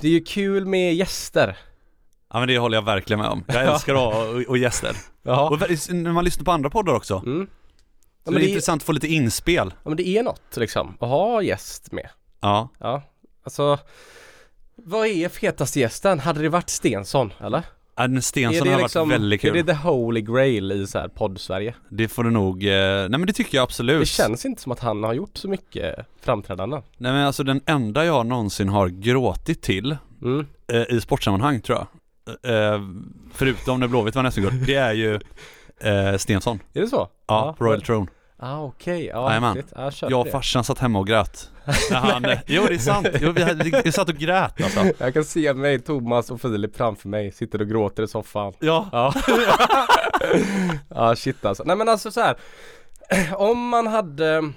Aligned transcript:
det 0.00 0.08
är 0.08 0.12
ju 0.12 0.24
kul 0.24 0.66
med 0.66 0.94
gäster. 0.94 1.58
Ja 2.32 2.38
men 2.38 2.48
det 2.48 2.58
håller 2.58 2.76
jag 2.76 2.82
verkligen 2.84 3.20
med 3.20 3.28
om. 3.28 3.44
Jag 3.48 3.64
älskar 3.64 3.94
att 3.94 4.00
ha 4.14 4.24
och, 4.28 4.42
och 4.48 4.58
gäster. 4.58 4.96
Och 5.22 5.60
när 5.94 6.12
man 6.12 6.24
lyssnar 6.24 6.44
på 6.44 6.52
andra 6.52 6.70
poddar 6.70 6.94
också, 6.94 7.22
Mm. 7.26 7.46
så 7.46 7.52
Ja, 8.24 8.30
det 8.30 8.36
är 8.36 8.40
det, 8.40 8.46
är, 8.46 8.48
intressant 8.48 8.82
att 8.82 8.86
få 8.86 8.92
lite 8.92 9.06
inspel. 9.08 9.74
ja, 9.82 9.88
men 9.90 9.96
det 9.96 10.08
är 10.08 10.22
något 10.22 10.56
liksom, 10.56 10.96
att 11.00 11.08
ha 11.08 11.42
gäst 11.42 11.92
med. 11.92 12.08
Ja. 12.40 12.68
Ja, 12.78 13.02
alltså 13.44 13.78
vad 14.76 15.06
är 15.06 15.28
fetaste 15.28 15.80
gästen? 15.80 16.20
Hade 16.20 16.42
det 16.42 16.48
varit 16.48 16.70
Stensson, 16.70 17.32
eller? 17.40 17.62
Adden 17.98 18.22
Stensson 18.22 18.68
har 18.68 18.76
det 18.76 18.82
varit 18.82 19.10
väldigt 19.10 19.40
kul. 19.40 19.50
Är 19.56 19.62
det 19.62 19.72
the 19.74 19.78
holy 19.88 20.20
grail 20.20 20.72
i 20.72 20.86
så 20.86 20.98
här 20.98 21.08
podd-Sverige? 21.08 21.74
Det 21.90 22.08
får 22.08 22.24
du 22.24 22.30
nog, 22.30 22.64
eh, 22.64 22.70
nej 22.70 23.08
men 23.08 23.26
det 23.26 23.32
tycker 23.32 23.58
jag 23.58 23.62
absolut. 23.62 24.00
Det 24.00 24.06
känns 24.06 24.44
inte 24.46 24.62
som 24.62 24.72
att 24.72 24.80
han 24.80 25.02
har 25.04 25.14
gjort 25.14 25.36
så 25.36 25.48
mycket 25.48 25.94
framträdanden. 26.20 26.82
Nej 26.98 27.12
men 27.12 27.26
alltså 27.26 27.42
den 27.44 27.60
enda 27.66 28.04
jag 28.04 28.26
någonsin 28.26 28.68
har 28.68 28.88
gråtit 28.88 29.62
till 29.62 29.96
Mm. 30.22 30.46
eh, 30.72 30.82
i 30.96 31.00
sportsammanhang 31.00 31.60
tror 31.60 31.78
jag, 31.78 32.74
eh, 32.74 32.80
förutom 33.34 33.80
när 33.80 33.88
Blåvitt 33.88 34.14
var 34.14 34.22
nästan 34.22 34.44
guld, 34.44 34.66
det 34.66 34.74
är 34.74 34.92
ju 34.92 35.14
eh, 35.80 36.16
Stensson. 36.16 36.58
Är 36.74 36.80
det 36.80 36.88
så? 36.88 37.08
Ja, 37.26 37.54
på 37.58 37.64
Royal 37.64 37.82
Throne. 37.82 38.06
Ah, 38.38 38.60
okej, 38.62 39.06
ja 39.06 39.28
häftigt. 39.28 39.72
Ja, 39.76 39.90
köper 39.90 40.10
Jag 40.10 40.20
och 40.20 40.28
farsan 40.28 40.64
satt 40.64 40.78
hemma 40.78 40.98
och 40.98 41.06
grät. 41.06 41.50
När 41.90 41.96
han, 41.98 42.24
jo 42.46 42.64
det 42.68 42.74
är 42.74 42.78
sant, 42.78 43.08
jo, 43.20 43.32
vi, 43.32 43.42
hade, 43.42 43.82
vi 43.84 43.92
satt 43.92 44.08
och 44.08 44.14
grät 44.14 44.62
alltså. 44.62 44.80
Jag 45.04 45.14
kan 45.14 45.24
se 45.24 45.54
mig, 45.54 45.80
Thomas 45.80 46.30
och 46.30 46.40
Filip 46.40 46.76
framför 46.76 47.08
mig, 47.08 47.32
sitter 47.32 47.60
och 47.60 47.68
gråter 47.68 48.02
i 48.02 48.08
soffan. 48.08 48.52
Ja. 48.60 48.88
Ja. 48.92 49.14
ja 50.88 51.16
shit 51.16 51.44
alltså. 51.44 51.64
Nej 51.66 51.76
men 51.76 51.88
alltså 51.88 52.10
så 52.10 52.20
här. 52.20 52.36
Om 53.36 53.68
man 53.68 53.86
hade 53.86 54.52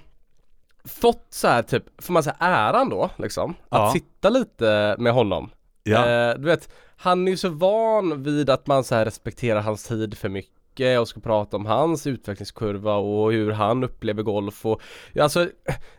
fått 0.85 1.27
så 1.29 1.47
här 1.47 1.61
typ, 1.61 1.83
får 2.01 2.13
man 2.13 2.23
säga 2.23 2.35
äran 2.39 2.89
då 2.89 3.09
liksom, 3.17 3.51
att 3.69 3.79
Ja. 3.79 3.91
sitta 3.93 4.29
lite 4.29 4.95
med 4.99 5.13
honom. 5.13 5.49
Ja. 5.83 6.05
Eh, 6.05 6.35
du 6.37 6.45
vet, 6.45 6.69
han 6.97 7.27
är 7.27 7.31
ju 7.31 7.37
så 7.37 7.49
van 7.49 8.23
vid 8.23 8.49
att 8.49 8.67
man 8.67 8.83
så 8.83 8.95
här 8.95 9.05
respekterar 9.05 9.61
hans 9.61 9.83
tid 9.83 10.17
för 10.17 10.29
mycket 10.29 10.58
och 10.99 11.07
ska 11.07 11.19
prata 11.19 11.57
om 11.57 11.65
hans 11.65 12.07
utvecklingskurva 12.07 12.95
och 12.95 13.31
hur 13.31 13.51
han 13.51 13.83
upplever 13.83 14.23
golf 14.23 14.65
och 14.65 14.81
ja, 15.13 15.23
alltså, 15.23 15.49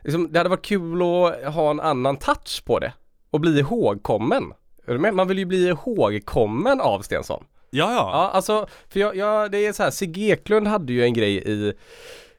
liksom, 0.04 0.32
det 0.32 0.38
hade 0.38 0.50
varit 0.50 0.64
kul 0.64 1.02
att 1.02 1.54
ha 1.54 1.70
en 1.70 1.80
annan 1.80 2.16
touch 2.16 2.64
på 2.64 2.78
det 2.78 2.92
och 3.30 3.40
bli 3.40 3.58
ihågkommen. 3.58 4.52
Är 4.86 4.92
du 4.92 4.98
med? 4.98 5.14
Man 5.14 5.28
vill 5.28 5.38
ju 5.38 5.44
bli 5.44 5.68
ihågkommen 5.68 6.80
av 6.80 7.00
Stensson. 7.00 7.44
ja, 7.70 7.92
ja. 7.92 8.10
Ja, 8.12 8.30
alltså, 8.32 8.66
för 8.88 9.00
jag, 9.00 9.16
jag, 9.16 9.50
det 9.50 9.66
är 9.66 9.72
så 9.72 9.82
här, 9.82 9.90
Sigge 9.90 10.20
Eklund 10.20 10.66
hade 10.66 10.92
ju 10.92 11.04
en 11.04 11.14
grej 11.14 11.36
i 11.52 11.72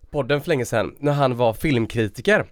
podden 0.09 0.41
för 0.41 0.47
länge 0.49 0.65
sedan 0.65 0.95
när 0.99 1.11
han 1.11 1.37
var 1.37 1.53
filmkritiker 1.53 2.45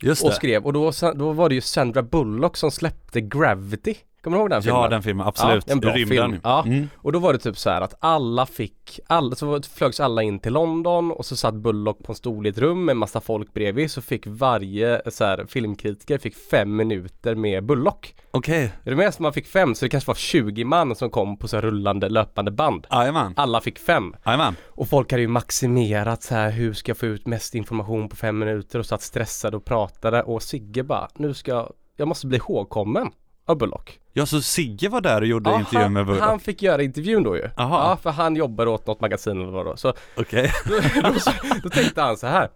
Just 0.00 0.24
och 0.24 0.30
det. 0.30 0.36
skrev 0.36 0.66
och 0.66 0.72
då, 0.72 0.92
då 1.14 1.32
var 1.32 1.48
det 1.48 1.54
ju 1.54 1.60
Sandra 1.60 2.02
Bullock 2.02 2.56
som 2.56 2.70
släppte 2.70 3.20
Gravity. 3.20 3.94
Kommer 4.20 4.36
du 4.36 4.40
ihåg 4.40 4.50
den 4.50 4.62
filmen? 4.62 4.80
Ja 4.82 4.88
den 4.88 5.02
filmen, 5.02 5.26
absolut. 5.26 5.64
Ja, 5.66 5.72
en 5.72 5.80
bra 5.80 5.92
Rymden. 5.92 6.30
film. 6.30 6.40
Ja. 6.44 6.62
Mm. 6.66 6.88
Och 6.96 7.12
då 7.12 7.18
var 7.18 7.32
det 7.32 7.38
typ 7.38 7.58
så 7.58 7.70
här 7.70 7.80
att 7.80 7.94
alla 8.00 8.46
fick, 8.46 9.00
alla, 9.06 9.34
så 9.36 9.62
flögs 9.62 10.00
alla 10.00 10.22
in 10.22 10.38
till 10.38 10.52
London 10.52 11.10
och 11.12 11.26
så 11.26 11.36
satt 11.36 11.54
Bullock 11.54 11.98
på 12.04 12.12
en 12.12 12.16
stol 12.16 12.46
i 12.46 12.50
ett 12.50 12.58
rum 12.58 12.84
med 12.84 12.92
en 12.92 12.98
massa 12.98 13.20
folk 13.20 13.52
bredvid 13.54 13.90
så 13.90 14.02
fick 14.02 14.22
varje 14.26 15.02
så 15.10 15.24
här, 15.24 15.44
filmkritiker 15.48 16.18
fick 16.18 16.36
fem 16.50 16.76
minuter 16.76 17.34
med 17.34 17.64
Bullock. 17.64 18.14
Okej, 18.30 18.72
Är 18.84 18.90
du 18.90 18.96
med? 18.96 19.14
Så 19.14 19.22
man 19.22 19.32
fick 19.32 19.46
fem 19.46 19.74
så 19.74 19.84
det 19.84 19.88
kanske 19.88 20.08
var 20.08 20.14
20 20.14 20.64
man 20.64 20.94
som 20.96 21.10
kom 21.10 21.36
på 21.36 21.48
så 21.48 21.56
här 21.56 21.62
rullande 21.62 22.08
löpande 22.08 22.50
band. 22.50 22.86
jajamän, 22.90 23.32
Alla 23.36 23.60
fick 23.60 23.78
fem. 23.78 24.14
jajamän. 24.26 24.56
Och 24.66 24.88
folk 24.88 25.10
hade 25.10 25.22
ju 25.22 25.28
maximerat 25.28 26.22
så 26.22 26.34
här 26.34 26.50
hur 26.50 26.72
ska 26.72 26.90
jag 26.90 26.96
få 26.98 27.06
ut 27.06 27.26
mest 27.26 27.54
information 27.54 28.08
på 28.08 28.16
fem 28.16 28.38
minuter 28.38 28.78
och 28.78 28.86
satt 28.86 29.02
stressade 29.02 29.56
och 29.56 29.64
pratade 29.64 30.22
och 30.22 30.42
Sigge 30.42 30.82
bara 30.82 31.08
nu 31.16 31.34
ska 31.34 31.50
jag, 31.50 31.72
jag 31.96 32.08
måste 32.08 32.26
bli 32.26 32.36
ihågkommen 32.38 33.10
av 33.48 33.58
Bullock. 33.58 34.00
Ja 34.12 34.26
så 34.26 34.40
Sigge 34.40 34.88
var 34.88 35.00
där 35.00 35.20
och 35.20 35.26
gjorde 35.26 35.50
intervjun 35.50 35.82
han, 35.82 35.92
med 35.92 36.06
Bullock? 36.06 36.22
han 36.22 36.40
fick 36.40 36.62
göra 36.62 36.82
intervjun 36.82 37.22
då 37.22 37.36
ju. 37.36 37.50
Aha. 37.56 37.90
Ja, 37.90 37.96
för 37.96 38.10
han 38.10 38.36
jobbar 38.36 38.66
åt 38.66 38.86
något 38.86 39.00
magasin 39.00 39.42
eller 39.42 39.52
vad 39.52 39.66
då. 39.66 39.76
Så 39.76 39.92
Okej. 40.16 40.52
då, 40.68 40.74
då, 41.02 41.14
då 41.62 41.68
tänkte 41.68 42.02
han 42.02 42.16
så 42.16 42.26
här. 42.26 42.50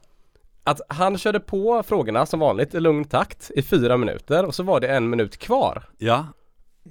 Att 0.64 0.80
han 0.88 1.18
körde 1.18 1.40
på 1.40 1.82
frågorna 1.82 2.26
som 2.26 2.40
vanligt 2.40 2.74
i 2.74 2.80
lugn 2.80 3.04
takt 3.04 3.50
i 3.54 3.62
fyra 3.62 3.96
minuter 3.96 4.44
och 4.44 4.54
så 4.54 4.62
var 4.62 4.80
det 4.80 4.88
en 4.88 5.10
minut 5.10 5.36
kvar. 5.36 5.82
Ja. 5.98 6.26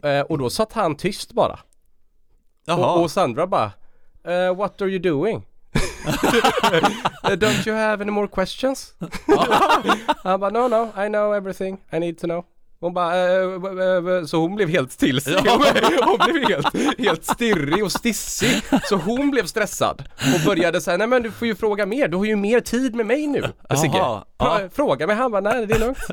Eh, 0.04 0.22
och 0.22 0.38
då 0.38 0.50
satt 0.50 0.74
han 0.74 0.96
tyst 0.96 1.32
bara. 1.34 1.60
Jaha. 2.66 2.94
Och, 2.94 3.02
och 3.04 3.12
Sandra 3.12 3.48
bara 3.48 3.72
eh, 4.24 4.56
What 4.56 4.82
are 4.82 4.90
you 4.90 5.00
doing? 5.00 5.46
Eh, 7.24 7.30
Don't 7.38 7.68
you 7.68 7.78
have 7.78 8.04
any 8.04 8.12
more 8.12 8.28
questions? 8.28 8.94
Han 10.24 10.40
bara 10.40 10.50
no 10.50 10.68
no 10.68 11.04
I 11.06 11.08
know 11.08 11.34
everything 11.36 11.78
I 11.94 12.00
need 12.00 12.18
to 12.20 12.28
know 12.28 12.44
hon 12.82 12.94
bara, 12.94 13.16
eh, 13.16 14.16
eh, 14.18 14.24
så 14.26 14.38
hon 14.38 14.56
blev 14.56 14.70
helt 14.70 14.98
till 15.00 15.22
sig. 15.22 15.34
Hon 16.06 16.18
blev 16.32 16.48
helt, 16.50 17.00
helt 17.00 17.26
stirrig 17.26 17.84
och 17.84 17.92
stissig. 17.92 18.62
Så 18.84 18.96
hon 18.96 19.32
blev 19.32 19.46
stressad 19.46 20.04
och 20.36 20.42
började 20.46 20.82
säga, 20.82 20.98
nej 20.98 21.08
men 21.08 21.24
du 21.24 21.32
får 21.32 21.48
ju 21.48 21.56
fråga 21.56 21.86
mer, 21.86 22.08
du 22.08 22.18
har 22.18 22.26
ju 22.26 22.36
mer 22.36 22.60
tid 22.60 22.96
med 22.96 23.06
mig 23.06 23.28
nu 23.28 23.42
Sigge. 23.76 23.98
Fra- 23.98 24.24
ja. 24.38 24.60
Fråga 24.74 25.08
mig, 25.08 25.16
han 25.16 25.32
bara, 25.32 25.42
nej 25.42 25.66
det 25.66 25.74
är 25.74 25.80
lugnt. 25.80 25.98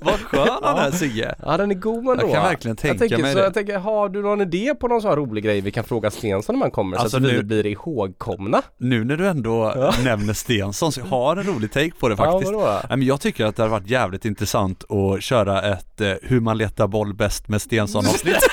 Vad 0.00 0.20
skön 0.20 0.48
han 0.62 0.78
är 0.78 0.90
Sigge. 0.90 1.34
Ja 1.42 1.56
den 1.56 1.70
är 1.70 1.74
god 1.74 1.98
ändå. 1.98 2.12
Jag 2.24 2.32
kan 2.32 2.42
verkligen 2.42 2.72
jag 2.72 2.78
tänka 2.78 2.98
tänker, 2.98 3.18
mig 3.22 3.32
så 3.32 3.38
det. 3.38 3.44
Jag 3.44 3.54
tänker, 3.54 3.78
har 3.78 4.08
du 4.08 4.22
någon 4.22 4.40
idé 4.40 4.74
på 4.80 4.88
någon 4.88 5.00
sån 5.00 5.10
här 5.10 5.16
rolig 5.16 5.44
grej 5.44 5.60
vi 5.60 5.70
kan 5.70 5.84
fråga 5.84 6.10
Stensson 6.10 6.54
när 6.54 6.60
man 6.60 6.70
kommer 6.70 6.96
Alltså 6.96 7.10
så 7.10 7.16
att 7.26 7.32
vi 7.32 7.36
nu- 7.36 7.42
blir 7.42 7.66
ihågkomna? 7.66 8.62
Nu 8.78 9.04
när 9.04 9.16
du 9.16 9.26
ändå 9.28 9.74
nämner 10.04 10.34
Stensson 10.34 10.92
så 10.92 11.00
jag 11.00 11.06
har 11.06 11.36
en 11.36 11.42
rolig 11.46 11.72
take 11.72 11.90
på 12.00 12.08
det 12.08 12.16
faktiskt. 12.16 12.52
Ja, 12.52 12.58
vadå? 12.58 12.72
Nej, 12.88 12.98
men 12.98 13.06
jag 13.06 13.20
tycker 13.20 13.46
att 13.46 13.56
det 13.56 13.62
har 13.62 13.70
varit 13.70 13.86
jävligt 13.90 14.19
intressant 14.24 14.84
att 14.90 15.22
köra 15.22 15.62
ett 15.62 16.00
eh, 16.00 16.12
hur 16.22 16.40
man 16.40 16.58
letar 16.58 16.86
boll 16.86 17.14
bäst 17.14 17.48
med 17.48 17.62
Stensson 17.62 18.06
avsnitt. 18.06 18.36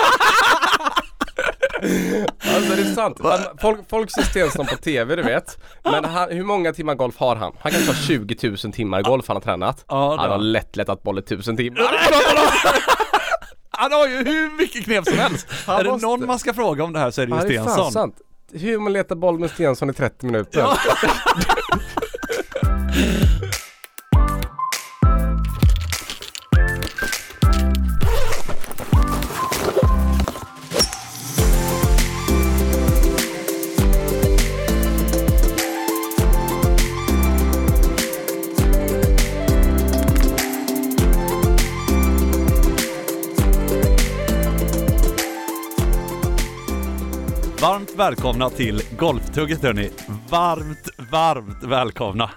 Alltså 2.55 2.75
det 2.75 2.81
är 2.81 2.93
sant. 2.95 3.19
Man, 3.19 3.39
folk, 3.61 3.79
folk 3.89 4.11
ser 4.11 4.21
Stensson 4.21 4.65
på 4.65 4.75
TV 4.75 5.15
du 5.15 5.21
vet. 5.23 5.57
Men 5.83 6.05
han, 6.05 6.29
hur 6.31 6.43
många 6.43 6.73
timmar 6.73 6.95
golf 6.95 7.17
har 7.17 7.35
han? 7.35 7.53
Han 7.59 7.71
kanske 7.71 7.91
har 7.91 7.95
20 8.01 8.49
000 8.63 8.73
timmar 8.73 9.01
golf 9.01 9.25
han 9.27 9.35
har 9.35 9.41
tränat. 9.41 9.85
Ja, 9.87 10.15
han 10.19 10.29
har 10.31 10.37
lätt 10.37 10.75
letat 10.75 11.03
boll 11.03 11.17
i 11.17 11.21
1000 11.21 11.57
timmar. 11.57 11.81
Han 13.69 13.91
har 13.91 14.07
ju 14.07 14.15
hur 14.15 14.57
mycket 14.57 14.83
knep 14.85 15.05
som 15.07 15.17
helst. 15.19 15.47
Han 15.65 15.79
är 15.79 15.83
det 15.83 15.89
måste- 15.89 16.07
någon 16.07 16.25
man 16.27 16.39
ska 16.39 16.53
fråga 16.53 16.83
om 16.83 16.93
det 16.93 16.99
här 16.99 17.11
så 17.11 17.21
är 17.21 17.25
det 17.25 17.31
ju 17.31 17.37
Ja, 17.37 17.43
det 17.47 17.55
är 17.55 17.61
Stensson. 17.63 17.91
sant. 17.91 18.15
Hur 18.53 18.79
man 18.79 18.93
letar 18.93 19.15
boll 19.15 19.39
med 19.39 19.49
Stensson 19.51 19.89
i 19.89 19.93
30 19.93 20.25
minuter. 20.25 20.67
Varmt 47.67 47.95
välkomna 47.95 48.49
till 48.49 48.81
Golftugget 48.97 49.63
hörni. 49.63 49.89
Varmt, 50.29 50.89
varmt 51.11 51.63
välkomna. 51.63 52.29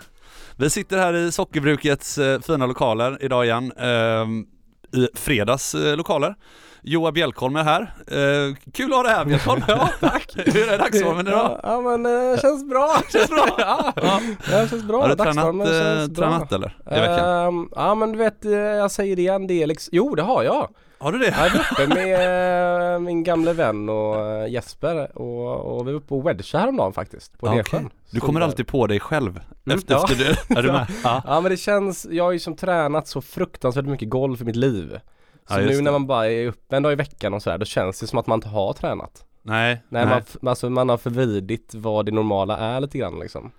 Vi 0.57 0.71
sitter 0.71 0.99
här 0.99 1.15
i 1.15 1.33
Sockerbrukets 1.33 2.19
eh, 2.19 2.41
fina 2.41 2.67
lokaler 2.67 3.19
idag 3.21 3.45
igen. 3.45 3.73
ehm, 3.73 4.45
I 4.93 5.09
fredags 5.15 5.75
eh, 5.75 5.97
lokaler. 5.97 6.35
Joa 6.83 7.13
Bjelkholm 7.13 7.57
är 7.57 7.63
här. 7.65 7.81
Eh, 8.07 8.55
kul 8.73 8.93
att 8.93 8.97
ha 8.97 9.03
dig 9.03 9.13
här 9.13 9.25
Bjelkholm. 9.25 9.63
ja, 9.69 9.89
tack. 10.01 10.33
Hur 10.37 10.69
är 10.69 10.79
dagsformen 10.79 11.27
idag? 11.29 11.61
Ja, 11.63 11.71
ja 11.73 11.81
men 11.81 12.03
det 12.03 12.39
känns 12.43 12.69
bra. 12.69 12.97
Känns 13.13 13.29
bra. 13.31 13.47
ja, 13.59 13.93
Ja. 13.97 14.21
det 14.47 14.71
känns 14.71 14.85
bra. 14.85 15.01
Har 15.03 15.09
du 15.09 15.15
tränat, 15.17 15.69
eh, 16.09 16.15
tränat 16.15 16.53
eller? 16.53 16.77
I 16.87 17.01
veckan? 17.01 17.47
Ehm, 17.47 17.69
ja 17.77 17.95
men 17.95 18.13
du 18.13 18.19
vet, 18.19 18.45
eh, 18.45 18.53
jag 18.53 18.91
säger 18.91 19.17
det 19.17 19.23
igen, 19.23 19.47
det 19.47 19.63
är 19.63 19.67
liksom, 19.67 19.91
jo 19.93 20.15
det 20.15 20.23
har 20.23 20.43
jag. 20.43 20.69
Har 21.03 21.13
du 21.13 21.19
det? 21.19 21.27
Jag 21.27 21.47
är 21.47 21.61
uppe 21.61 21.95
med 21.95 22.95
eh, 22.95 22.99
min 23.01 23.23
gamle 23.25 23.53
vän 23.53 23.89
och 23.89 24.27
eh, 24.27 24.49
Jesper 24.53 25.19
och, 25.19 25.79
och 25.79 25.89
vi 25.89 25.93
var 25.93 25.99
uppe 26.01 26.15
och 26.15 26.27
wedgade 26.27 26.59
häromdagen 26.59 26.93
faktiskt 26.93 27.39
på 27.39 27.51
Nedsjön. 27.55 27.87
okej. 27.87 27.99
Du 28.11 28.21
kommer 28.21 28.41
alltid 28.41 28.67
på 28.67 28.87
dig 28.87 29.01
själv 29.01 29.41
Mm, 29.67 29.79
efter, 29.79 29.95
ja. 29.95 30.05
efter 30.11 30.25
du, 30.49 30.55
är 30.59 30.63
du 30.63 30.73
med? 30.73 30.87
Ja. 31.05 31.23
Ja 31.27 31.41
men 31.41 31.51
det 31.51 31.57
känns, 31.57 32.07
jag 32.11 32.25
har 32.25 32.33
ju 32.33 32.39
som 32.39 32.57
tränat 32.57 33.09
så 33.09 33.21
fruktansvärt 33.21 33.85
mycket 33.85 34.09
golf 34.09 34.41
i 34.41 34.45
mitt 34.45 34.57
liv. 34.57 35.01
Så 35.49 35.55
Ja, 35.55 35.67
nu 35.67 35.81
när 35.81 35.93
man 35.93 36.07
bara 36.07 36.31
är 36.31 36.47
uppe 36.47 36.77
en 36.77 36.83
dag 36.83 36.93
i 36.93 36.97
veckan 36.97 37.35
och 37.35 37.43
sådär, 37.43 37.59
då 37.59 37.65
känns 37.65 38.01
det 38.01 38.07
som 38.07 38.19
att 38.19 38.27
man 38.27 38.37
inte 38.37 38.49
har 38.49 38.73
tränat. 38.73 39.25
Nej, 39.43 39.83
Nej, 39.89 40.07
nej. 40.07 40.23
Man, 40.41 40.51
alltså, 40.51 40.71
man 40.71 40.89
har 40.89 40.97
förvridit 40.97 41.75
vad 41.75 42.07
det 42.07 42.13
normala 42.13 42.57
är 42.57 42.81
lite 42.81 42.99
grann 42.99 43.19
liksom. 43.21 43.51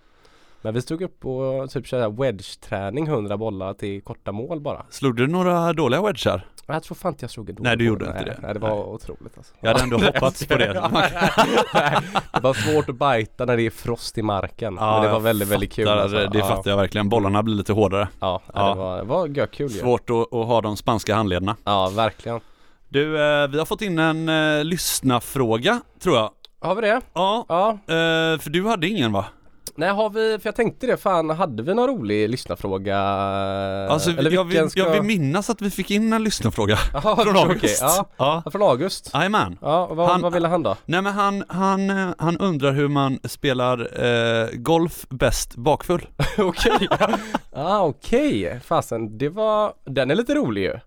Men 0.62 0.74
vi 0.74 0.82
stod 0.82 1.02
upp 1.02 1.26
och 1.26 1.70
typ 1.72 1.88
körde 1.88 2.08
wedge-träning 2.10 3.08
100 3.08 3.38
bollar 3.38 3.74
till 3.74 4.02
korta 4.02 4.32
mål 4.32 4.60
bara. 4.62 4.86
Slog 4.90 5.16
du 5.16 5.28
några 5.28 5.74
dåliga 5.74 6.02
wedgar? 6.02 6.46
Men 6.72 6.76
jag 6.76 6.84
tror 6.84 6.96
fan 6.96 7.12
inte 7.12 7.24
jag 7.24 7.32
slog 7.32 7.50
en 7.50 7.56
dålig 7.56 7.68
Nej, 7.68 7.78
du 7.78 7.86
gjorde 7.86 8.06
inte 8.06 8.24
det. 8.24 8.38
Nej, 8.42 8.54
det 8.54 8.60
var 8.60 8.70
Nej. 8.70 8.78
otroligt 8.80 9.38
alltså. 9.38 9.54
Jag 9.60 9.68
hade 9.72 9.84
ändå 9.84 9.98
hoppats 9.98 10.46
på 10.48 10.56
det. 10.58 10.74
Det 12.34 12.40
var 12.42 12.54
svårt 12.54 12.90
att 12.90 12.96
bajta 12.96 13.46
när 13.46 13.58
det 13.58 13.64
är 13.64 13.70
frost 13.70 14.18
i 14.18 14.22
marken. 14.22 14.74
men 14.74 15.02
det 15.02 15.10
var 15.10 15.20
väldigt, 15.20 15.48
väldigt 15.48 15.74
kul. 15.74 15.88
Alltså. 15.88 16.18
Det 16.28 16.38
ja. 16.40 16.48
fattar 16.48 16.72
jag 16.72 16.78
verkligen. 16.78 17.10
Bollarna 17.10 17.44
blir 17.44 17.56
lite 17.56 17.74
hårdare. 17.74 18.08
Ja, 18.20 18.42
Ja. 18.54 18.70
det 18.70 18.76
var, 18.80 18.98
det 18.98 19.04
var 19.04 19.28
görkul 19.28 19.72
ju. 19.72 19.80
Svårt 19.80 20.10
att, 20.10 20.34
att 20.34 20.48
ha 20.48 20.62
de 20.62 20.78
spanska 20.78 21.16
handlederna. 21.16 21.56
Ja, 21.64 21.90
verkligen. 21.96 22.40
Du, 22.90 23.16
eh, 23.22 23.48
vi 23.48 23.58
har 23.58 23.66
fått 23.66 23.82
in 23.82 24.00
en 24.00 24.30
eh, 24.30 24.64
lyssnafråga, 24.64 25.82
tror 26.04 26.16
jag. 26.16 26.30
Har 26.62 26.76
vi 26.76 26.82
det? 26.82 27.02
Ja, 27.14 27.46
Ja. 27.50 27.70
eh, 27.72 28.40
för 28.40 28.50
du 28.50 28.68
hade 28.68 28.88
ingen 28.88 29.12
va? 29.12 29.26
Nej, 29.81 29.89
har 29.89 30.10
vi, 30.10 30.39
för 30.42 30.48
jag 30.48 30.56
tänkte 30.56 30.88
det, 30.88 30.98
fan 30.98 31.30
hade 31.30 31.63
vi 31.63 31.74
någon 31.74 31.88
rolig 31.89 32.30
lyssnarfråga? 32.30 33.00
Alltså, 33.89 34.10
Eller 34.12 34.31
jag, 34.31 34.44
vill, 34.44 34.69
ska... 34.69 34.80
jag 34.80 34.92
vill 34.92 35.01
minnas 35.01 35.50
att 35.50 35.62
vi 35.62 35.69
fick 35.72 35.92
in 35.92 36.13
en 36.13 36.24
lyssnarfråga 36.24 36.75
från 37.24 37.38
August. 37.38 37.81
ja. 37.81 38.06
ja. 38.18 38.44
Från 38.51 38.62
August? 38.62 39.12
Jajamän. 39.13 39.57
Ja, 39.62 39.86
vad, 39.94 40.10
Han- 40.10 40.22
vad 40.22 40.33
ville 40.33 40.48
han 40.48 40.63
då? 40.63 40.75
Nej 40.86 41.01
men 41.01 41.13
han, 41.13 41.44
han, 41.48 41.89
eh, 41.89 42.10
han 42.18 42.38
undrar 42.38 42.72
hur 42.72 42.88
man 42.88 43.19
spelar 43.24 44.04
eh, 44.06 44.48
golf 44.54 45.06
bäst 45.10 45.56
bakfull. 45.56 46.07
okej, 46.38 46.88
ja 47.00 47.10
ah, 47.56 47.80
okej, 47.81 48.60
fasen 48.66 49.18
det 49.18 49.30
var, 49.30 49.74
den 49.86 50.12
är 50.12 50.16
lite 50.16 50.36
rolig 50.36 50.62
ju 50.62 50.80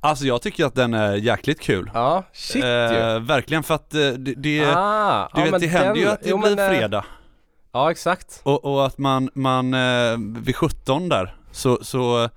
Alltså 0.00 0.24
jag 0.24 0.42
tycker 0.42 0.64
att 0.64 0.74
den 0.74 0.94
är 0.94 1.14
jäkligt 1.14 1.60
kul. 1.60 1.90
Ja, 1.94 2.24
shit 2.32 2.64
ju 2.64 2.68
Eh, 2.68 3.20
verkligen 3.20 3.62
för 3.62 3.74
att 3.74 3.94
eh, 3.94 4.00
det, 4.00 4.34
det 4.34 4.72
ah, 4.76 5.28
du 5.34 5.40
ja, 5.40 5.50
vet 5.50 5.60
det 5.60 5.66
händer 5.66 5.94
ju 5.96 6.04
den- 6.04 6.12
att 6.12 6.22
det 6.22 6.28
jo, 6.30 6.38
blir 6.38 6.56
men, 6.56 6.58
eh, 6.72 6.78
fredag. 6.78 7.04
Ja, 7.78 7.90
exakt 7.90 8.40
Och, 8.42 8.64
och 8.64 8.86
att 8.86 8.98
man, 8.98 9.30
man 9.34 9.74
eh, 9.74 10.16
vid 10.42 10.56
17 10.56 11.08
där 11.08 11.36
så, 11.52 11.78
så, 11.82 12.28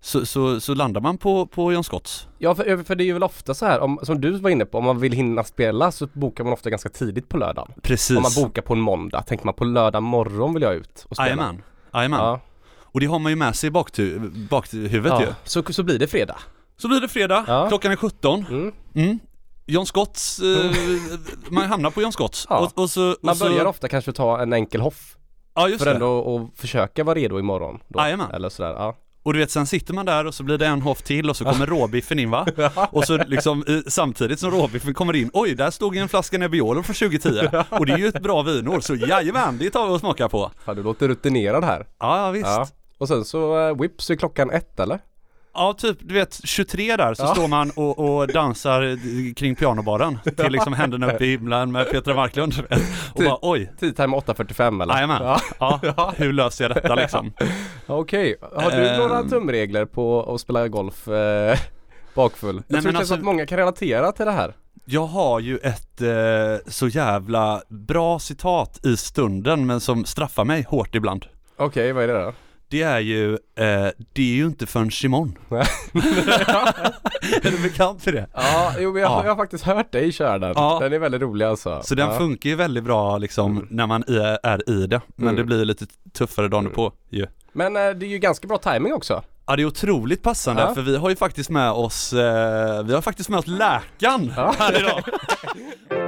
så, 0.00 0.26
så, 0.26 0.60
så 0.60 0.74
landar 0.74 1.00
man 1.00 1.18
på, 1.18 1.46
på 1.46 1.72
John 1.72 1.84
Scotts. 1.84 2.28
Ja, 2.38 2.54
för, 2.54 2.84
för 2.84 2.94
det 2.94 3.02
är 3.04 3.06
ju 3.06 3.12
väl 3.12 3.22
ofta 3.22 3.54
så 3.54 3.66
här, 3.66 3.80
om, 3.80 3.98
som 4.02 4.20
du 4.20 4.30
var 4.30 4.50
inne 4.50 4.64
på, 4.64 4.78
om 4.78 4.84
man 4.84 5.00
vill 5.00 5.12
hinna 5.12 5.44
spela 5.44 5.92
så 5.92 6.06
bokar 6.12 6.44
man 6.44 6.52
ofta 6.52 6.70
ganska 6.70 6.88
tidigt 6.88 7.28
på 7.28 7.36
lördagen 7.36 7.72
Precis. 7.82 8.16
Om 8.16 8.22
man 8.22 8.32
bokar 8.44 8.62
på 8.62 8.72
en 8.74 8.80
måndag, 8.80 9.22
tänker 9.22 9.44
man 9.44 9.54
på 9.54 9.64
lördag 9.64 10.02
morgon 10.02 10.54
vill 10.54 10.62
jag 10.62 10.74
ut 10.74 11.06
och 11.08 11.16
spela 11.16 11.26
Jajamän. 11.28 11.62
Jajamän. 11.94 12.20
Ja, 12.20 12.40
Och 12.82 13.00
det 13.00 13.06
har 13.06 13.18
man 13.18 13.32
ju 13.32 13.36
med 13.36 13.56
sig 13.56 13.66
i 13.68 13.70
baktu- 13.70 14.48
bakhuvudet 14.48 15.20
ju. 15.20 15.24
ja. 15.26 15.32
Så, 15.44 15.62
så 15.72 15.82
blir 15.82 15.98
det 15.98 16.06
fredag 16.06 16.36
Så 16.76 16.88
blir 16.88 17.00
det 17.00 17.08
fredag, 17.08 17.44
Ja. 17.46 17.68
klockan 17.68 17.92
är 17.92 17.96
17. 17.96 18.44
mm. 18.50 18.72
Mm. 18.94 19.18
John 19.70 19.86
Scotts, 19.86 20.40
eh, 20.40 20.72
man 21.48 21.64
hamnar 21.64 21.90
på 21.90 22.02
John 22.02 22.12
Scotts. 22.12 22.46
Ja. 22.50 22.58
Och, 22.58 22.78
och 22.78 22.90
så, 22.90 23.10
och 23.10 23.16
Man 23.22 23.36
så, 23.36 23.44
börjar 23.44 23.64
ofta 23.64 23.88
kanske 23.88 24.12
ta 24.12 24.42
en 24.42 24.52
enkel 24.52 24.80
hoff 24.80 25.16
Ja 25.54 25.68
just 25.68 25.78
För 25.78 25.90
det. 25.90 25.94
ändå 25.94 26.36
att 26.36 26.60
försöka 26.60 27.04
vara 27.04 27.14
redo 27.14 27.38
imorgon 27.38 27.78
då, 27.88 28.00
Jajamän. 28.00 28.30
Eller 28.30 28.48
sådär, 28.48 28.70
ja 28.70 28.96
Och 29.22 29.32
du 29.32 29.38
vet 29.38 29.50
sen 29.50 29.66
sitter 29.66 29.94
man 29.94 30.06
där 30.06 30.26
och 30.26 30.34
så 30.34 30.42
blir 30.42 30.58
det 30.58 30.66
en 30.66 30.82
hoff 30.82 31.02
till 31.02 31.30
och 31.30 31.36
så 31.36 31.44
kommer 31.52 31.66
råbiffen 31.66 32.18
in 32.18 32.30
va? 32.30 32.46
Och 32.92 33.04
så 33.04 33.16
liksom 33.16 33.64
i, 33.68 33.82
samtidigt 33.90 34.40
som 34.40 34.50
råbiffen 34.50 34.94
kommer 34.94 35.16
in, 35.16 35.30
oj 35.32 35.54
där 35.54 35.70
stod 35.70 35.96
en 35.96 36.08
flaska 36.08 36.38
Nebbiolo 36.38 36.82
från 36.82 36.94
2010 37.10 37.64
och 37.70 37.86
det 37.86 37.92
är 37.92 37.98
ju 37.98 38.08
ett 38.08 38.22
bra 38.22 38.42
vinår 38.42 38.80
så 38.80 38.94
jajamän 38.94 39.58
det 39.58 39.70
tar 39.70 39.86
vi 39.86 39.92
och 39.92 40.00
smaka 40.00 40.28
på. 40.28 40.50
Fan 40.64 40.76
du 40.76 40.82
låter 40.82 41.08
rutinerad 41.08 41.64
här 41.64 41.86
Ja, 41.98 42.24
ja 42.24 42.30
visst. 42.30 42.46
Ja 42.46 42.56
Ja. 42.60 42.66
Och 42.98 43.08
sen 43.08 43.24
så 43.24 43.68
uh, 43.68 43.80
whip 43.80 44.02
så 44.02 44.12
är 44.12 44.16
klockan 44.16 44.50
ett 44.50 44.80
eller? 44.80 44.98
Typ 45.78 45.98
du 46.00 46.14
vet 46.14 46.40
23 46.44 46.96
där 46.96 47.14
så 47.14 47.22
Ja. 47.22 47.34
står 47.34 47.48
man 47.48 47.70
och, 47.76 47.98
och 47.98 48.26
dansar 48.28 48.98
kring 49.34 49.54
pianobaren 49.56 50.18
till 50.36 50.52
liksom 50.52 50.72
händerna 50.72 51.12
upp 51.12 51.20
i 51.20 51.30
himlen 51.30 51.72
med 51.72 51.90
Petra 51.90 52.14
Marklund 52.14 52.54
och 53.14 53.22
bara 53.24 53.38
oj, 53.42 53.72
Tea 53.80 53.92
time 53.92 54.16
8.45 54.16 54.82
eller? 54.82 54.94
jajamän. 54.94 55.22
Ja. 55.22 55.40
Ja, 55.96 56.12
hur 56.16 56.32
löser 56.32 56.64
jag 56.64 56.74
detta 56.76 56.94
liksom? 56.94 57.32
Okej, 57.86 58.36
har 58.40 58.70
du 58.70 58.88
Ehm. 58.88 58.98
några 58.98 59.22
tumregler 59.22 59.84
på 59.84 60.34
att 60.34 60.40
spela 60.40 60.68
golf 60.68 61.08
eh, 61.08 61.58
bakfull? 62.14 62.56
Jag 62.56 62.64
men 62.68 62.82
tror 62.82 62.92
det 62.92 62.98
alltså- 62.98 63.14
att 63.14 63.22
många 63.22 63.46
kan 63.46 63.58
relatera 63.58 64.12
till 64.12 64.26
det 64.26 64.32
här 64.32 64.54
Jag 64.84 65.06
har 65.06 65.40
ju 65.40 65.58
ett 65.58 66.00
eh, 66.00 66.70
så 66.70 66.88
jävla 66.88 67.62
bra 67.68 68.18
citat 68.18 68.80
i 68.86 68.96
stunden 68.96 69.66
men 69.66 69.80
som 69.80 70.04
straffar 70.04 70.44
mig 70.44 70.66
hårt 70.68 70.94
ibland. 70.94 71.26
Okej, 71.56 71.92
vad 71.92 72.04
är 72.04 72.08
det 72.08 72.24
då? 72.24 72.32
Det 72.70 72.82
är 72.82 72.98
ju, 72.98 73.32
eh, 73.32 73.88
det 74.12 74.22
är 74.32 74.34
ju 74.34 74.46
inte 74.46 74.66
förrän 74.66 74.90
imorgon. 75.04 75.38
Är 77.42 77.50
du 77.50 77.58
bekant 77.62 78.02
för 78.02 78.12
det? 78.12 78.26
Ja, 78.34 78.72
jo 78.78 78.92
men 78.92 79.02
jag, 79.02 79.10
Ja. 79.10 79.22
jag 79.24 79.30
har 79.30 79.36
faktiskt 79.36 79.64
hört 79.64 79.92
dig 79.92 80.12
köra 80.12 80.38
den. 80.38 80.52
Ja. 80.56 80.78
Den 80.82 80.92
är 80.92 80.98
väldigt 80.98 81.20
rolig 81.20 81.44
alltså. 81.46 81.80
Så 81.84 81.94
den 81.94 82.08
ja. 82.08 82.18
funkar 82.18 82.50
ju 82.50 82.56
väldigt 82.56 82.84
bra 82.84 83.18
liksom 83.18 83.66
när 83.70 83.86
man 83.86 84.02
är, 84.08 84.38
är 84.42 84.70
i 84.70 84.86
det. 84.86 85.00
Men 85.16 85.28
Mm. 85.28 85.36
det 85.36 85.44
blir 85.44 85.64
lite 85.64 85.86
tuffare 86.12 86.48
dagen 86.48 86.70
på 86.70 86.92
ju. 87.10 87.26
Men 87.52 87.76
eh, 87.76 87.90
det 87.90 88.06
är 88.06 88.10
ju 88.10 88.18
ganska 88.18 88.48
bra 88.48 88.58
timing 88.58 88.94
också. 88.94 89.22
Ja 89.46 89.56
det 89.56 89.62
är 89.62 89.66
otroligt 89.66 90.22
passande 90.22 90.62
Ja. 90.62 90.74
för 90.74 90.82
vi 90.82 90.96
har 90.96 91.10
ju 91.10 91.16
faktiskt 91.16 91.50
med 91.50 91.70
oss, 91.72 92.12
eh, 92.12 92.82
vi 92.84 92.94
har 92.94 93.02
faktiskt 93.02 93.28
med 93.28 93.38
oss 93.38 93.46
läkaren 93.46 94.30
här 94.58 94.80
idag. 94.80 95.02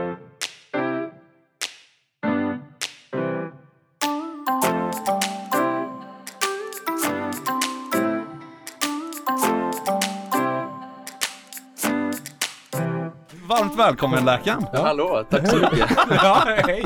Varmt 13.76 13.90
välkommen 13.90 14.24
läkaren. 14.24 14.66
Ja. 14.72 14.82
Hallå, 14.82 15.24
tack 15.30 15.48
så 15.48 15.56
mycket. 15.56 15.90
ja, 16.10 16.44
hej! 16.46 16.82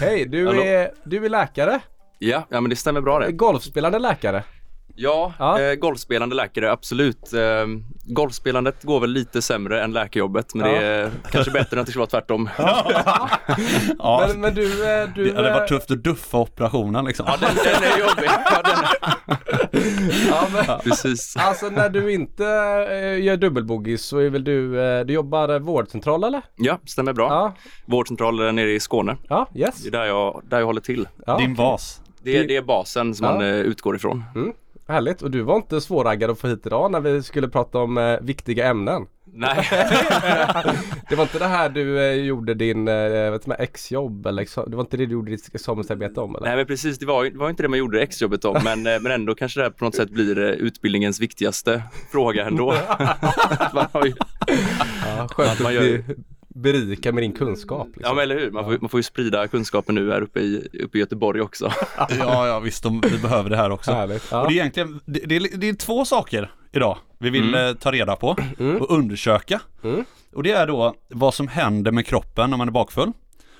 Hej, 0.00 0.26
du 0.26 0.46
Hallå. 0.46 0.62
är, 0.62 0.90
du 1.04 1.24
är 1.24 1.28
läkare? 1.28 1.80
Ja, 2.18 2.46
ja 2.48 2.60
men 2.60 2.70
det 2.70 2.76
stämmer 2.76 3.00
bra 3.00 3.18
det. 3.18 3.32
Golfspelande 3.32 3.98
läkare? 3.98 4.44
Ja, 4.94 5.32
Ja. 5.38 5.60
Eh, 5.60 5.74
golfspelande 5.74 6.36
läkare, 6.36 6.70
absolut. 6.72 7.32
Eh, 7.32 7.66
golfspelandet 8.04 8.82
går 8.82 9.00
väl 9.00 9.10
lite 9.10 9.42
sämre 9.42 9.82
än 9.82 9.92
läkarjobbet, 9.92 10.54
men 10.54 10.70
Ja. 10.74 10.80
det 10.80 10.86
är 10.86 11.10
kanske 11.30 11.50
bättre 11.52 11.76
än 11.76 11.80
att 11.80 11.86
det 11.86 11.92
skulle 11.92 12.00
vara 12.00 12.10
tvärtom. 12.10 12.48
Ja, 13.98 14.24
Men, 14.28 14.40
men 14.40 14.54
du, 14.54 14.62
eh, 14.92 15.08
du... 15.14 15.24
det 15.30 15.36
hade 15.36 15.48
eh, 15.48 15.54
varit 15.54 15.68
tufft 15.68 15.90
att 15.90 16.04
duffa 16.04 16.38
operationen 16.38 17.04
liksom. 17.04 17.26
Ja, 17.28 17.36
den, 17.40 17.50
den 17.56 17.82
är 17.92 17.98
jobbig. 17.98 18.30
Ja, 18.50 18.62
den 18.62 18.84
Ja, 20.28 20.46
men, 20.52 20.78
precis. 20.80 21.36
alltså 21.36 21.66
när 21.70 21.88
du 21.88 22.12
inte 22.12 22.44
eh, 22.90 23.24
gör 23.24 23.36
dubbelbogey 23.36 23.98
så 23.98 24.18
är 24.18 24.30
väl 24.30 24.44
du, 24.44 24.82
eh, 24.82 25.04
du 25.04 25.12
jobbar 25.12 25.48
eh, 25.48 25.58
vårdcentral 25.58 26.24
eller? 26.24 26.42
Ja, 26.56 26.78
stämmer 26.86 27.12
bra. 27.12 27.28
Ja, 27.28 27.54
Vårdcentralen 27.86 28.54
nere 28.56 28.70
i 28.72 28.80
Skåne. 28.80 29.16
ja, 29.28 29.48
yes. 29.54 29.82
Det 29.82 29.88
är 29.88 29.92
där 29.92 30.04
jag, 30.04 30.42
där 30.50 30.58
jag 30.58 30.66
håller 30.66 30.80
till. 30.80 31.08
Ja, 31.26 31.36
Din 31.38 31.54
bas. 31.54 32.00
Det, 32.22 32.38
är- 32.38 32.48
det 32.48 32.56
är 32.56 32.62
basen 32.62 33.14
som 33.14 33.26
Ja. 33.26 33.32
man 33.32 33.42
eh, 33.42 33.54
utgår 33.54 33.96
ifrån. 33.96 34.24
Härligt, 34.90 35.22
och 35.22 35.30
du 35.30 35.42
var 35.42 35.56
inte 35.56 35.80
svåraggad 35.80 36.30
att 36.30 36.38
få 36.40 36.48
hit 36.48 36.66
idag 36.66 36.90
när 36.92 37.00
vi 37.00 37.22
skulle 37.22 37.48
prata 37.48 37.78
om 37.78 37.98
eh, 37.98 38.18
viktiga 38.20 38.66
ämnen. 38.68 39.06
Nej, 39.32 39.68
Det 41.08 41.14
var 41.16 41.22
inte 41.22 41.38
det 41.38 41.46
här 41.46 41.68
du 41.68 41.98
eh, 42.00 42.12
gjorde 42.14 42.54
din 42.54 42.88
eh, 42.88 43.30
vet 43.30 43.44
du, 43.44 43.52
exjobb 43.58 44.26
eller 44.26 44.42
exam- 44.44 44.70
det 44.70 44.76
var 44.76 44.80
inte 44.84 44.96
det 44.96 45.06
du 45.06 45.12
gjorde 45.12 45.30
ditt 45.30 45.54
examensarbete 45.54 46.20
om 46.20 46.36
eller? 46.36 46.46
Nej 46.46 46.56
men 46.56 46.66
precis, 46.66 46.98
det 46.98 47.06
var, 47.06 47.24
det 47.24 47.38
var 47.38 47.50
inte 47.50 47.62
det 47.62 47.68
man 47.68 47.78
gjorde 47.78 48.02
exjobbet 48.02 48.44
om, 48.44 48.60
men, 48.64 48.86
eh, 48.86 49.00
men 49.00 49.12
ändå 49.12 49.34
kanske 49.34 49.60
det 49.60 49.64
här 49.64 49.70
på 49.70 49.84
något 49.84 49.94
sätt 49.94 50.10
blir 50.10 50.38
eh, 50.38 50.48
utbildningens 50.50 51.20
viktigaste 51.20 51.82
fråga 52.12 52.46
ändå. 52.46 52.66
man 53.74 53.86
har 53.92 54.06
ju, 54.06 54.12
Ja, 55.06 55.28
skönt 55.28 55.60
man 55.60 55.66
att 55.68 55.74
gör 55.74 55.80
bli 55.80 56.04
berika 56.62 57.12
med 57.12 57.22
din 57.22 57.32
kunskap. 57.32 57.86
Liksom. 57.86 58.02
Ja 58.04 58.14
men 58.14 58.22
eller 58.22 58.38
hur, 58.38 58.50
man 58.50 58.64
får, 58.64 58.78
man 58.80 58.88
får 58.90 58.98
ju 58.98 59.02
sprida 59.04 59.48
kunskapen 59.48 59.94
nu 59.94 60.10
här 60.12 60.22
uppe 60.22 60.40
i, 60.40 60.68
uppe 60.84 60.98
i 60.98 61.00
Göteborg 61.00 61.40
också. 61.40 61.72
Ja, 62.18 62.46
ja 62.46 62.60
visst, 62.60 62.82
de, 62.82 63.00
vi 63.00 63.18
behöver 63.18 63.50
det 63.50 63.56
här 63.56 63.70
också. 63.70 63.92
Härligt. 63.92 64.28
Ja. 64.30 64.40
Och 64.42 64.48
det 64.48 64.54
är 64.54 64.60
egentligen, 64.60 65.00
det, 65.06 65.20
det, 65.26 65.36
är, 65.36 65.58
det 65.58 65.68
är 65.68 65.74
två 65.74 66.04
saker 66.04 66.50
idag 66.72 66.98
vi 67.18 67.30
vill 67.30 67.48
Mm. 67.54 67.66
eh, 67.68 67.74
ta 67.74 67.92
reda 67.92 68.16
på 68.16 68.36
Mm. 68.58 68.76
och 68.76 68.90
undersöka. 68.90 69.60
Mm. 69.84 70.04
Och 70.34 70.42
det 70.42 70.52
är 70.52 70.66
då 70.66 70.94
vad 71.08 71.34
som 71.34 71.48
händer 71.48 71.92
med 71.92 72.06
kroppen 72.06 72.50
när 72.50 72.56
man 72.56 72.68
är 72.68 72.72
bakfull. 72.72 73.12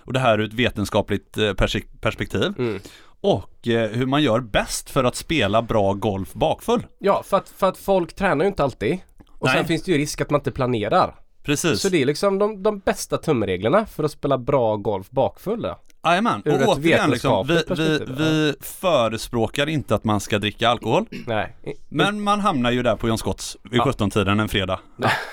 Och 0.05 0.13
det 0.13 0.21
här 0.21 0.39
ur 0.41 0.45
ett 0.47 0.55
vetenskapligt 0.55 1.39
eh, 1.39 1.53
perspektiv. 2.01 2.53
Mm. 2.59 2.81
Och 3.23 3.69
eh, 3.69 3.91
hur 3.91 4.07
man 4.07 4.23
gör 4.23 4.41
bäst 4.41 4.91
för 4.91 5.05
att 5.05 5.17
spela 5.17 5.63
bra 5.63 5.93
golf 5.93 6.33
bakfull. 6.33 6.87
Ja, 6.99 7.23
för 7.27 7.37
att, 7.37 7.49
för 7.49 7.69
att 7.69 7.79
folk 7.79 8.13
tränar 8.15 8.45
ju 8.45 8.49
inte 8.49 8.65
alltid. 8.65 8.99
Och 9.39 9.47
Nej. 9.47 9.57
sen 9.57 9.65
finns 9.67 9.83
det 9.83 9.93
ju 9.93 9.99
risk 9.99 10.21
att 10.21 10.31
man 10.31 10.41
inte 10.41 10.51
planerar. 10.51 11.15
Precis. 11.43 11.81
Så 11.81 11.89
det 11.89 12.03
är 12.03 12.07
liksom 12.07 12.39
de, 12.39 12.63
de 12.63 12.79
bästa 12.79 13.17
tumreglerna 13.19 13.87
för 13.87 14.05
att 14.05 14.11
spela 14.13 14.39
bra 14.39 14.77
golf 14.77 15.11
bakfull. 15.11 15.69
Jajamän, 16.05 16.43
och 16.47 16.69
återigen 16.69 17.11
liksom, 17.11 17.47
vi, 17.47 17.63
vi, 17.77 17.99
vi 18.19 18.55
förespråkar 18.61 19.67
inte 19.69 19.95
att 19.95 20.05
man 20.05 20.21
ska 20.21 20.39
dricka 20.39 20.69
alkohol. 20.69 21.05
Nej, 21.27 21.57
Men 21.89 22.21
man 22.23 22.41
hamnar 22.41 22.71
ju 22.71 22.83
där 22.83 22.97
på 22.97 23.09
John 23.09 23.19
Scotts 23.19 23.57
vid 23.63 23.79
Ja. 23.81 23.85
17-tiden 23.85 24.41
en 24.41 24.49
fredag. 24.49 24.81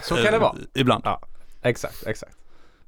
så 0.03 0.15
kan 0.15 0.23
det 0.23 0.29
Eh, 0.31 0.39
vara. 0.39 0.55
Ibland. 0.75 1.01
Ja, 1.05 1.21
exakt, 1.61 2.07
exakt. 2.07 2.31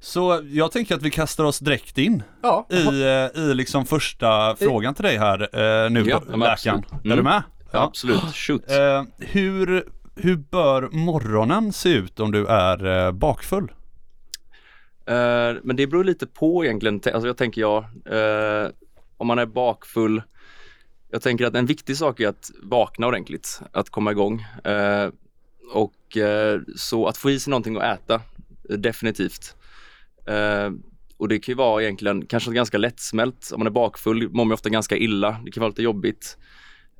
Så 0.00 0.40
jag 0.52 0.72
tänker 0.72 0.94
att 0.94 1.02
vi 1.02 1.10
kastar 1.10 1.44
oss 1.44 1.58
direkt 1.58 1.98
in 1.98 2.22
Ja, 2.42 2.66
i, 2.70 3.02
eh, 3.02 3.42
i 3.42 3.54
liksom 3.54 3.86
första 3.86 4.56
frågan 4.56 4.94
till 4.94 5.04
dig 5.04 5.16
här 5.18 5.40
eh, 5.84 5.90
nu 5.90 6.04
Ja, 6.08 6.22
läkaren. 6.36 6.78
Är 6.92 6.98
du 7.02 7.12
Mm. 7.12 7.24
med? 7.24 7.42
Ja. 7.72 7.82
Absolut, 7.82 8.34
shoot. 8.34 8.70
Eh, 8.70 9.02
hur, 9.18 9.84
hur 10.16 10.36
bör 10.36 10.88
morgonen 10.92 11.72
se 11.72 11.88
ut 11.88 12.20
om 12.20 12.32
du 12.32 12.46
är 12.46 13.06
eh, 13.06 13.12
bakfull? 13.12 13.72
Eh, 15.06 15.56
men 15.62 15.76
det 15.76 15.86
beror 15.86 16.04
lite 16.04 16.26
på 16.26 16.64
egentligen. 16.64 16.94
Alltså 16.94 17.26
jag 17.26 17.36
tänker 17.36 17.60
jag, 17.60 17.84
eh, 18.06 18.70
om 19.16 19.26
man 19.26 19.38
är 19.38 19.46
bakfull, 19.46 20.22
jag 21.10 21.22
tänker 21.22 21.46
att 21.46 21.54
en 21.54 21.66
viktig 21.66 21.96
sak 21.96 22.20
är 22.20 22.28
att 22.28 22.50
vakna 22.62 23.06
ordentligt, 23.06 23.60
att 23.72 23.90
komma 23.90 24.10
igång. 24.10 24.46
Och 25.72 26.16
så 26.76 27.06
att 27.06 27.16
få 27.16 27.30
i 27.30 27.40
sig 27.40 27.50
någonting 27.50 27.76
att 27.76 27.82
äta, 27.82 28.20
definitivt. 28.62 29.56
Och 31.16 31.28
det 31.28 31.38
kan 31.38 31.52
ju 31.52 31.56
vara 31.56 31.82
egentligen 31.82 32.26
kanske 32.26 32.52
ganska 32.52 32.78
lättsmält. 32.78 33.50
Om 33.52 33.60
man 33.60 33.66
är 33.66 33.70
bakfull 33.70 34.28
mår 34.28 34.44
man 34.44 34.52
ofta 34.52 34.68
ganska 34.68 34.96
illa. 34.96 35.40
Det 35.44 35.50
kan 35.50 35.60
vara 35.60 35.68
lite 35.68 35.82
jobbigt. 35.82 36.36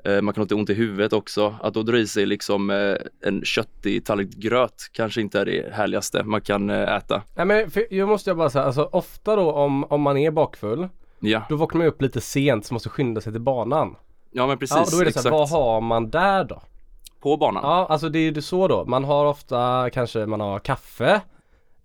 Eh, 0.05 0.23
man 0.23 0.35
kan 0.35 0.41
ha 0.41 0.45
lite 0.45 0.55
ont 0.55 0.71
i 0.71 0.75
huvudet 0.75 1.13
också. 1.13 1.55
Att 1.63 1.75
då 1.75 1.83
dra 1.83 1.99
i 1.99 2.07
sig 2.07 2.27
liksom 2.27 2.71
eh, 2.71 2.95
en 3.29 3.45
köttig 3.45 4.05
tallrik 4.05 4.31
gröt 4.31 4.91
kanske 4.93 5.21
inte 5.21 5.41
är 5.41 5.45
det 5.45 5.73
härligaste 5.73 6.23
man 6.23 6.41
kan 6.41 6.71
eh, 6.71 6.97
äta. 6.97 7.23
Nej 7.35 7.47
men 7.47 7.71
för, 7.71 7.87
jag 7.91 8.09
måste 8.09 8.31
jag 8.31 8.37
bara 8.37 8.51
säga, 8.51 8.65
alltså 8.65 8.89
ofta 8.93 9.37
då 9.37 9.53
om, 9.53 9.85
om 9.85 10.03
man 10.03 10.17
är 10.17 10.31
bakfull 10.31 10.89
Ja, 11.21 11.43
Då 11.49 11.57
vaknar 11.57 11.79
man 11.79 11.89
upp 11.89 12.03
lite 12.03 12.21
sent 12.21 12.67
så 12.67 12.75
måste 12.75 12.89
skynda 12.89 13.21
sig 13.21 13.33
till 13.33 13.41
banan. 13.41 13.97
ja 14.31 14.47
men 14.47 14.59
precis. 14.59 14.77
ja, 14.77 14.87
då 14.91 14.97
är 14.97 15.05
det 15.05 15.09
exakt. 15.09 15.23
så 15.23 15.29
här, 15.29 15.39
vad 15.39 15.49
har 15.51 15.81
man 15.81 16.11
där 16.11 16.45
då? 16.45 16.63
På 17.21 17.37
banan. 17.37 17.63
Ja, 17.65 17.87
alltså 17.91 18.09
det 18.09 18.19
är 18.19 18.33
ju 18.33 18.43
så 18.43 18.69
då. 18.69 18.85
Man 18.85 19.05
har 19.05 19.27
ofta 19.27 19.91
kanske 19.93 20.27
man 20.27 20.41
har 20.41 20.59
kaffe, 20.59 21.21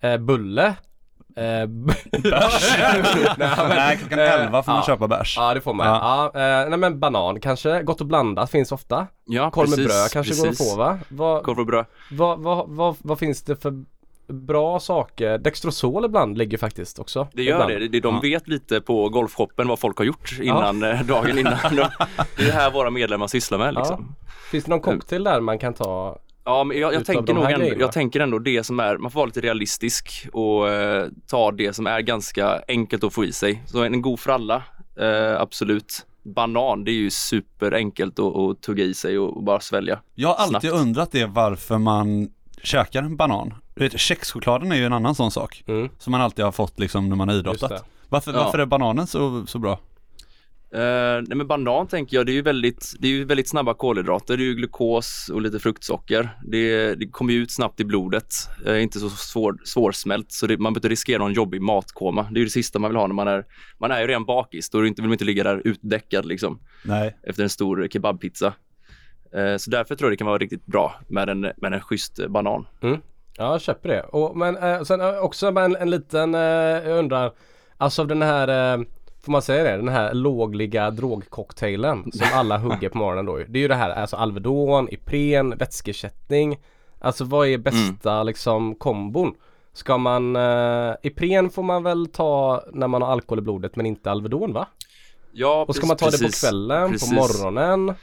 eh, 0.02 0.18
bulle, 0.18 0.76
eh, 1.36 1.66
bärs. 2.22 2.78
Nej, 3.70 3.98
klockan 3.98 4.20
eh, 4.20 4.34
11 4.34 4.64
får 4.64 4.72
man 4.72 4.80
ja. 4.82 4.86
köpa 4.86 5.08
bärs. 5.08 5.36
Ja 5.38 5.54
det 5.54 5.62
får 5.62 5.74
man. 5.74 5.88
Ja. 5.88 6.26
eh, 6.36 6.70
nej 6.70 6.80
men 6.80 7.00
banan 7.00 7.40
kanske, 7.42 7.84
gott 7.84 8.02
och 8.02 8.08
blandat 8.08 8.52
finns 8.52 8.72
ofta. 8.72 9.08
Ja, 9.26 9.52
Korv 9.52 9.70
med 9.70 9.78
precis, 9.78 9.88
bröd 9.94 10.12
kanske 10.12 10.34
går 10.36 10.44
att 10.44 10.50
precis. 10.58 10.72
få 10.72 10.78
va? 10.78 11.00
Vad, 11.10 11.44
Korv 11.44 11.60
och 11.60 11.66
bröd. 11.66 11.86
vad, 12.12 12.40
vad, 12.40 12.70
vad, 12.70 12.96
vad 13.00 13.20
finns 13.20 13.42
det 13.44 13.56
för 13.56 13.84
bra 14.28 14.80
saker? 14.80 15.38
Dextrosol 15.38 16.06
ibland 16.06 16.38
ligger 16.38 16.58
faktiskt 16.58 17.00
också. 17.00 17.28
Det 17.34 17.44
gör 17.44 17.54
ibland. 17.72 17.92
det. 17.92 18.00
De 18.00 18.16
Ja. 18.16 18.20
vet 18.22 18.48
lite 18.48 18.82
på 18.82 19.10
golfshoppen 19.10 19.68
vad 19.68 19.80
folk 19.80 19.98
har 19.98 20.06
gjort 20.06 20.40
innan, 20.42 20.84
eh, 20.84 21.02
dagen 21.02 21.38
innan. 21.40 21.58
De- 21.76 21.76
Det 22.38 22.44
är 22.44 22.46
det 22.46 22.52
här 22.52 22.72
våra 22.72 22.90
medlemmar 22.90 23.28
sysslar 23.28 23.58
med 23.58 23.74
liksom. 23.74 24.16
Finns 24.52 24.64
det 24.66 24.70
någon 24.72 24.80
cocktail 24.80 25.24
där 25.24 25.40
man 25.42 25.60
kan 25.60 25.74
ta? 25.74 26.18
Ja, 26.46 26.64
men 26.64 26.78
jag, 26.80 26.94
jag, 26.94 27.06
tänker 27.06 27.34
nog 27.34 27.52
ändå, 27.52 27.66
jag 27.80 27.92
tänker 27.92 28.20
ändå 28.20 28.40
det 28.40 28.64
som 28.64 28.80
är, 28.80 28.98
man 28.98 29.12
får 29.12 29.20
vara 29.20 29.26
lite 29.26 29.42
realistisk 29.42 30.28
och 30.34 30.70
eh, 30.70 31.08
ta 31.28 31.52
det 31.52 31.74
som 31.74 31.88
är 31.88 32.02
ganska 32.02 32.62
enkelt 32.68 33.04
att 33.04 33.14
få 33.14 33.26
i 33.26 33.32
sig. 33.34 33.64
Så 33.66 33.84
en 33.84 34.02
god 34.02 34.20
för 34.20 34.32
alla, 34.32 34.64
eh, 35.00 35.42
absolut. 35.42 36.06
Banan, 36.24 36.84
det 36.84 36.92
är 36.92 36.96
ju 36.96 37.10
superenkelt 37.10 38.20
att, 38.20 38.36
att 38.36 38.62
tugga 38.62 38.84
i 38.84 38.94
sig 38.94 39.20
och, 39.20 39.38
och 39.38 39.44
bara 39.44 39.60
svälja. 39.60 40.00
Jag 40.16 40.28
har 40.30 40.36
alltid 40.36 40.62
Snabbt. 40.70 40.82
undrat 40.82 41.12
det 41.12 41.26
varför 41.26 41.78
man 41.78 42.30
käkar 42.64 43.04
en 43.04 43.16
banan. 43.16 43.54
Du 43.76 43.84
vet, 43.84 44.00
kexchokladen 44.00 44.72
är 44.72 44.76
ju 44.76 44.86
en 44.86 44.94
annan 44.94 45.16
sån 45.16 45.32
sak. 45.32 45.64
Mm, 45.68 45.90
Som 46.00 46.12
man 46.12 46.22
alltid 46.22 46.46
har 46.46 46.52
fått 46.52 46.80
liksom 46.80 47.10
när 47.10 47.16
man 47.16 47.30
har 47.30 47.36
idrottat. 47.36 47.86
Varför, 48.10 48.34
Ja. 48.34 48.44
varför 48.44 48.60
är 48.60 48.66
bananen 48.66 49.08
så, 49.08 49.46
så 49.48 49.60
bra? 49.60 49.80
Eh, 50.76 51.22
nej 51.28 51.38
men 51.38 51.48
banan 51.48 51.88
tänker 51.88 52.18
jag, 52.18 52.26
det 52.26 52.32
är 52.32 52.34
ju 52.34 52.42
väldigt, 52.42 52.94
det 53.00 53.08
är 53.08 53.12
ju 53.12 53.26
väldigt 53.26 53.50
snabba 53.50 53.74
kolhydrater. 53.74 54.38
Det 54.38 54.44
är 54.44 54.46
ju 54.46 54.56
glukos 54.56 55.30
och 55.34 55.42
lite 55.42 55.60
fruktsocker. 55.60 56.30
Det, 56.44 56.96
det 56.96 57.08
kommer 57.08 57.34
ju 57.34 57.40
ut 57.40 57.52
snabbt 57.52 57.80
i 57.80 57.86
blodet. 57.86 58.34
Eh, 58.66 58.84
inte 58.84 59.00
så 59.00 59.10
svår, 59.10 59.58
svårsmält 59.66 60.32
så 60.32 60.48
det, 60.48 60.58
man 60.58 60.74
behöver 60.74 60.78
inte 60.78 60.90
riskera 60.90 61.18
någon 61.18 61.34
jobbig 61.34 61.62
matkoma. 61.62 62.24
Det 62.24 62.38
är 62.38 62.40
ju 62.40 62.46
det 62.46 62.52
sista 62.52 62.80
man 62.80 62.92
vill 62.92 62.98
ha 62.98 63.08
när 63.08 63.14
man 63.16 63.28
är, 63.28 63.46
man 63.78 63.92
är 63.92 64.02
ju 64.02 64.08
redan 64.08 64.26
bakis. 64.26 64.70
Då 64.70 64.80
vill 64.80 64.94
man 64.98 65.12
inte 65.12 65.26
ligga 65.26 65.44
där 65.44 65.62
utdäckad 65.66 66.26
liksom 66.26 66.60
Nej. 66.86 67.18
efter 67.24 67.44
en 67.44 67.50
stor 67.50 67.88
kebabpizza. 67.92 68.54
Eh, 69.36 69.58
så 69.58 69.70
därför 69.70 69.96
tror 69.96 70.08
jag 70.08 70.14
det 70.14 70.18
kan 70.18 70.28
vara 70.28 70.38
riktigt 70.38 70.66
bra 70.66 70.96
med 71.08 71.30
en, 71.30 71.42
med 71.42 71.74
en 71.74 71.82
schysst 71.82 72.28
banan. 72.28 72.68
Ja, 72.82 72.98
jag 73.38 73.62
köper 73.62 73.90
det. 73.90 74.02
Och, 74.04 74.38
men 74.38 74.58
eh, 74.58 74.82
sen 74.82 75.02
också 75.02 75.52
med 75.52 75.66
en, 75.66 75.76
en 75.76 75.90
liten, 75.90 76.36
eh, 76.36 76.42
jag 76.42 77.00
undrar, 77.00 77.32
alltså 77.78 78.02
av 78.02 78.08
den 78.08 78.22
här, 78.22 78.86
får 79.26 79.32
man 79.32 79.42
säga 79.42 79.64
det, 79.64 79.78
den 79.78 79.88
här 79.88 80.14
lågliga 80.14 80.92
drogcocktailen 80.92 82.12
som 82.12 82.28
alla 82.34 82.58
hugger 82.58 82.90
på 82.90 82.98
morgonen 82.98 83.26
då. 83.26 83.38
Det 83.38 83.60
är 83.60 83.62
ju 83.62 83.68
det 83.68 83.76
här, 83.76 83.90
alltså 83.90 84.16
Alvedon, 84.16 84.88
Ipren, 84.92 85.58
vätskeersättning. 85.58 86.58
Alltså 87.00 87.24
vad 87.24 87.48
är 87.48 87.58
bästa 87.58 88.24
liksom 88.24 88.76
kombon? 88.76 89.34
Ska 89.74 89.98
man, 89.98 90.36
eh, 90.36 90.94
Ipren 91.04 91.50
får 91.50 91.64
man 91.64 91.84
väl 91.84 92.08
ta 92.08 92.64
när 92.74 92.88
man 92.88 93.02
har 93.02 93.10
alkohol 93.10 93.40
i 93.40 93.42
blodet 93.42 93.76
men 93.76 93.86
inte 93.86 94.12
Alvedon 94.12 94.54
va? 94.54 94.68
Ja, 95.32 95.66
Och 95.68 95.76
ska 95.76 95.86
man 95.88 95.98
ta 95.98 96.10
det 96.10 96.18
på 96.24 96.30
kvällen, 96.42 96.92
Precis. 96.92 97.10
på 97.10 97.16
morgonen? 97.16 97.96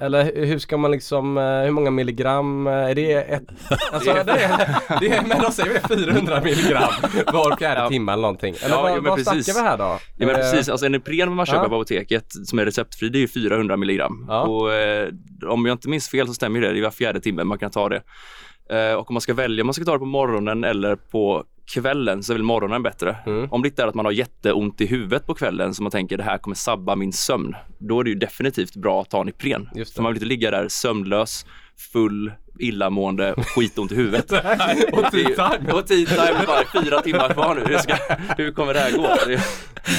Eller 0.00 0.32
hur- 0.46 0.58
ska 0.58 0.76
man 0.76 0.90
liksom, 0.90 1.38
eh, 1.38 1.44
hur 1.44 1.70
många 1.70 1.90
milligram, 1.90 2.66
eh, 2.66 2.72
är 2.72 2.94
det 2.94 3.12
ett, 3.12 3.42
alltså 3.92 4.12
det 4.12 4.20
är, 4.32 4.76
det 5.00 5.08
är, 5.08 5.22
men 5.26 5.42
de 5.42 5.52
säger 5.52 5.72
väl 5.72 5.98
400 5.98 6.40
milligram 6.44 6.92
var 7.32 7.56
fjärde 7.56 7.80
Ja. 7.80 7.88
timme 7.88 8.12
eller 8.12 8.22
någonting. 8.22 8.54
Eller 8.62 8.74
Ja, 8.76 8.82
vad, 8.82 8.92
men 8.94 9.04
vad 9.04 9.16
precis. 9.24 9.44
snackar 9.44 9.60
vi 9.62 9.68
här 9.68 9.78
då? 9.78 9.84
Ja 10.16 10.26
men 10.26 10.28
Eh, 10.28 10.34
precis, 10.36 10.68
alltså 10.68 10.86
en 10.86 10.94
Ipren 10.94 11.32
man 11.34 11.46
köper 11.46 11.62
ja. 11.62 11.68
på 11.68 11.74
apoteket 11.74 12.24
som 12.44 12.58
är 12.58 12.64
receptfri 12.64 13.08
det 13.08 13.18
är 13.18 13.20
ju 13.20 13.28
400 13.28 13.76
milligram. 13.76 14.24
Ja. 14.28 14.42
Och 14.42 14.72
eh, 14.72 15.08
om 15.48 15.66
jag 15.66 15.74
inte 15.74 15.88
minns 15.88 16.08
fel 16.08 16.26
så 16.26 16.34
stämmer 16.34 16.60
ju 16.60 16.66
det, 16.66 16.72
det 16.72 16.78
är 16.78 16.82
var 16.82 16.90
fjärde 16.90 17.20
timme 17.20 17.44
man 17.44 17.58
kan 17.58 17.70
ta 17.70 17.88
det. 17.88 18.02
Eh, 18.70 18.92
och 18.94 19.10
om 19.10 19.14
man 19.14 19.20
ska 19.20 19.34
välja 19.34 19.62
om 19.62 19.66
man 19.66 19.74
ska 19.74 19.84
ta 19.84 19.92
det 19.92 19.98
på 19.98 20.04
morgonen 20.04 20.64
eller 20.64 20.96
på 20.96 21.44
kvällen 21.74 22.22
så 22.22 22.32
är 22.32 22.34
väl 22.34 22.42
morgonen 22.42 22.82
bättre. 22.82 23.16
Mm. 23.26 23.48
Om 23.50 23.62
det 23.62 23.68
inte 23.68 23.82
är 23.82 23.86
att 23.86 23.94
man 23.94 24.04
har 24.04 24.12
jätteont 24.12 24.80
i 24.80 24.86
huvudet 24.86 25.26
på 25.26 25.34
kvällen 25.34 25.74
så 25.74 25.82
man 25.82 25.92
tänker 25.92 26.16
det 26.16 26.22
här 26.22 26.38
kommer 26.38 26.54
sabba 26.54 26.96
min 26.96 27.12
sömn. 27.12 27.56
Då 27.78 28.00
är 28.00 28.04
det 28.04 28.10
ju 28.10 28.16
definitivt 28.16 28.76
bra 28.76 29.00
att 29.00 29.10
ta 29.10 29.20
en 29.20 29.28
Ipren. 29.28 29.68
Just 29.74 29.92
det. 29.92 29.96
För 29.96 30.02
man 30.02 30.12
vill 30.12 30.16
inte 30.16 30.26
ligga 30.28 30.50
där 30.50 30.68
sömnlös, 30.68 31.46
full, 31.92 32.32
illamående 32.58 33.32
och 33.32 33.46
skitont 33.46 33.92
i 33.92 33.94
huvudet. 33.94 34.32
och 34.92 35.10
tea 35.12 35.48
time. 35.50 35.72
Och 35.72 35.86
tea 35.86 36.06
time 36.06 36.46
bara 36.46 36.82
fyra 36.84 37.00
timmar 37.00 37.28
kvar 37.32 37.54
nu. 37.54 37.64
Hur, 37.72 37.78
ska, 37.78 37.94
hur 38.36 38.52
kommer 38.52 38.74
det 38.74 38.80
här 38.80 38.92
gå? 38.92 39.02
Det- 39.26 39.40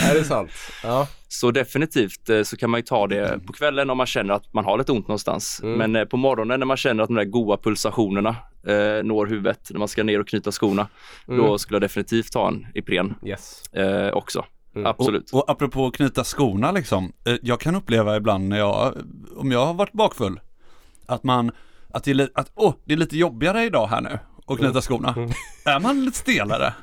Är 0.10 0.14
det 0.16 0.24
sant? 0.24 0.52
Ja. 0.84 1.08
så 1.28 1.52
definitivt 1.52 2.30
eh, 2.30 2.44
så 2.44 2.58
kan 2.58 2.70
man 2.70 2.80
ju 2.80 2.84
ta 2.84 3.08
det 3.08 3.40
på 3.48 3.54
kvällen 3.54 3.90
om 3.90 3.98
man 3.98 4.06
känner 4.08 4.34
att 4.34 4.54
man 4.54 4.66
har 4.66 4.78
lite 4.78 4.92
ont 4.92 5.08
någonstans. 5.08 5.60
Mm. 5.64 5.78
Men 5.78 5.96
eh, 5.96 6.06
på 6.06 6.18
morgonen 6.18 6.60
när 6.60 6.66
man 6.68 6.78
känner 6.78 7.04
att 7.04 7.10
de 7.10 7.16
där 7.16 7.24
goa 7.24 7.58
pulsationerna 7.58 8.36
eh, 8.68 9.04
når 9.04 9.26
huvudet, 9.28 9.68
när 9.72 9.80
man 9.80 9.88
ska 9.88 10.04
ner 10.04 10.20
och 10.20 10.28
knyta 10.28 10.52
skorna, 10.52 10.88
Mm. 11.28 11.42
då 11.46 11.58
skulle 11.58 11.76
jag 11.76 11.82
definitivt 11.82 12.32
ta 12.32 12.48
en 12.48 12.68
Ipren 12.74 13.16
Yes. 13.26 13.64
eh, 13.74 14.10
också. 14.14 14.46
Mm. 14.76 14.86
Absolut. 14.86 15.32
Och, 15.32 15.40
och 15.44 15.50
apropå 15.52 15.88
att 15.88 15.94
knyta 15.94 16.24
skorna 16.24 16.72
liksom. 16.72 17.12
eh, 17.26 17.36
Jag 17.42 17.60
kan 17.60 17.76
uppleva 17.76 18.18
ibland 18.18 18.48
när 18.48 18.58
jag, 18.58 18.94
om 19.36 19.52
jag 19.52 19.66
har 19.66 19.74
varit 19.74 19.94
bakfull, 19.94 20.40
att 21.06 21.24
man, 21.24 21.52
att 21.94 22.04
det 22.04 22.12
är, 22.12 22.16
li- 22.16 22.30
att, 22.34 22.52
åh, 22.56 22.74
det 22.86 22.94
är 22.94 22.98
lite 22.98 23.18
jobbigare 23.18 23.64
idag 23.64 23.88
här 23.88 24.02
nu 24.02 24.20
att 24.48 24.58
knyta 24.58 24.82
skorna. 24.82 25.16
Är 25.66 25.80
man 25.80 26.06
lite 26.06 26.18
stelare? 26.18 26.74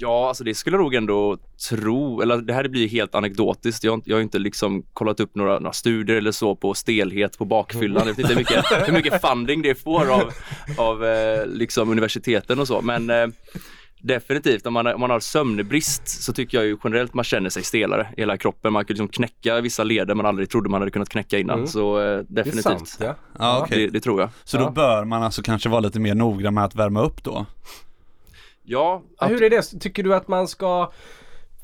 Ja, 0.00 0.28
alltså 0.28 0.44
det 0.44 0.54
skulle 0.54 0.76
jag 0.76 0.82
nog 0.82 0.94
ändå 0.94 1.36
tro, 1.68 2.20
eller 2.22 2.36
det 2.36 2.52
här 2.52 2.68
blir 2.68 2.88
helt 2.88 3.14
anekdotiskt. 3.14 3.84
Jag, 3.84 3.92
har 3.92 3.94
inte- 3.96 4.10
jag 4.10 4.16
har 4.16 4.22
inte 4.22 4.38
liksom 4.38 4.82
kollat 4.92 5.20
upp 5.20 5.34
några, 5.34 5.58
några 5.58 5.72
studier 5.72 6.16
eller 6.16 6.32
så 6.32 6.56
på 6.56 6.74
stelhet 6.74 7.38
på 7.38 7.44
bakfyllan. 7.44 8.06
Jag 8.06 8.14
vet 8.14 8.18
inte 8.18 8.28
hur 8.32 8.36
mycket, 8.40 8.64
hur 8.88 8.92
mycket 8.92 9.20
funding 9.20 9.62
det 9.62 9.74
får 9.74 10.10
av, 10.12 10.32
av 10.76 11.04
eh, 11.04 11.46
liksom 11.46 11.90
universiteten 11.90 12.58
och 12.58 12.66
så. 12.66 12.80
Men 12.82 13.10
eh, 13.10 13.26
definitivt, 14.02 14.66
om 14.66 14.72
man, 14.72 14.86
om 14.86 15.00
man 15.00 15.10
har 15.10 15.20
sömnbrist 15.20 16.08
så 16.22 16.32
tycker 16.32 16.58
jag 16.58 16.66
ju 16.66 16.76
generellt 16.84 17.14
man 17.14 17.24
känner 17.24 17.50
sig 17.50 17.62
stelare 17.64 18.08
i 18.16 18.20
hela 18.20 18.36
kroppen. 18.36 18.72
Man 18.72 18.84
kan 18.84 18.94
liksom 18.94 19.08
knäcka 19.08 19.60
vissa 19.60 19.84
leder 19.84 20.14
man 20.14 20.26
aldrig 20.26 20.50
trodde 20.50 20.68
man 20.68 20.80
hade 20.80 20.90
kunnat 20.90 21.08
knäcka 21.08 21.38
innan. 21.38 21.56
Mm. 21.58 21.66
Så 21.68 22.00
eh, 22.00 22.04
Det 22.04 22.24
definitivt. 22.28 22.62
sant. 22.62 22.96
Ja. 23.00 23.14
Ja, 23.38 23.60
okej. 23.64 23.78
Det, 23.86 23.90
det 23.92 24.00
tror 24.00 24.20
jag. 24.20 24.30
Så 24.44 24.56
då 24.58 24.70
bör 24.70 25.04
man 25.04 25.22
alltså 25.22 25.42
kanske 25.42 25.68
vara 25.68 25.80
lite 25.80 26.00
mer 26.00 26.14
noggrann 26.14 26.54
med 26.54 26.64
att 26.64 26.74
värma 26.74 27.02
upp 27.02 27.24
då? 27.24 27.46
Ja, 28.70 29.02
Ja, 29.20 29.26
Hur 29.26 29.42
är 29.42 29.50
det? 29.50 29.62
Tycker 29.80 30.02
du 30.02 30.14
att 30.14 30.28
man 30.28 30.48
ska 30.48 30.92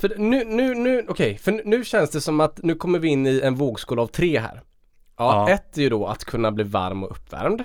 för 0.00 0.12
nu, 0.18 0.44
nu, 0.44 0.74
nu, 0.74 1.04
okej, 1.08 1.38
för 1.38 1.62
nu 1.64 1.84
känns 1.84 2.10
det 2.10 2.20
som 2.20 2.40
att 2.40 2.62
nu 2.62 2.74
kommer 2.74 2.98
vi 2.98 3.08
in 3.08 3.26
i 3.26 3.40
en 3.44 3.54
vågskål 3.54 3.98
av 3.98 4.06
tre 4.06 4.38
här. 4.38 4.62
Ja, 5.16 5.48
Ja. 5.48 5.54
ett 5.54 5.78
är 5.78 5.82
ju 5.82 5.88
då 5.88 6.06
att 6.06 6.24
kunna 6.24 6.52
bli 6.52 6.64
varm 6.64 7.04
och 7.04 7.10
uppvärmd. 7.10 7.64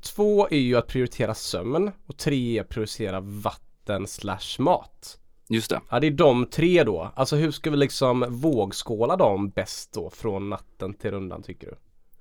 Två 0.00 0.48
är 0.50 0.58
ju 0.58 0.76
att 0.76 0.86
prioritera 0.86 1.34
sömn 1.34 1.90
och 2.06 2.16
tre 2.16 2.58
är 2.58 2.62
att 2.62 2.68
prioritera 2.68 3.20
vatten 3.20 4.06
slash 4.06 4.58
mat. 4.58 5.18
just 5.48 5.70
det. 5.70 5.80
Ja, 5.90 6.00
det 6.00 6.06
är 6.06 6.10
de 6.10 6.46
tre 6.46 6.84
då. 6.84 7.12
Alltså 7.16 7.36
hur 7.36 7.50
ska 7.50 7.70
vi 7.70 7.76
liksom 7.76 8.24
vågskåla 8.28 9.16
dem 9.16 9.50
bäst 9.50 9.92
då 9.92 10.10
från 10.10 10.50
natten 10.50 10.94
till 10.94 11.10
rundan 11.10 11.42
tycker 11.42 11.66
du? 11.66 11.74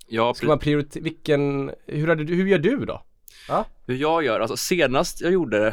Ja, 0.08 0.34
Ska 0.34 0.48
man 0.48 0.60
prioritera, 0.60 1.04
vilken, 1.04 1.72
hur, 1.86 2.08
hade 2.08 2.24
du, 2.24 2.36
hur 2.36 2.48
gör 2.48 2.60
du 2.60 2.86
då? 2.86 3.02
Ja, 3.48 3.66
Hur 3.88 3.96
jag 3.96 4.24
gör, 4.24 4.40
alltså 4.40 4.58
senast 4.58 5.22
jag 5.22 5.32
gjorde 5.32 5.60
det, 5.60 5.68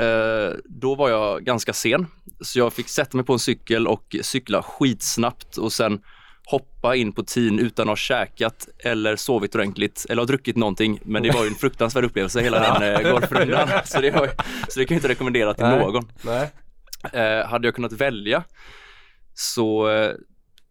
eh, 0.00 0.58
då 0.64 0.94
var 0.94 1.08
jag 1.10 1.44
ganska 1.44 1.72
sen. 1.72 2.06
Så 2.40 2.58
jag 2.58 2.72
fick 2.72 2.88
sätta 2.88 3.16
mig 3.16 3.26
på 3.26 3.32
en 3.32 3.38
cykel 3.38 3.86
och 3.86 4.16
cykla 4.22 4.62
skitsnabbt 4.62 5.56
och 5.56 5.72
sen 5.72 6.00
hoppa 6.46 6.96
in 6.96 7.12
på 7.12 7.22
tin 7.22 7.58
utan 7.58 7.82
att 7.82 7.88
ha 7.90 7.96
käkat 7.96 8.68
eller 8.78 9.16
sovit 9.16 9.54
ordentligt 9.54 10.06
eller 10.08 10.22
ha 10.22 10.26
druckit 10.26 10.56
någonting. 10.56 11.00
Men 11.04 11.22
det 11.22 11.30
var 11.30 11.42
ju 11.42 11.48
en 11.48 11.54
fruktansvärd 11.54 12.04
upplevelse 12.04 12.40
hela 12.40 12.78
den 12.78 12.94
eh, 13.06 13.12
golfrundan. 13.12 13.68
Så 13.84 14.00
det, 14.00 14.10
var, 14.10 14.24
ju- 14.26 14.32
så 14.68 14.78
det 14.80 14.84
kan 14.86 14.94
jag 14.94 14.98
inte 14.98 15.08
rekommendera 15.08 15.54
till 15.54 15.64
Nej. 15.64 15.78
någon. 15.78 16.08
nej. 16.22 16.50
Eh, 17.12 17.46
hade 17.46 17.66
jag 17.66 17.74
kunnat 17.74 17.92
välja 17.92 18.44
så, 19.34 19.90
eh, 19.90 20.10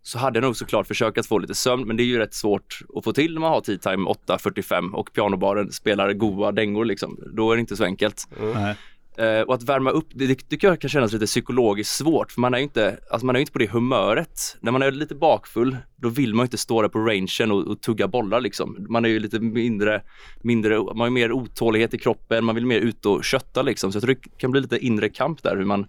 så 0.04 0.18
hade 0.18 0.38
jag 0.38 0.44
nog 0.44 0.56
såklart 0.56 0.88
försökt 0.88 1.18
att 1.18 1.28
få 1.28 1.38
lite 1.38 1.56
sömn 1.56 1.88
men 1.88 1.98
det 1.98 2.04
är 2.04 2.06
ju 2.06 2.18
rätt 2.18 2.34
svårt 2.34 2.80
att 2.96 3.04
få 3.04 3.14
till 3.14 3.34
när 3.34 3.42
man 3.42 3.52
har 3.52 3.62
tea 3.62 3.78
time 3.78 4.10
8.45 4.10 4.94
och 4.94 5.14
pianobaren 5.14 5.72
spelar 5.72 6.14
goa 6.14 6.52
dängor 6.52 6.86
liksom. 6.86 7.20
Då 7.36 7.52
är 7.52 7.56
det 7.56 7.60
inte 7.60 7.78
så 7.78 7.84
enkelt. 7.84 8.28
Nej. 8.54 8.76
Eh, 9.18 9.42
och 9.42 9.54
att 9.54 9.64
värma 9.64 9.92
upp, 9.92 10.08
det, 10.14 10.28
det 10.28 10.36
tycker 10.36 10.68
jag 10.68 10.82
kan 10.82 10.90
kännas 10.90 11.14
lite 11.14 11.26
psykologiskt 11.26 11.96
svårt 11.96 12.32
för 12.32 12.42
man 12.42 12.54
är 12.54 12.58
ju 12.58 12.64
inte, 12.64 12.98
alltså 13.12 13.26
man 13.26 13.36
är 13.36 13.40
ju 13.40 13.42
inte 13.42 13.52
på 13.52 13.60
det 13.60 13.72
humöret. 13.72 14.58
När 14.60 14.72
man 14.72 14.82
är 14.82 14.92
lite 14.92 15.16
bakfull, 15.16 15.78
då 15.96 16.10
vill 16.10 16.34
man 16.34 16.44
ju 16.44 16.46
inte 16.46 16.58
stå 16.58 16.82
där 16.82 16.90
på 16.90 17.00
rangen 17.00 17.52
och, 17.52 17.68
och 17.68 17.82
tugga 17.82 18.08
bollar 18.08 18.42
liksom. 18.42 18.86
Man 18.90 19.06
är 19.06 19.10
ju 19.10 19.20
lite 19.20 19.40
mindre, 19.40 20.02
mindre, 20.42 20.78
man 20.78 21.00
har 21.00 21.10
mer 21.10 21.32
otålighet 21.32 21.94
i 21.94 21.98
kroppen, 21.98 22.46
man 22.46 22.56
vill 22.56 22.66
mer 22.66 22.80
ut 22.80 23.06
och 23.06 23.24
kötta 23.24 23.62
liksom. 23.62 23.92
Så 23.92 23.96
jag 23.96 24.04
tror 24.04 24.16
det 24.16 24.38
kan 24.38 24.52
bli 24.52 24.62
lite 24.62 24.86
inre 24.86 25.10
kamp 25.10 25.44
där 25.44 25.58
hur 25.58 25.66
man 25.66 25.86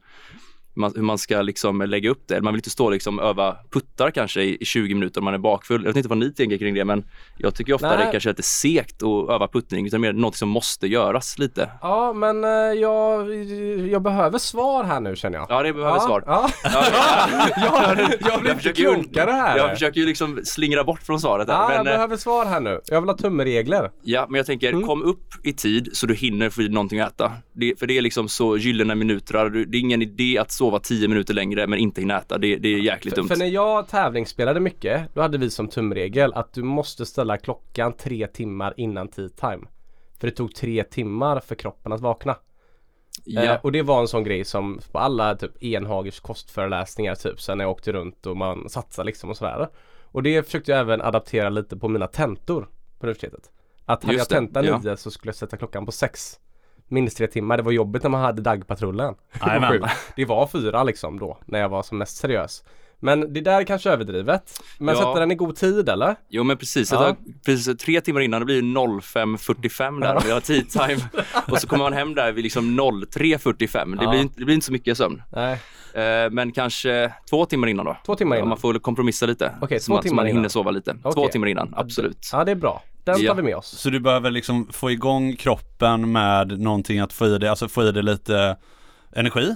man, 0.75 0.93
hur 0.97 1.03
man 1.03 1.19
ska 1.19 1.43
liksom 1.43 1.81
lägga 1.83 2.11
upp 2.11 2.29
det. 2.29 2.41
Man 2.41 2.53
vill 2.53 2.59
inte 2.59 2.71
stå 2.71 2.85
och 2.85 2.93
liksom 2.93 3.19
öva 3.19 3.57
puttar 3.71 4.11
kanske 4.11 4.43
i, 4.43 4.57
i 4.61 4.65
20 4.65 4.95
minuter 4.95 5.21
om 5.21 5.25
man 5.25 5.35
är 5.35 5.39
bakfull. 5.39 5.83
Jag 5.83 5.89
vet 5.89 5.97
inte 5.97 6.09
vad 6.09 6.19
ni 6.19 6.33
tänker 6.33 6.59
kring 6.59 6.75
det 6.75 6.85
men 6.85 7.05
jag 7.39 7.55
tycker 7.55 7.73
ofta 7.75 7.89
Nej. 7.89 8.07
det 8.07 8.13
kanske 8.13 8.29
är 8.29 8.33
lite 8.33 8.43
segt 8.43 9.03
att 9.03 9.31
öva 9.31 9.49
puttning 9.49 9.87
utan 9.87 10.01
mer 10.01 10.13
något 10.13 10.37
som 10.37 10.49
måste 10.49 10.87
göras 10.87 11.39
lite. 11.39 11.71
Ja 11.83 12.13
men 12.13 12.45
eh, 12.45 12.51
jag, 12.51 13.35
jag 13.89 14.03
behöver 14.03 14.39
svar 14.39 14.85
här 14.85 15.01
nu 15.01 15.17
känner 15.17 15.39
jag. 15.39 15.47
Ja 15.49 15.63
det 15.63 15.73
behöver 15.73 15.97
ja, 15.97 16.01
svar. 16.01 16.23
Ja. 16.27 16.51
Ja, 16.65 16.85
jag, 17.57 18.11
jag 18.33 18.41
blir 18.43 18.53
inte 18.53 18.73
klokare 18.73 19.31
här. 19.31 19.57
Jag 19.57 19.71
försöker 19.71 20.01
ju 20.01 20.07
liksom 20.07 20.41
slingra 20.45 20.85
bort 20.85 21.03
från 21.03 21.21
svaret 21.21 21.49
här. 21.49 21.55
ja, 21.55 21.75
jag 21.75 21.85
men, 21.85 21.93
eh, 21.93 21.97
behöver 21.97 22.17
svar 22.17 22.47
här 22.47 22.61
nu. 22.61 22.81
Jag 22.87 23.01
vill 23.01 23.11
ha 23.11 23.17
tumregler. 23.17 23.91
Ja, 24.03 24.27
men 24.29 24.37
jag 24.39 24.47
tänker 24.47 24.73
Mm. 24.73 24.87
kom 24.87 25.03
upp 25.03 25.25
i 25.43 25.53
tid 25.53 25.89
så 25.93 26.07
du 26.07 26.15
hinner 26.15 26.51
få 26.51 26.63
i 26.63 26.69
någonting 26.69 27.01
att 27.01 27.13
äta. 27.13 27.33
Det, 27.53 27.79
för 27.79 27.87
det 27.87 27.99
är 27.99 28.03
liksom 28.03 28.29
så 28.29 28.57
gyllene 28.57 28.95
minuter. 28.95 29.51
Det 29.67 29.77
är 29.77 29.81
ingen 29.81 30.03
idé 30.03 30.39
att 30.39 30.53
sova 30.63 30.79
10 30.79 31.09
minuter 31.09 31.35
längre 31.35 31.67
men 31.67 31.79
inte 31.79 32.01
hinna 32.01 32.19
äta. 32.19 32.39
Det, 32.39 32.57
det 32.57 32.69
är 32.69 32.79
jäkligt 32.79 33.15
dumt. 33.15 33.29
för 33.29 33.37
när 33.37 33.47
jag 33.47 33.89
tävlingsspelade 33.89 34.61
mycket, 34.61 35.15
då 35.15 35.21
hade 35.21 35.39
vi 35.39 35.51
som 35.51 35.69
tumregel 35.69 36.33
att 36.35 36.53
du 36.53 36.63
måste 36.63 37.07
ställa 37.07 37.37
klockan 37.37 37.93
tre 37.93 38.27
timmar 38.27 38.75
innan 38.77 39.09
tea 39.09 39.29
time. 39.29 39.67
För 40.21 40.27
det 40.27 40.31
tog 40.31 40.55
tre 40.55 40.85
timmar 40.85 41.41
för 41.41 41.55
kroppen 41.55 41.93
att 41.93 42.01
vakna. 42.01 42.37
ja. 43.25 43.43
Eh, 43.43 43.61
och 43.63 43.73
det 43.73 43.83
var 43.83 44.01
en 44.01 44.09
sån 44.09 44.25
grej 44.25 44.45
som 44.45 44.81
på 44.93 44.99
alla 44.99 45.37
typ 45.37 45.63
Enhagers 45.63 46.21
kostföreläsningar 46.21 47.15
typ 47.15 47.41
sen 47.41 47.59
när 47.59 47.65
jag 47.65 47.73
åkte 47.73 47.93
runt 47.93 48.27
och 48.27 48.37
man 48.37 48.69
satsade 48.69 49.07
liksom 49.07 49.31
och 49.31 49.37
sådär. 49.37 49.69
Och 50.03 50.23
det 50.23 50.43
försökte 50.43 50.71
jag 50.71 50.81
även 50.81 51.01
adaptera 51.01 51.49
lite 51.51 51.77
på 51.77 51.89
mina 51.89 52.07
tentor 52.07 52.69
på 52.99 53.07
universitetet. 53.07 53.51
Att 53.85 54.05
hade 54.05 54.17
Just 54.17 54.31
jag 54.31 54.43
det, 54.43 54.47
tenta 54.47 54.65
ja. 54.65 54.79
nio 54.79 54.97
så 54.97 55.11
skulle 55.11 55.29
jag 55.29 55.37
sätta 55.37 55.57
klockan 55.57 55.87
på 55.87 55.93
sex. 55.93 56.39
Minst 56.93 57.17
tre 57.17 57.27
timmar. 57.27 57.57
Det 57.57 57.63
var 57.63 57.73
jobbigt 57.73 58.03
när 58.03 58.11
man 58.11 58.21
hade 58.21 58.43
dagpatrullen. 58.43 59.15
Det 60.17 60.25
var 60.25 60.47
fyra 60.47 60.85
liksom 60.85 61.19
då 61.19 61.39
när 61.47 61.59
jag 61.61 61.69
var 61.69 61.83
som 61.83 61.99
mest 61.99 62.17
seriös. 62.17 62.65
Men 63.05 63.33
det 63.33 63.41
där 63.41 63.61
är 63.61 63.65
kanske 63.65 63.91
överdrivet. 63.91 64.61
Men 64.79 64.95
Ja. 64.95 65.01
sätta 65.01 65.21
den 65.21 65.31
i 65.31 65.35
god 65.35 65.57
tid 65.57 65.89
eller? 65.89 66.17
Jo 66.29 66.45
men 66.45 66.57
precis, 66.57 66.93
Ja. 66.93 67.09
ja. 67.09 67.17
precis 67.47 67.77
tre 67.79 68.01
timmar 68.01 68.21
innan 68.21 68.41
det 68.41 68.45
blir 68.45 68.55
ju 68.57 68.63
05.45 68.63 70.01
där 70.01 70.17
och 70.17 70.27
vi 70.27 70.31
har 70.31 70.41
tea 70.51 70.63
time 70.87 71.01
och 71.51 71.59
så 71.59 71.67
kommer 71.69 71.85
man 71.85 71.93
hem 71.93 72.15
där 72.15 72.33
vid 72.33 72.45
liksom 72.45 72.81
03.45. 72.81 73.97
Det, 73.99 74.05
Ja. 74.05 74.11
blir, 74.11 74.21
inte- 74.21 74.35
det 74.39 74.45
blir 74.45 74.55
inte 74.55 74.67
så 74.67 74.73
mycket 74.73 74.97
sömn. 74.99 75.23
Nej. 75.33 75.53
Eh, 75.95 76.31
men 76.31 76.53
kanske 76.53 77.13
två 77.31 77.47
timmar 77.47 77.69
innan 77.69 77.85
då. 77.87 77.97
Två 78.07 78.15
timmar 78.15 78.37
Ja, 78.37 78.39
innan. 78.39 78.49
man 78.49 78.59
får 78.59 78.75
kompromissa 78.75 79.27
lite. 79.27 79.53
Okej, 79.61 79.81
så 79.81 79.93
två 79.93 79.97
så 79.97 80.03
timmar 80.03 80.17
man 80.17 80.27
hinner 80.27 80.39
innan. 80.41 80.51
sova 80.51 80.71
lite. 80.71 80.95
Två 81.03 81.09
Okej. 81.11 81.31
timmar 81.31 81.47
innan, 81.47 81.75
absolut. 81.77 82.29
Ja 82.33 82.45
det 82.45 82.51
är 82.51 82.55
bra. 82.57 82.83
Den 83.05 83.15
tar 83.15 83.23
Ja. 83.23 83.35
vi 83.35 83.43
med 83.43 83.57
oss. 83.57 83.67
Så 83.67 83.91
du 83.91 84.01
behöver 84.01 84.31
liksom 84.31 84.69
få 84.73 84.91
igång 84.91 85.37
kroppen 85.37 86.13
med 86.13 86.61
någonting 86.61 86.99
att 87.01 87.13
få 87.13 87.27
i 87.27 87.39
dig, 87.39 87.49
alltså 87.49 87.69
få 87.69 87.85
i 87.85 87.93
dig 87.93 88.03
lite 88.03 88.57
energi. 89.17 89.55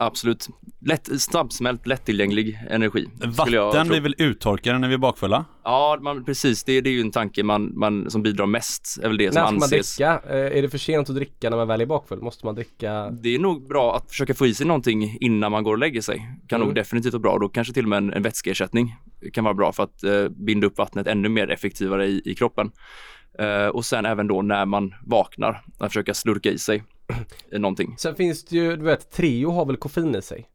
Absolut. 0.00 0.48
Lätt, 0.80 1.20
snabbsmält, 1.22 1.86
lättillgänglig 1.86 2.58
energi. 2.70 3.08
Vatten 3.24 3.88
blir 3.88 4.00
väl 4.00 4.14
uttorkade 4.18 4.78
när 4.78 4.88
vi 4.88 4.94
är 4.94 4.98
bakfulla? 4.98 5.44
Ja, 5.64 5.98
man, 6.00 6.24
precis. 6.24 6.64
Det, 6.64 6.80
det 6.80 6.90
är 6.90 6.94
ju 6.94 7.00
en 7.00 7.10
tanke 7.10 7.42
man, 7.42 7.78
man, 7.78 8.10
som 8.10 8.22
bidrar 8.22 8.46
mest. 8.46 8.98
är 9.02 9.08
väl 9.08 9.16
det 9.18 9.24
När 9.24 9.32
som 9.32 9.40
ska 9.46 9.52
man 9.54 9.62
anses. 9.62 9.96
dricka? 9.96 10.20
Eh, 10.28 10.58
är 10.58 10.62
det 10.62 10.68
för 10.68 10.78
sent 10.78 11.10
att 11.10 11.16
dricka 11.16 11.50
när 11.50 11.56
man 11.56 11.68
väl 11.68 11.80
är 11.80 11.86
bakfull? 11.86 12.20
Måste 12.22 12.46
man 12.46 12.54
dricka? 12.54 13.10
Det 13.10 13.34
är 13.34 13.38
nog 13.38 13.68
bra 13.68 13.96
att 13.96 14.10
försöka 14.10 14.34
få 14.34 14.46
i 14.46 14.54
sig 14.54 14.66
någonting 14.66 15.16
innan 15.20 15.52
man 15.52 15.64
går 15.64 15.72
och 15.72 15.78
lägger 15.78 16.00
sig. 16.00 16.18
Kan 16.48 16.56
Mm. 16.56 16.66
nog 16.68 16.74
definitivt 16.74 17.12
vara 17.12 17.20
bra. 17.20 17.38
Då 17.38 17.48
kanske 17.48 17.72
till 17.74 17.84
och 17.84 17.88
med 17.88 17.96
en, 17.96 18.12
en 18.12 18.22
vätskeersättning 18.22 18.96
kan 19.32 19.44
vara 19.44 19.54
bra 19.54 19.72
för 19.72 19.82
att 19.82 20.04
eh, 20.04 20.28
binda 20.28 20.66
upp 20.66 20.78
vattnet 20.78 21.06
ännu 21.06 21.28
mer 21.28 21.50
effektivare 21.50 22.06
i, 22.06 22.22
i 22.24 22.34
kroppen. 22.34 22.70
Eh, 23.38 23.66
och 23.66 23.84
sen 23.84 24.06
även 24.06 24.26
då 24.26 24.42
när 24.42 24.66
man 24.66 24.94
vaknar, 25.06 25.62
att 25.78 25.88
försöka 25.90 26.14
slurka 26.14 26.50
i 26.50 26.58
sig 26.58 26.82
någonting. 27.52 27.94
Sen 27.98 28.14
finns 28.14 28.44
det 28.44 28.56
ju, 28.56 28.76
du 28.76 28.84
vet, 28.84 29.10
Treo 29.10 29.50
har 29.50 29.64
väl 29.64 29.76
koffein 29.76 30.14
i 30.14 30.22
sig? 30.22 30.46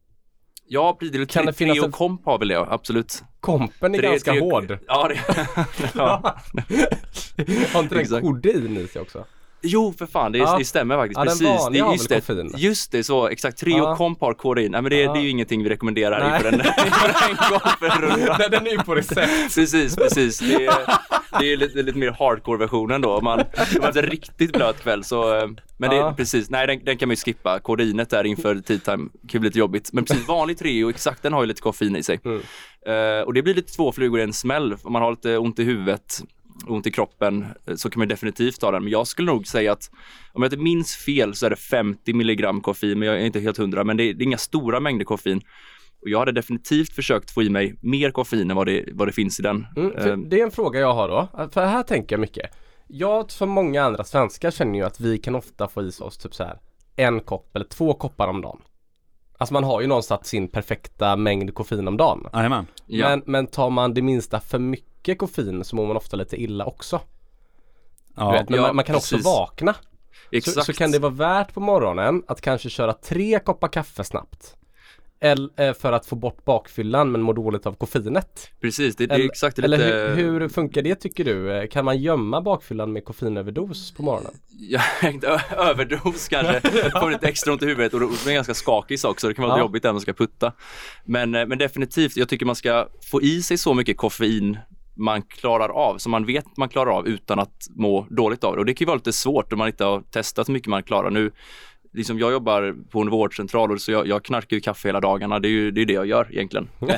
Ja, 0.67 0.95
precis. 0.99 1.11
Det, 1.11 1.17
Kan 1.17 1.25
kan 1.27 1.45
det 1.45 1.53
finnas 1.53 1.75
Treo 1.75 1.85
en- 1.85 1.91
komp 1.91 2.25
har 2.25 2.39
väl 2.39 2.47
det, 2.47 2.59
absolut. 2.59 3.23
Kompen 3.39 3.95
är 3.95 3.99
Tre- 3.99 4.09
ganska 4.09 4.31
tre- 4.31 4.39
hård. 4.39 4.77
Ja, 4.87 5.07
det, 5.07 5.19
ja. 5.95 6.35
har 7.73 7.79
inte 7.79 7.95
den 7.95 8.21
kodein 8.21 8.77
i 8.77 8.87
sig 8.87 9.01
också? 9.01 9.25
Jo, 9.65 9.93
för 9.97 10.05
fan, 10.05 10.31
det, 10.31 10.37
Ja. 10.37 10.55
det 10.59 10.65
stämmer 10.65 10.95
faktiskt. 10.97 11.17
Ja, 11.17 11.23
Precis. 11.23 11.67
det, 11.71 11.77
just, 11.77 12.09
det, 12.09 12.15
koffein? 12.15 12.51
just 12.57 12.91
det, 12.91 13.03
så 13.03 13.27
exakt. 13.27 13.57
Treo 13.57 13.77
Ja. 13.77 13.95
komp 13.95 14.21
har 14.21 14.33
kodein. 14.33 14.71
Nej, 14.71 14.81
men 14.81 14.89
det, 14.89 15.01
Ja. 15.01 15.13
det 15.13 15.19
är 15.19 15.23
ju 15.23 15.29
ingenting 15.29 15.63
vi 15.63 15.69
rekommenderar 15.69 16.19
Nej. 16.19 16.35
inför 16.35 16.47
en, 16.49 16.53
inför 17.29 18.03
en. 18.21 18.35
Nej, 18.39 18.47
den 18.51 18.67
är 18.67 18.71
ju 18.71 18.77
på 18.77 18.95
recept. 18.95 19.55
Precis, 19.55 19.95
precis. 19.95 20.39
Det 20.39 20.65
är, 20.65 20.73
det 21.39 21.53
är 21.53 21.57
lite, 21.57 21.81
lite 21.81 21.97
mer 21.97 22.11
hardcore-versionen 22.11 23.01
då. 23.01 23.09
Om 23.17 23.23
man 23.23 23.39
har 23.81 23.97
en 23.97 24.03
riktigt 24.03 24.53
blöt 24.53 24.83
kväll 24.83 25.03
så, 25.03 25.37
eh, 25.37 25.47
men 25.77 25.89
det 25.89 25.95
Ja. 25.95 26.13
precis, 26.17 26.49
nej 26.49 26.67
den, 26.67 26.83
den 26.85 26.97
kan 26.97 27.07
man 27.09 27.13
ju 27.13 27.17
skippa. 27.21 27.59
Kodeinet 27.59 28.09
där 28.09 28.23
inför 28.23 28.55
tea 28.55 28.77
time 28.77 29.09
kan 29.27 29.41
bli 29.41 29.49
lite 29.49 29.59
jobbigt. 29.59 29.89
Men 29.93 30.05
precis, 30.05 30.27
vanlig 30.27 30.57
Treo, 30.57 30.89
exakt 30.89 31.23
den 31.23 31.33
har 31.33 31.41
ju 31.41 31.47
lite 31.47 31.61
koffein 31.61 31.95
i 31.95 32.03
sig. 32.03 32.19
Mm. 32.25 32.41
Eh, 32.87 33.21
och 33.25 33.33
det 33.33 33.41
blir 33.41 33.53
lite 33.53 33.73
två 33.73 33.91
flugor 33.91 34.19
i 34.19 34.23
en 34.23 34.33
smäll. 34.33 34.75
Om 34.83 34.93
man 34.93 35.01
har 35.01 35.11
lite 35.11 35.37
ont 35.37 35.59
i 35.59 35.63
huvudet, 35.63 36.21
ont 36.67 36.87
i 36.87 36.91
kroppen, 36.91 37.45
eh, 37.65 37.75
så 37.75 37.89
kan 37.89 37.99
man 37.99 38.07
definitivt 38.07 38.59
ta 38.59 38.71
den. 38.71 38.83
Men 38.83 38.91
jag 38.91 39.07
skulle 39.07 39.31
nog 39.31 39.47
säga 39.47 39.71
att 39.71 39.91
om 40.33 40.43
jag 40.43 40.53
inte 40.53 40.63
minns 40.63 40.95
fel 40.95 41.35
så 41.35 41.45
är 41.45 41.49
det 41.49 41.55
50 41.55 42.13
milligram 42.13 42.61
koffein, 42.61 42.99
men 42.99 43.07
jag 43.07 43.21
är 43.21 43.25
inte 43.25 43.39
helt 43.39 43.57
hundra. 43.57 43.83
Men 43.83 43.97
det 43.97 44.03
är, 44.03 44.13
det 44.13 44.23
är 44.23 44.25
inga 44.25 44.37
stora 44.37 44.79
mängder 44.79 45.05
koffein. 45.05 45.41
Och 46.01 46.09
jag 46.09 46.19
hade 46.19 46.31
definitivt 46.31 46.93
försökt 46.93 47.31
få 47.31 47.43
i 47.43 47.49
mig 47.49 47.75
mer 47.81 48.11
koffein 48.11 48.51
än 48.51 48.57
vad 48.57 48.67
det, 48.67 48.85
vad 48.93 49.07
det 49.07 49.11
finns 49.11 49.39
i 49.39 49.43
den. 49.43 49.65
Mm, 49.75 49.91
Eh, 49.91 50.17
det 50.17 50.39
är 50.39 50.43
en 50.43 50.51
fråga 50.51 50.79
jag 50.79 50.93
har 50.93 51.09
då. 51.09 51.49
För 51.51 51.65
här 51.65 51.83
tänker 51.83 52.15
jag 52.15 52.19
mycket. 52.21 52.51
Jag 52.87 53.31
som 53.31 53.49
många 53.49 53.83
andra 53.83 54.03
svenskar 54.03 54.51
känner 54.51 54.79
ju 54.79 54.85
att 54.85 54.99
vi 54.99 55.17
kan 55.17 55.35
ofta 55.35 55.67
få 55.67 55.81
i 55.83 55.91
oss 55.99 56.17
typ 56.17 56.35
så 56.35 56.43
här 56.43 56.59
en 56.95 57.19
kopp 57.19 57.55
eller 57.55 57.65
två 57.65 57.93
koppar 57.93 58.27
om 58.27 58.41
dagen. 58.41 58.61
Alltså 59.37 59.53
man 59.53 59.63
har 59.63 59.81
ju 59.81 59.87
någonstans 59.87 60.27
sin 60.27 60.47
perfekta 60.47 61.15
mängd 61.15 61.53
koffein 61.53 61.87
om 61.87 61.97
dagen. 61.97 62.27
Jajamän. 62.33 62.67
ja. 62.85 63.09
Men, 63.09 63.23
men 63.25 63.47
tar 63.47 63.69
man 63.69 63.93
det 63.93 64.01
minsta 64.01 64.39
för 64.39 64.59
mycket 64.59 65.17
koffein 65.17 65.63
så 65.63 65.75
mår 65.75 65.87
man 65.87 65.97
ofta 65.97 66.17
lite 66.17 66.41
illa 66.41 66.65
också. 66.65 66.99
Du 68.15 68.21
Ja. 68.21 68.31
vet, 68.31 68.49
men 68.49 68.59
ja, 68.59 68.65
man, 68.67 68.75
man 68.75 68.85
kan 68.85 68.95
också 68.95 69.15
precis. 69.15 69.25
vakna. 69.25 69.73
Så, 69.73 69.79
Exakt. 70.37 70.65
så 70.65 70.73
kan 70.73 70.91
det 70.91 70.99
vara 70.99 71.11
värt 71.13 71.53
på 71.53 71.59
morgonen 71.59 72.23
att 72.27 72.41
kanske 72.41 72.69
köra 72.69 72.93
tre 72.93 73.39
koppar 73.39 73.67
kaffe 73.67 74.03
snabbt. 74.03 74.55
Eller, 75.23 75.73
för 75.73 75.91
att 75.91 76.05
få 76.05 76.15
bort 76.15 76.45
bakfyllan 76.45 77.11
men 77.11 77.21
må 77.21 77.33
dåligt 77.33 77.65
av 77.65 77.73
koffeinet. 77.73 78.49
Precis, 78.61 78.95
det, 78.95 79.05
det 79.05 79.13
är 79.13 79.15
Eller, 79.15 79.25
exakt 79.25 79.59
eller 79.59 79.77
lite... 79.77 80.13
hur, 80.21 80.39
hur 80.39 80.49
funkar 80.49 80.81
det 80.81 80.95
tycker 80.95 81.23
du? 81.25 81.51
Eh, 81.57 81.67
Kan 81.67 81.85
man 81.85 81.97
gömma 81.97 82.41
bakfyllan 82.41 82.93
med 82.93 83.05
koffeinöverdos 83.05 83.91
på 83.93 84.03
morgonen? 84.03 84.31
Ja, 84.69 84.81
överdos 85.57 86.27
kanske. 86.27 86.61
Får 86.91 87.11
lite 87.11 87.27
extra 87.27 87.53
ont 87.53 87.63
i 87.63 87.65
huvudet 87.65 87.93
och 87.93 87.99
då 87.99 88.09
man 88.25 88.33
ganska 88.33 88.53
skakig 88.53 88.99
också. 89.05 89.27
Det 89.27 89.33
kan 89.33 89.45
vara 89.45 89.57
Ja. 89.57 89.63
jobbigt 89.63 89.83
när 89.83 89.91
man 89.91 90.01
ska 90.01 90.13
putta. 90.13 90.53
Men, 91.05 91.35
eh, 91.35 91.45
men 91.45 91.57
definitivt, 91.57 92.17
jag 92.17 92.29
tycker 92.29 92.45
man 92.45 92.55
ska 92.55 92.87
få 93.11 93.21
i 93.21 93.41
sig 93.43 93.57
så 93.57 93.73
mycket 93.73 93.97
koffein 93.97 94.57
man 94.95 95.21
klarar 95.21 95.69
av, 95.69 95.97
som 95.97 96.11
man 96.11 96.25
vet 96.25 96.57
man 96.57 96.69
klarar 96.69 96.91
av 96.91 97.07
utan 97.07 97.39
att 97.39 97.67
må 97.75 98.07
dåligt 98.09 98.43
av 98.43 98.53
det. 98.53 98.59
Och 98.59 98.65
det 98.65 98.73
kan 98.73 98.85
ju 98.85 98.87
vara 98.87 98.95
lite 98.95 99.13
svårt 99.13 99.53
om 99.53 99.59
man 99.59 99.67
inte 99.67 99.83
har 99.83 100.01
testat 100.01 100.49
hur 100.49 100.53
mycket 100.53 100.69
man 100.69 100.83
klarar. 100.83 101.09
Nu, 101.09 101.31
liksom 101.93 102.19
jag 102.19 102.31
jobbar 102.31 102.75
på 102.91 103.01
en 103.01 103.09
vårdcentral 103.09 103.79
så 103.79 103.91
jag, 103.91 104.07
jag 104.07 104.23
knarkar 104.25 104.57
ju 104.57 104.61
kaffe 104.61 104.87
hela 104.87 104.99
dagarna. 104.99 105.39
Det 105.39 105.47
är 105.47 105.49
ju 105.49 105.71
det, 105.71 105.81
är 105.81 105.85
det 105.85 105.93
jag 105.93 106.05
gör 106.05 106.27
egentligen. 106.31 106.69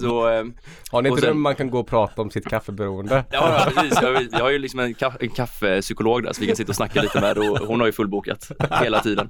Så, 0.00 0.28
eh, 0.30 0.44
Har 0.90 1.02
ni 1.02 1.08
inte 1.08 1.20
sen- 1.20 1.30
rum 1.30 1.42
man 1.42 1.54
kan 1.54 1.70
gå 1.70 1.78
och 1.80 1.86
prata 1.88 2.22
om 2.22 2.30
sitt 2.30 2.48
kaffeberoende? 2.48 3.24
Ja, 3.30 3.64
ja 3.66 3.70
precis. 3.80 3.98
Jag, 4.02 4.26
jag 4.32 4.38
har 4.40 4.50
ju 4.50 4.58
liksom 4.58 4.80
en, 4.80 4.94
ka- 4.94 5.16
en 5.20 5.28
kaffepsykolog 5.30 6.22
där 6.22 6.32
så 6.32 6.40
vi 6.40 6.46
kan 6.46 6.56
sitta 6.56 6.72
och 6.72 6.76
snacka 6.76 7.02
lite 7.02 7.20
med 7.20 7.38
och 7.38 7.58
hon 7.58 7.80
har 7.80 7.86
ju 7.86 7.92
fullbokat 7.92 8.50
hela 8.82 9.00
tiden. 9.00 9.28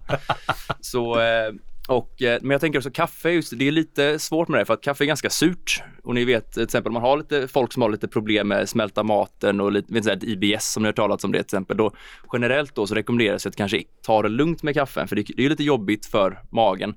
Så, 0.81 1.21
eh, 1.21 1.53
och, 1.89 2.23
eh, 2.23 2.39
men 2.43 2.51
jag 2.51 2.61
tänker 2.61 2.79
också 2.79 2.91
kaffe, 2.91 3.31
just, 3.31 3.59
det 3.59 3.69
är 3.69 3.73
lite 3.73 4.19
svårt 4.19 4.49
med 4.49 4.61
det 4.61 4.65
för 4.65 4.75
att 4.75 4.83
kaffe 4.83 5.05
är 5.05 5.07
ganska 5.07 5.31
surt. 5.31 5.83
Och 6.07 6.15
ni 6.15 6.25
vet 6.25 6.53
till 6.53 6.63
exempel 6.63 6.91
om 6.91 6.95
man 6.95 7.03
har 7.03 7.17
lite 7.17 7.49
folk 7.49 7.73
som 7.73 7.83
har 7.83 7.91
lite 7.91 8.09
problem 8.09 8.49
med 8.49 8.69
smälta 8.69 9.03
maten 9.03 9.61
och 9.61 9.73
lite, 9.73 9.95
vet 9.95 10.05
så 10.05 10.11
här, 10.11 10.25
IBS 10.25 10.73
som 10.73 10.83
ni 10.83 10.87
har 10.87 10.93
talat 10.93 11.25
om 11.25 11.33
det 11.33 11.39
till 11.39 11.45
exempel. 11.45 11.77
Då, 11.77 11.93
generellt 12.33 12.75
då 12.75 12.87
så 12.87 12.95
rekommenderas 12.95 13.43
det 13.43 13.49
att 13.49 13.57
kanske 13.57 13.83
ta 14.07 14.23
det 14.23 14.29
lugnt 14.29 14.63
med 14.63 14.75
kaffen 14.75 15.09
för 15.09 15.17
det, 15.17 15.23
det 15.37 15.45
är 15.45 15.51
lite 15.51 15.65
jobbigt 15.65 16.07
för 16.07 16.43
magen. 16.51 16.95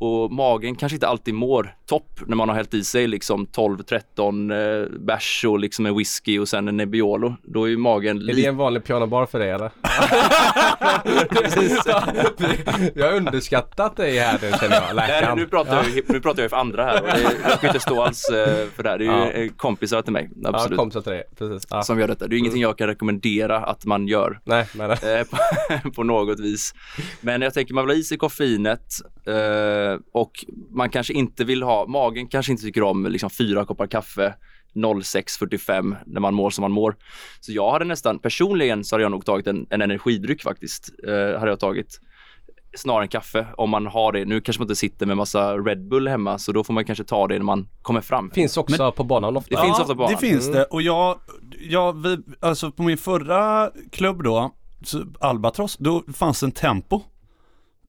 Och 0.00 0.32
magen 0.32 0.76
kanske 0.76 0.96
inte 0.96 1.08
alltid 1.08 1.34
mår 1.34 1.74
topp 1.86 2.20
när 2.26 2.36
man 2.36 2.48
har 2.48 2.56
hällt 2.56 2.74
i 2.74 2.84
sig 2.84 3.06
liksom 3.06 3.46
12-13 3.46 4.82
eh, 4.82 4.88
bärs 5.00 5.44
och 5.44 5.58
liksom 5.58 5.86
en 5.86 5.96
whisky 5.96 6.38
och 6.38 6.48
sen 6.48 6.68
en 6.68 6.76
Nebbiolo. 6.76 7.34
Då 7.42 7.64
är 7.64 7.68
ju 7.68 7.76
magen 7.76 8.28
Är 8.28 8.34
det 8.34 8.46
en 8.46 8.56
vanlig 8.56 8.84
pianobar 8.84 9.26
för 9.26 9.38
dig 9.38 9.50
eller? 9.50 9.70
jag 12.94 13.06
har 13.06 13.16
underskattat 13.16 13.96
dig 13.96 14.18
här 14.18 14.38
nu 14.42 14.52
känner 14.60 14.74
jag, 14.74 14.96
Nej, 14.96 15.32
nu 15.36 15.46
pratar, 15.46 15.76
jag, 15.76 15.86
nu 16.08 16.20
pratar 16.20 16.42
jag 16.42 16.50
för 16.50 16.56
andra 16.56 16.84
här 16.84 17.02
och 17.02 17.08
det, 17.08 17.22
jag 17.48 17.58
ska 17.58 17.66
inte 17.66 17.80
stå 17.80 18.02
alls 18.02 18.28
eh, 18.28 18.47
för 18.74 18.82
det 18.82 18.88
här. 18.88 18.98
Det 18.98 19.06
är 19.06 19.38
ju 19.38 19.44
eh, 19.44 19.52
kompisar 19.56 20.02
till 20.02 20.12
mig, 20.12 20.30
Ja, 20.42 20.48
absolut. 20.48 20.78
kompisar 20.78 21.00
till 21.00 21.12
dig. 21.12 21.24
Precis. 21.38 21.68
Ja. 21.70 21.82
som 21.82 22.00
gör 22.00 22.08
detta. 22.08 22.26
Det 22.26 22.36
är 22.36 22.38
ingenting 22.38 22.62
jag 22.62 22.78
kan 22.78 22.86
rekommendera 22.86 23.58
att 23.58 23.84
man 23.84 24.08
gör 24.08 24.40
Nej, 24.44 24.66
men 24.74 24.90
eh, 24.90 24.96
på, 25.30 25.90
på 25.94 26.02
något 26.02 26.40
vis. 26.40 26.74
Men 27.20 27.42
jag 27.42 27.54
tänker 27.54 27.74
man 27.74 27.86
vill 27.86 27.96
ha 27.96 28.00
i 28.00 28.02
sig 28.02 28.18
koffeinet 28.18 28.86
eh, 29.26 30.00
och 30.12 30.44
man 30.70 30.90
kanske 30.90 31.12
inte 31.12 31.44
vill 31.44 31.62
ha, 31.62 31.86
magen 31.86 32.28
kanske 32.28 32.52
inte 32.52 32.64
tycker 32.64 32.82
om 32.82 33.06
liksom 33.06 33.30
fyra 33.30 33.64
koppar 33.64 33.86
kaffe 33.86 34.34
06.45 34.74 35.96
när 36.06 36.20
man 36.20 36.34
mår 36.34 36.50
som 36.50 36.62
man 36.62 36.72
mår. 36.72 36.96
Så 37.40 37.52
jag 37.52 37.72
hade 37.72 37.84
nästan, 37.84 38.18
personligen 38.18 38.84
så 38.84 38.94
hade 38.94 39.02
jag 39.02 39.10
nog 39.10 39.24
tagit 39.24 39.46
en, 39.46 39.66
en 39.70 39.82
energidryck 39.82 40.42
faktiskt. 40.42 40.90
Eh, 41.06 41.38
hade 41.38 41.50
jag 41.50 41.60
tagit 41.60 42.00
snarare 42.76 43.02
än 43.02 43.08
kaffe 43.08 43.46
om 43.56 43.70
man 43.70 43.86
har 43.86 44.12
det. 44.12 44.24
Nu 44.24 44.40
kanske 44.40 44.60
man 44.60 44.64
inte 44.64 44.76
sitter 44.76 45.06
med 45.06 45.16
massa 45.16 45.56
Red 45.58 45.88
Bull 45.88 46.08
hemma 46.08 46.38
så 46.38 46.52
då 46.52 46.64
får 46.64 46.74
man 46.74 46.84
kanske 46.84 47.04
ta 47.04 47.26
det 47.26 47.34
när 47.38 47.44
man 47.44 47.68
kommer 47.82 48.00
fram. 48.00 48.30
finns 48.30 48.56
också 48.56 48.92
på 48.92 49.04
banan 49.04 49.36
ofta. 49.36 49.54
Det 49.56 49.62
finns 49.62 49.80
ofta 49.80 49.94
på 49.94 50.02
det 50.02 50.06
banan. 50.06 50.18
finns 50.18 50.52
det. 50.52 50.64
Och 50.64 50.82
jag, 50.82 51.18
jag 51.60 52.02
vi, 52.02 52.18
alltså 52.40 52.70
på 52.70 52.82
min 52.82 52.98
förra 52.98 53.70
klubb 53.92 54.22
då, 54.22 54.50
Albatross, 55.20 55.76
då 55.76 56.02
fanns 56.14 56.42
en 56.42 56.52
Tempo. 56.52 57.00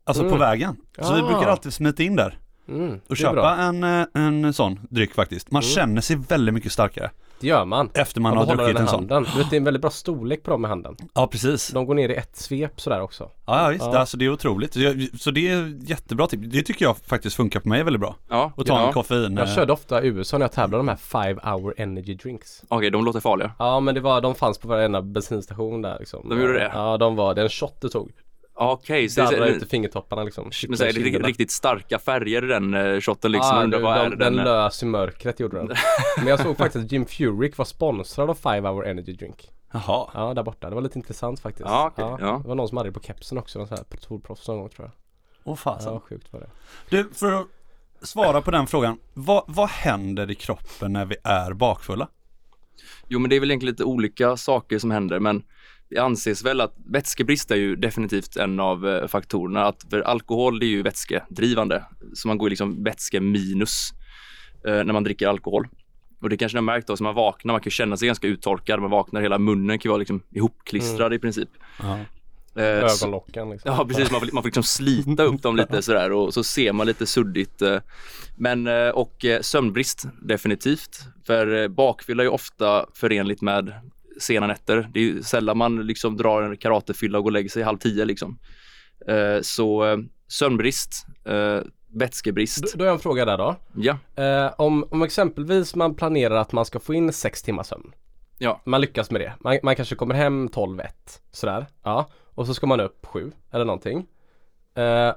Alltså 0.03 0.23
på 0.23 0.27
Mm. 0.29 0.39
vägen. 0.39 0.75
Så 1.01 1.13
vi 1.13 1.21
Ah. 1.21 1.27
brukar 1.27 1.47
alltid 1.47 1.73
smita 1.73 2.03
in 2.03 2.15
där 2.15 2.37
Mm, 2.69 2.93
och 2.93 2.99
det 3.09 3.15
köpa 3.15 3.55
en, 3.57 3.83
eh, 3.83 4.05
en 4.13 4.53
sån 4.53 4.79
dryck 4.89 5.13
faktiskt. 5.13 5.51
Man 5.51 5.61
känner 5.61 6.01
sig 6.01 6.15
väldigt 6.15 6.53
mycket 6.53 6.71
starkare 6.71 7.11
Det 7.41 7.47
gör 7.47 7.65
man. 7.65 7.89
efter 7.93 8.21
man 8.21 8.35
Man 8.35 8.47
har 8.47 8.55
druckit 8.55 8.79
en 8.79 8.87
sån. 8.87 8.95
handen. 8.99 9.25
Du 9.33 9.37
vet, 9.39 9.49
det 9.49 9.55
är 9.55 9.57
en 9.57 9.63
väldigt 9.63 9.81
bra 9.81 9.91
storlek 9.91 10.43
på 10.43 10.51
dem 10.51 10.65
i 10.65 10.67
handen. 10.67 10.95
Ja 11.13 11.27
precis. 11.27 11.67
De 11.69 11.85
går 11.85 11.93
ner 11.95 12.09
i 12.09 12.15
ett 12.15 12.35
svep 12.37 12.81
sådär 12.81 13.01
också. 13.01 13.29
Ja, 13.45 13.63
ja 13.63 13.67
visst, 13.69 13.85
Ja. 13.85 13.97
alltså 13.97 14.17
det 14.17 14.25
är 14.25 14.29
otroligt. 14.29 14.73
Så 15.21 15.31
det 15.31 15.49
är 15.49 15.89
jättebra 15.89 16.27
tips. 16.27 16.47
Det 16.47 16.61
tycker 16.63 16.85
jag 16.85 16.97
faktiskt 16.97 17.35
funkar 17.35 17.59
på 17.59 17.69
mig 17.69 17.83
väldigt 17.83 17.99
bra. 18.01 18.15
Ja, 18.29 18.51
Och 18.55 18.65
ta 18.65 18.73
ja. 18.81 18.87
en 18.87 18.93
koffein. 18.93 19.37
Jag 19.37 19.47
eh, 19.47 19.55
körde 19.55 19.73
ofta 19.73 20.03
i 20.03 20.07
USA 20.07 20.37
när 20.37 20.43
jag 20.43 20.51
tävlade 20.51 20.79
de 20.79 20.87
här 20.87 20.95
five 21.25 21.39
hour 21.51 21.73
energy 21.77 22.15
drinks. 22.15 22.63
Okej, 22.67 22.89
de 22.89 23.05
låter 23.05 23.19
farliga. 23.19 23.51
Ja 23.59 23.79
men 23.79 23.95
det 23.95 24.01
var, 24.01 24.21
de 24.21 24.35
fanns 24.35 24.57
på 24.57 24.67
varenda 24.67 25.01
bensinstation 25.01 25.81
där 25.81 25.97
liksom. 25.99 26.29
De 26.29 26.39
gjorde 26.41 26.53
det? 26.53 26.71
Ja 26.73 26.97
de 26.97 27.15
var, 27.15 27.33
det 27.35 27.41
är 27.41 27.43
en 27.43 27.49
shot 27.49 27.77
du 27.81 27.89
tog. 27.89 28.11
Okej, 28.61 29.09
så 29.09 29.21
Darrade 29.21 29.45
det 29.45 29.51
ut 29.51 29.63
i 29.63 29.65
fingertopparna 29.65 30.23
liksom. 30.23 30.51
men 30.67 30.77
så 30.77 30.83
är 30.83 30.93
det 30.93 30.99
riktigt, 30.99 31.25
riktigt 31.25 31.51
starka 31.51 31.99
färger 31.99 32.43
i 32.43 32.47
den 32.47 32.73
uh, 32.73 32.99
shotten 32.99 33.31
liksom. 33.31 33.57
Ja, 33.57 33.63
Undrar 33.63 33.79
du, 33.79 33.83
vad 33.83 33.97
är 33.97 34.09
de, 34.09 34.15
den 34.15 34.35
den? 34.35 34.39
eh, 34.39 34.43
lös 34.45 34.83
i 34.83 34.85
mörkret 34.85 35.39
gjorde 35.39 35.57
den. 35.57 35.67
Men 36.17 36.27
jag 36.27 36.39
såg 36.39 36.57
faktiskt 36.57 36.85
att 36.85 36.91
Jim 36.91 37.05
Furyk 37.05 37.57
var 37.57 37.65
sponsrad 37.65 38.29
av 38.29 38.33
Five 38.33 38.69
Hour 38.69 38.87
Energy 38.87 39.13
Drink. 39.13 39.49
Jaha. 39.71 40.09
Ja, 40.13 40.33
där 40.33 40.43
borta. 40.43 40.69
Det 40.69 40.75
var 40.75 40.81
lite 40.81 40.99
intressant 40.99 41.39
faktiskt. 41.39 41.69
Ja, 41.69 41.91
okej, 41.93 42.05
ja. 42.27 42.39
Det 42.43 42.47
var 42.47 42.55
någon 42.55 42.67
som 42.67 42.77
hade 42.77 42.89
det 42.89 42.93
på 42.93 42.99
kepsen 42.99 43.37
också, 43.37 43.59
någon 43.59 43.67
sån 43.67 43.77
här 43.77 43.97
tourproffs 43.97 44.47
någon 44.47 44.59
gång 44.59 44.69
tror 44.69 44.85
jag. 44.87 44.91
Åh 45.43 45.55
fasen. 45.55 45.93
Ja, 45.93 45.99
sjukt 45.99 46.33
var 46.33 46.39
det. 46.39 46.49
Du, 46.89 47.09
för 47.13 47.31
att 47.31 47.47
svara 48.01 48.41
på 48.41 48.51
den 48.51 48.67
frågan. 48.67 48.97
Vad, 49.13 49.43
vad 49.47 49.69
händer 49.69 50.31
i 50.31 50.35
kroppen 50.35 50.93
när 50.93 51.05
vi 51.05 51.15
är 51.23 51.53
bakfulla? 51.53 52.07
Jo, 53.07 53.19
men 53.19 53.29
det 53.29 53.35
är 53.35 53.39
väl 53.39 53.51
egentligen 53.51 53.71
lite 53.71 53.83
olika 53.83 54.37
saker 54.37 54.79
som 54.79 54.91
händer, 54.91 55.19
men 55.19 55.43
anses 55.97 56.45
väl 56.45 56.61
att 56.61 56.75
vätskebrist 56.85 57.51
är 57.51 57.55
ju 57.55 57.75
definitivt 57.75 58.37
en 58.37 58.59
av 58.59 58.87
eh, 58.87 59.07
faktorerna. 59.07 59.65
Att 59.65 59.85
för 59.89 60.01
alkohol 60.01 60.61
är 60.63 60.67
ju 60.67 60.81
vätskedrivande, 60.83 61.85
så 62.13 62.27
man 62.27 62.37
går 62.37 62.49
liksom 62.49 62.83
vätske 62.83 63.19
minus 63.19 63.89
eh, 64.67 64.73
när 64.73 64.93
man 64.93 65.03
dricker 65.03 65.27
alkohol. 65.27 65.67
Och 66.21 66.29
det 66.29 66.37
kanske 66.37 66.55
ni 66.55 66.57
har 66.57 66.75
märkt 66.75 66.87
då, 66.87 66.97
så 66.97 67.03
man 67.03 67.15
vaknar, 67.15 67.53
man 67.53 67.61
kan 67.61 67.71
känna 67.71 67.97
sig 67.97 68.05
ganska 68.05 68.27
uttorkad, 68.27 68.81
man 68.81 68.91
vaknar, 68.91 69.21
hela 69.21 69.37
munnen 69.39 69.79
kan 69.79 69.89
vara 69.89 69.97
liksom 69.99 70.21
ihopklistrad 70.29 71.13
i 71.13 71.19
princip. 71.19 71.49
Ja. 71.79 71.99
Eh, 72.61 72.63
Ögonlocken 72.63 73.49
liksom. 73.49 73.71
Ja 73.71 73.85
precis, 73.85 74.11
man 74.11 74.19
får, 74.21 74.29
man 74.33 74.43
får 74.43 74.47
liksom 74.47 74.63
slita 74.63 75.23
upp 75.23 75.41
dem 75.41 75.55
lite 75.55 75.81
sådär 75.81 76.11
och 76.11 76.33
så 76.33 76.43
ser 76.43 76.73
man 76.73 76.87
lite 76.87 77.05
suddigt. 77.05 77.61
eh. 77.61 77.77
Men 78.37 78.67
och 78.93 79.25
sömnbrist 79.41 80.05
definitivt. 80.21 80.99
För 81.25 81.67
bakfylla 81.67 82.23
är 82.23 82.25
ju 82.25 82.31
ofta 82.31 82.85
förenligt 82.93 83.41
med 83.41 83.73
sena 84.19 84.47
nätter. 84.47 84.89
Det 84.93 84.99
är 84.99 85.21
sällan 85.21 85.57
man 85.57 85.87
liksom 85.87 86.17
drar 86.17 86.41
en 86.41 86.57
karatefylla 86.57 87.17
och 87.17 87.23
går 87.23 87.29
och 87.31 87.33
lägger 87.33 87.49
sig 87.49 87.63
halv 87.63 87.77
tio 87.77 88.05
liksom. 88.05 88.39
Eh, 89.07 89.41
Så 89.41 89.85
eh, 89.85 89.97
sömnbrist, 90.27 91.05
eh, 91.25 91.59
vätskebrist. 91.93 92.73
Då, 92.75 92.81
har 92.83 92.85
jag 92.85 92.93
en 92.93 92.99
fråga 92.99 93.25
där 93.25 93.37
då. 93.37 93.55
Ja, 93.75 93.97
Eh, 94.23 94.53
om, 94.57 94.85
om 94.91 95.01
exempelvis 95.01 95.75
man 95.75 95.95
planerar 95.95 96.35
att 96.35 96.51
man 96.51 96.65
ska 96.65 96.79
få 96.79 96.93
in 96.93 97.13
sex 97.13 97.41
timmars 97.43 97.67
sömn. 97.67 97.91
Ja. 98.37 98.61
Man 98.65 98.81
lyckas 98.81 99.11
med 99.11 99.21
det. 99.21 99.33
Man, 99.39 99.59
man 99.63 99.75
kanske 99.75 99.95
kommer 99.95 100.15
hem 100.15 100.49
12 100.49 100.79
1 100.79 101.21
sådär. 101.31 101.65
Ja. 101.83 102.09
Och 102.35 102.47
så 102.47 102.53
ska 102.53 102.67
man 102.67 102.79
upp 102.79 103.05
7 103.05 103.31
eller 103.51 103.65
någonting. 103.65 104.05
Eh, 104.75 105.13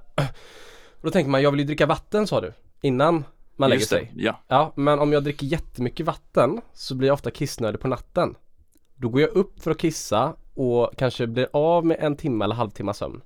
då 1.02 1.10
tänker 1.10 1.30
man, 1.30 1.42
jag 1.42 1.50
vill 1.50 1.60
ju 1.60 1.66
dricka 1.66 1.86
vatten 1.86 2.26
sa 2.26 2.40
du. 2.40 2.52
Innan 2.80 3.24
man 3.56 3.70
lägger 3.70 3.86
sig. 3.86 4.12
Ja. 4.16 4.40
Ja, 4.48 4.72
men 4.76 4.98
om 4.98 5.12
jag 5.12 5.24
dricker 5.24 5.46
jättemycket 5.46 6.06
vatten 6.06 6.60
så 6.74 6.94
blir 6.94 7.08
jag 7.08 7.14
ofta 7.14 7.30
kissnödig 7.30 7.80
på 7.80 7.88
natten. 7.88 8.34
Då 8.96 9.08
går 9.08 9.20
jag 9.20 9.30
upp 9.30 9.62
för 9.62 9.70
att 9.70 9.78
kissa 9.78 10.36
och 10.54 10.90
kanske 10.96 11.26
blir 11.26 11.48
av 11.52 11.86
med 11.86 11.96
en 12.00 12.16
timme 12.16 12.44
eller 12.44 12.54
halvtimme 12.54 12.94
sömn. 12.94 13.20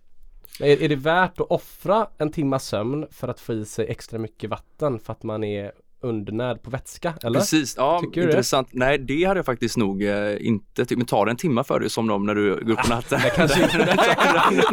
Är, 0.60 0.82
är 0.82 0.88
det 0.88 0.96
värt 0.96 1.40
att 1.40 1.50
offra 1.50 2.06
en 2.18 2.32
timma 2.32 2.58
sömn 2.58 3.06
för 3.10 3.28
att 3.28 3.40
få 3.40 3.52
i 3.52 3.64
sig 3.64 3.86
extra 3.88 4.18
mycket 4.18 4.50
vatten 4.50 4.98
för 4.98 5.12
att 5.12 5.22
man 5.22 5.44
är 5.44 5.72
undernärd 6.06 6.62
på 6.62 6.70
vätska? 6.70 7.14
Eller? 7.22 7.40
Precis, 7.40 7.74
ja 7.76 8.00
Tycker 8.00 8.20
du 8.20 8.26
det? 8.26 8.32
intressant. 8.32 8.68
Nej 8.72 8.98
det 8.98 9.24
hade 9.24 9.38
jag 9.38 9.46
faktiskt 9.46 9.76
nog 9.76 10.02
eh, 10.04 10.46
inte 10.46 10.84
tyckt. 10.84 10.98
Men 10.98 11.06
tar 11.06 11.24
det 11.26 11.30
en 11.30 11.36
timme 11.36 11.64
för 11.64 11.80
dig 11.80 11.90
somna 11.90 12.14
om 12.14 12.26
när 12.26 12.34
du 12.34 12.64
går 12.64 12.72
upp 12.72 12.78
på 12.78 12.88
natten? 12.88 13.20
Det 13.22 13.30
kanske 13.30 13.62
inte 13.62 13.96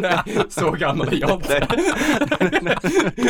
nej, 0.00 0.18
så 0.48 0.70
gammal 0.70 1.08
är 1.08 1.16
jag 1.20 1.30
inte. 1.30 1.66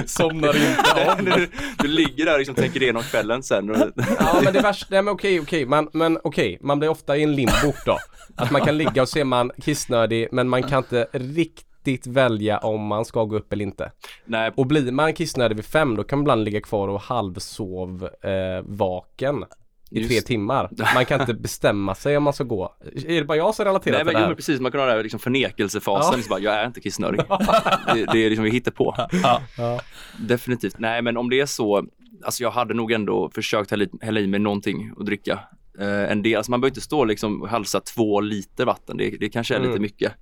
Somnar 0.06 0.56
inte 0.56 1.14
om. 1.18 1.24
du, 1.24 1.48
du 1.78 1.88
ligger 1.88 2.24
där 2.24 2.32
och 2.32 2.38
liksom 2.38 2.54
tänker 2.54 2.82
igenom 2.82 3.02
kvällen 3.02 3.42
sen. 3.42 3.70
Och, 3.70 3.76
Ja 4.18 4.40
men 4.44 4.52
det 4.52 4.60
värsta, 4.60 4.86
nej 4.90 5.02
men 5.02 5.14
okej 5.14 5.40
okej, 5.40 5.66
man, 5.66 5.88
men 5.92 6.18
okej, 6.24 6.58
man 6.60 6.78
blir 6.78 6.88
ofta 6.88 7.16
i 7.16 7.22
en 7.22 7.34
limbo 7.34 7.72
då. 7.86 7.98
Att 8.36 8.50
man 8.50 8.60
kan 8.60 8.78
ligga 8.78 9.02
och 9.02 9.08
se 9.08 9.24
man 9.24 9.50
kissnödig 9.62 10.28
men 10.32 10.48
man 10.48 10.62
kan 10.62 10.78
inte 10.78 11.06
riktigt 11.12 11.66
välja 12.06 12.58
om 12.58 12.86
man 12.86 13.04
ska 13.04 13.24
gå 13.24 13.36
upp 13.36 13.52
eller 13.52 13.64
inte. 13.64 13.92
nej, 14.24 14.52
Och 14.56 14.66
blir 14.66 14.92
man 14.92 15.12
kissnödig 15.14 15.56
vid 15.56 15.64
fem 15.64 15.96
då 15.96 16.04
kan 16.04 16.18
man 16.18 16.22
ibland 16.22 16.44
ligga 16.44 16.60
kvar 16.60 16.88
och 16.88 17.00
halvsov 17.00 18.08
eh, 18.22 18.62
vaken 18.64 19.44
i 19.90 19.98
Just. 19.98 20.10
tre 20.10 20.20
timmar. 20.20 20.70
Man 20.94 21.04
kan 21.04 21.20
inte 21.20 21.34
bestämma 21.42 21.94
sig 21.94 22.16
om 22.16 22.22
man 22.22 22.32
ska 22.32 22.44
gå. 22.44 22.74
Är 23.06 23.14
det 23.14 23.24
bara 23.24 23.38
jag 23.38 23.54
som 23.54 23.64
relaterar 23.64 23.96
nej 23.96 24.04
till 24.04 24.06
det 24.06 24.12
jo, 24.12 24.18
här? 24.18 24.26
men 24.26 24.36
precis, 24.36 24.60
man 24.60 24.72
kan 24.72 24.80
ha 24.80 24.86
den 24.86 24.96
här 24.96 25.02
liksom 25.02 25.20
förnekelsefasen. 25.20 26.20
Ja. 26.20 26.26
Bara, 26.30 26.40
jag 26.40 26.54
är 26.54 26.66
inte 26.66 26.80
kissnödig. 26.80 27.20
det, 27.94 28.06
det 28.12 28.18
är 28.18 28.28
liksom, 28.28 28.44
vi 28.44 28.50
hittar 28.50 28.72
på. 28.72 28.94
Ja. 29.22 29.40
Ja. 29.58 29.80
Definitivt. 30.18 30.78
Nej 30.78 31.02
men 31.02 31.16
om 31.16 31.30
det 31.30 31.40
är 31.40 31.46
så, 31.46 31.84
alltså 32.24 32.42
jag 32.42 32.50
hade 32.50 32.74
nog 32.74 32.92
ändå 32.92 33.30
försökt 33.34 33.70
hälla 33.70 33.84
i, 33.84 33.88
hälla 34.00 34.20
i 34.20 34.26
mig 34.26 34.40
någonting 34.40 34.92
att 35.00 35.06
dricka. 35.06 35.38
Eh, 35.80 36.10
en 36.12 36.22
del, 36.22 36.36
alltså 36.36 36.50
man 36.50 36.60
behöver 36.60 36.70
inte 36.70 36.80
stå 36.80 37.04
liksom 37.04 37.42
och 37.42 37.48
halsa 37.48 37.80
två 37.80 38.20
liter 38.20 38.64
vatten. 38.66 38.96
Det, 38.96 39.10
det 39.20 39.28
kanske 39.28 39.54
är 39.54 39.58
lite 39.58 39.70
Mm. 39.70 39.82
mycket 39.82 40.12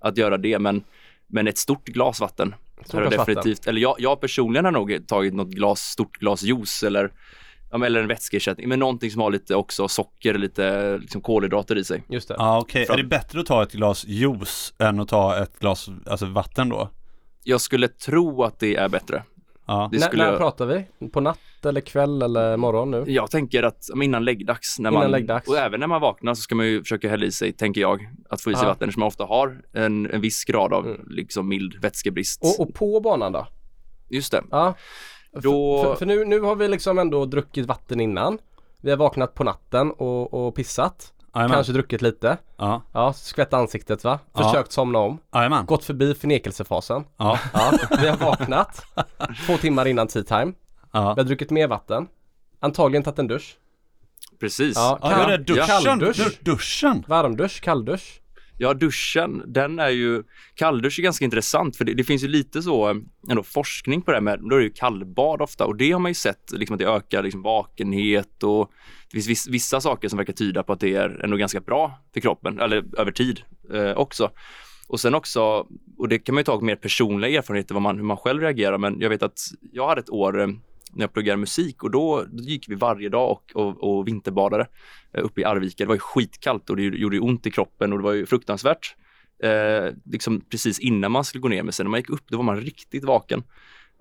att 0.00 0.16
göra 0.18 0.36
det 0.38 0.58
men, 0.58 0.84
men 1.26 1.48
ett 1.48 1.58
stort 1.58 1.84
glas 1.84 2.20
vatten. 2.20 2.54
Stort 2.86 3.00
glas 3.00 3.16
vatten. 3.16 3.34
definitivt, 3.34 3.66
eller 3.66 3.80
jag, 3.80 3.96
jag 3.98 4.20
personligen 4.20 4.64
har 4.64 4.72
nog 4.72 5.06
tagit 5.06 5.34
något 5.34 5.50
glas, 5.50 5.80
stort 5.80 6.16
glas 6.16 6.42
juice 6.42 6.82
eller 6.82 7.12
eller 7.82 8.00
en 8.00 8.08
vätskeersättning, 8.08 8.68
men 8.68 8.78
någonting 8.78 9.10
som 9.10 9.20
har 9.20 9.30
lite 9.30 9.54
också 9.54 9.88
socker, 9.88 10.34
lite 10.34 10.98
liksom 10.98 11.20
kolhydrater 11.20 11.78
i 11.78 11.84
sig. 11.84 12.02
Just 12.08 12.28
det. 12.28 12.36
Okej, 12.38 12.86
Från- 12.86 12.98
är 12.98 13.02
det 13.02 13.08
bättre 13.08 13.40
att 13.40 13.46
ta 13.46 13.62
ett 13.62 13.72
glas 13.72 14.04
juice 14.06 14.74
än 14.78 15.00
att 15.00 15.08
ta 15.08 15.42
ett 15.42 15.58
glas 15.58 15.88
alltså 16.06 16.26
vatten 16.26 16.68
då? 16.68 16.90
Jag 17.42 17.60
skulle 17.60 17.88
tro 17.88 18.42
att 18.42 18.58
det 18.58 18.76
är 18.76 18.88
bättre. 18.88 19.22
Ja. 19.66 19.88
Det 19.92 19.98
När, 19.98 20.06
skulle 20.06 20.22
när 20.22 20.30
jag- 20.30 20.38
pratar 20.40 20.66
vi? 20.66 21.08
På 21.08 21.20
natt 21.20 21.38
eller 21.66 21.80
kväll 21.80 22.22
eller 22.22 22.56
morgon 22.56 22.90
nu? 22.90 23.04
Jag 23.06 23.30
tänker 23.30 23.62
att 23.62 23.88
innan 24.02 24.24
läggdags, 24.24 24.78
när 24.78 24.90
Innan 24.90 25.02
man, 25.02 25.10
läggdags. 25.10 25.48
och 25.48 25.56
även 25.58 25.80
när 25.80 25.86
man 25.86 26.00
vaknar 26.00 26.34
så 26.34 26.40
ska 26.42 26.54
man 26.54 26.66
ju 26.66 26.82
försöka 26.82 27.08
hälla 27.08 27.26
i 27.26 27.32
sig, 27.32 27.52
tänker 27.52 27.80
jag, 27.80 28.08
att 28.30 28.40
få 28.40 28.50
i 28.50 28.54
sig 28.54 28.62
Ja. 28.62 28.68
vatten 28.68 28.88
eftersom 28.88 29.00
man 29.00 29.06
ofta 29.06 29.24
har 29.24 29.62
en, 29.72 30.10
en 30.10 30.20
viss 30.20 30.44
grad 30.44 30.72
av 30.72 30.86
Mm. 30.86 31.00
liksom 31.10 31.48
mild 31.48 31.74
vätskebrist. 31.82 32.42
Och, 32.44 32.60
och 32.68 32.74
på 32.74 33.00
banan 33.00 33.32
då? 33.32 33.46
Just 34.08 34.32
det. 34.32 34.42
Ja. 34.50 34.74
Då- 35.32 35.82
För, 35.84 35.94
för 35.94 36.06
nu, 36.06 36.24
nu 36.24 36.40
har 36.40 36.56
vi 36.56 36.68
liksom 36.68 36.98
ändå 36.98 37.24
druckit 37.26 37.66
vatten 37.66 38.00
innan. 38.00 38.38
Vi 38.80 38.90
har 38.90 38.96
vaknat 38.96 39.34
på 39.34 39.44
natten 39.44 39.90
och, 39.90 40.34
och 40.46 40.54
pissat. 40.54 41.12
Jajamän. 41.34 41.54
Kanske 41.54 41.72
druckit 41.72 42.02
lite. 42.02 42.36
Ja, 42.56 42.82
Ja, 42.92 43.12
skvätt 43.12 43.52
ansiktet 43.54 44.04
va? 44.04 44.18
Ja. 44.32 44.42
Försökt 44.42 44.72
somna 44.72 44.98
om. 44.98 45.18
jajamän. 45.34 45.66
Gått 45.66 45.84
förbi 45.84 46.14
förnekelsefasen. 46.14 47.04
Ja, 47.16 47.38
Ja, 47.52 47.72
vi 48.00 48.08
har 48.08 48.16
vaknat. 48.16 48.84
Två 49.46 49.56
timmar 49.56 49.86
innan 49.86 50.06
tea 50.08 50.22
time. 50.22 50.44
Vi 50.44 50.52
ja. 50.92 51.00
har 51.00 51.24
druckit 51.24 51.50
mer 51.50 51.68
vatten. 51.68 52.06
Antagligen 52.60 53.02
tagit 53.02 53.18
en 53.18 53.26
dusch. 53.28 53.56
Precis. 54.40 54.76
Ja. 54.76 54.98
Ja, 55.02 55.10
gör 55.10 55.28
det. 55.28 55.38
Duschen. 55.38 55.66
Kalldusch. 55.66 56.16
Du, 56.16 56.52
duschen. 56.52 57.04
Varmdusch, 57.08 57.60
kalldusch. 57.60 58.20
Ja, 58.64 58.74
duschen, 58.74 59.42
den 59.46 59.78
är 59.78 59.88
ju, 59.88 60.22
kalldusch 60.54 60.98
är 60.98 61.02
ganska 61.02 61.24
intressant 61.24 61.76
för 61.76 61.84
det, 61.84 61.94
det 61.94 62.04
finns 62.04 62.24
ju 62.24 62.28
lite 62.28 62.62
så 62.62 62.90
eh, 62.90 62.96
ändå 63.30 63.42
forskning 63.42 64.02
på 64.02 64.10
det 64.10 64.16
här 64.16 64.22
med, 64.22 64.40
då 64.40 64.56
är 64.56 64.58
det 64.58 64.64
ju 64.64 64.70
kallbad 64.70 65.42
ofta 65.42 65.66
och 65.66 65.76
det 65.76 65.92
har 65.92 66.00
man 66.00 66.10
ju 66.10 66.14
sett 66.14 66.52
liksom 66.52 66.74
att 66.74 66.78
det 66.78 66.86
ökar 66.86 67.22
liksom 67.22 67.42
vakenhet 67.42 68.42
och 68.42 68.70
det 69.12 69.20
finns 69.20 69.48
vissa 69.48 69.80
saker 69.80 70.08
som 70.08 70.16
verkar 70.16 70.32
tyda 70.32 70.62
på 70.62 70.72
att 70.72 70.80
det 70.80 70.94
är 70.94 71.24
ändå 71.24 71.36
ganska 71.36 71.60
bra 71.60 71.98
för 72.14 72.20
kroppen, 72.20 72.60
eller 72.60 72.84
över 72.98 73.12
tid 73.12 73.40
eh, 73.72 73.92
också. 73.92 74.30
Och 74.88 75.00
sen 75.00 75.14
också, 75.14 75.66
och 75.98 76.08
det 76.08 76.18
kan 76.18 76.34
man 76.34 76.40
ju 76.40 76.44
ta 76.44 76.60
mer 76.60 76.76
personliga 76.76 77.38
erfarenheter 77.38 77.74
vad 77.74 77.82
man, 77.82 77.96
hur 77.96 78.04
man 78.04 78.16
själv 78.16 78.42
reagerar, 78.42 78.78
men 78.78 79.00
jag 79.00 79.10
vet 79.10 79.22
att 79.22 79.38
jag 79.72 79.88
hade 79.88 80.00
ett 80.00 80.10
år 80.10 80.40
eh, 80.40 80.48
när 80.94 81.02
jag 81.02 81.12
pluggade 81.12 81.36
musik 81.36 81.82
och 81.82 81.90
då, 81.90 82.24
då 82.32 82.42
gick 82.42 82.68
vi 82.68 82.74
varje 82.74 83.08
dag 83.08 83.30
och, 83.30 83.56
och, 83.56 83.98
och 83.98 84.08
vinterbadade 84.08 84.66
eh, 85.12 85.24
uppe 85.24 85.40
i 85.40 85.44
Arvika. 85.44 85.84
Det 85.84 85.88
var 85.88 85.94
ju 85.94 86.00
skitkallt 86.00 86.70
och 86.70 86.76
det 86.76 86.82
gjorde 86.82 87.16
ju 87.16 87.22
ont 87.22 87.46
i 87.46 87.50
kroppen 87.50 87.92
och 87.92 87.98
det 87.98 88.04
var 88.04 88.12
ju 88.12 88.26
fruktansvärt. 88.26 88.96
Eh, 89.42 89.94
liksom 90.04 90.40
precis 90.40 90.78
innan 90.78 91.12
man 91.12 91.24
skulle 91.24 91.42
gå 91.42 91.48
ner, 91.48 91.62
men 91.62 91.72
sen 91.72 91.86
när 91.86 91.90
man 91.90 92.00
gick 92.00 92.10
upp 92.10 92.28
då 92.28 92.36
var 92.36 92.44
man 92.44 92.60
riktigt 92.60 93.04
vaken. 93.04 93.42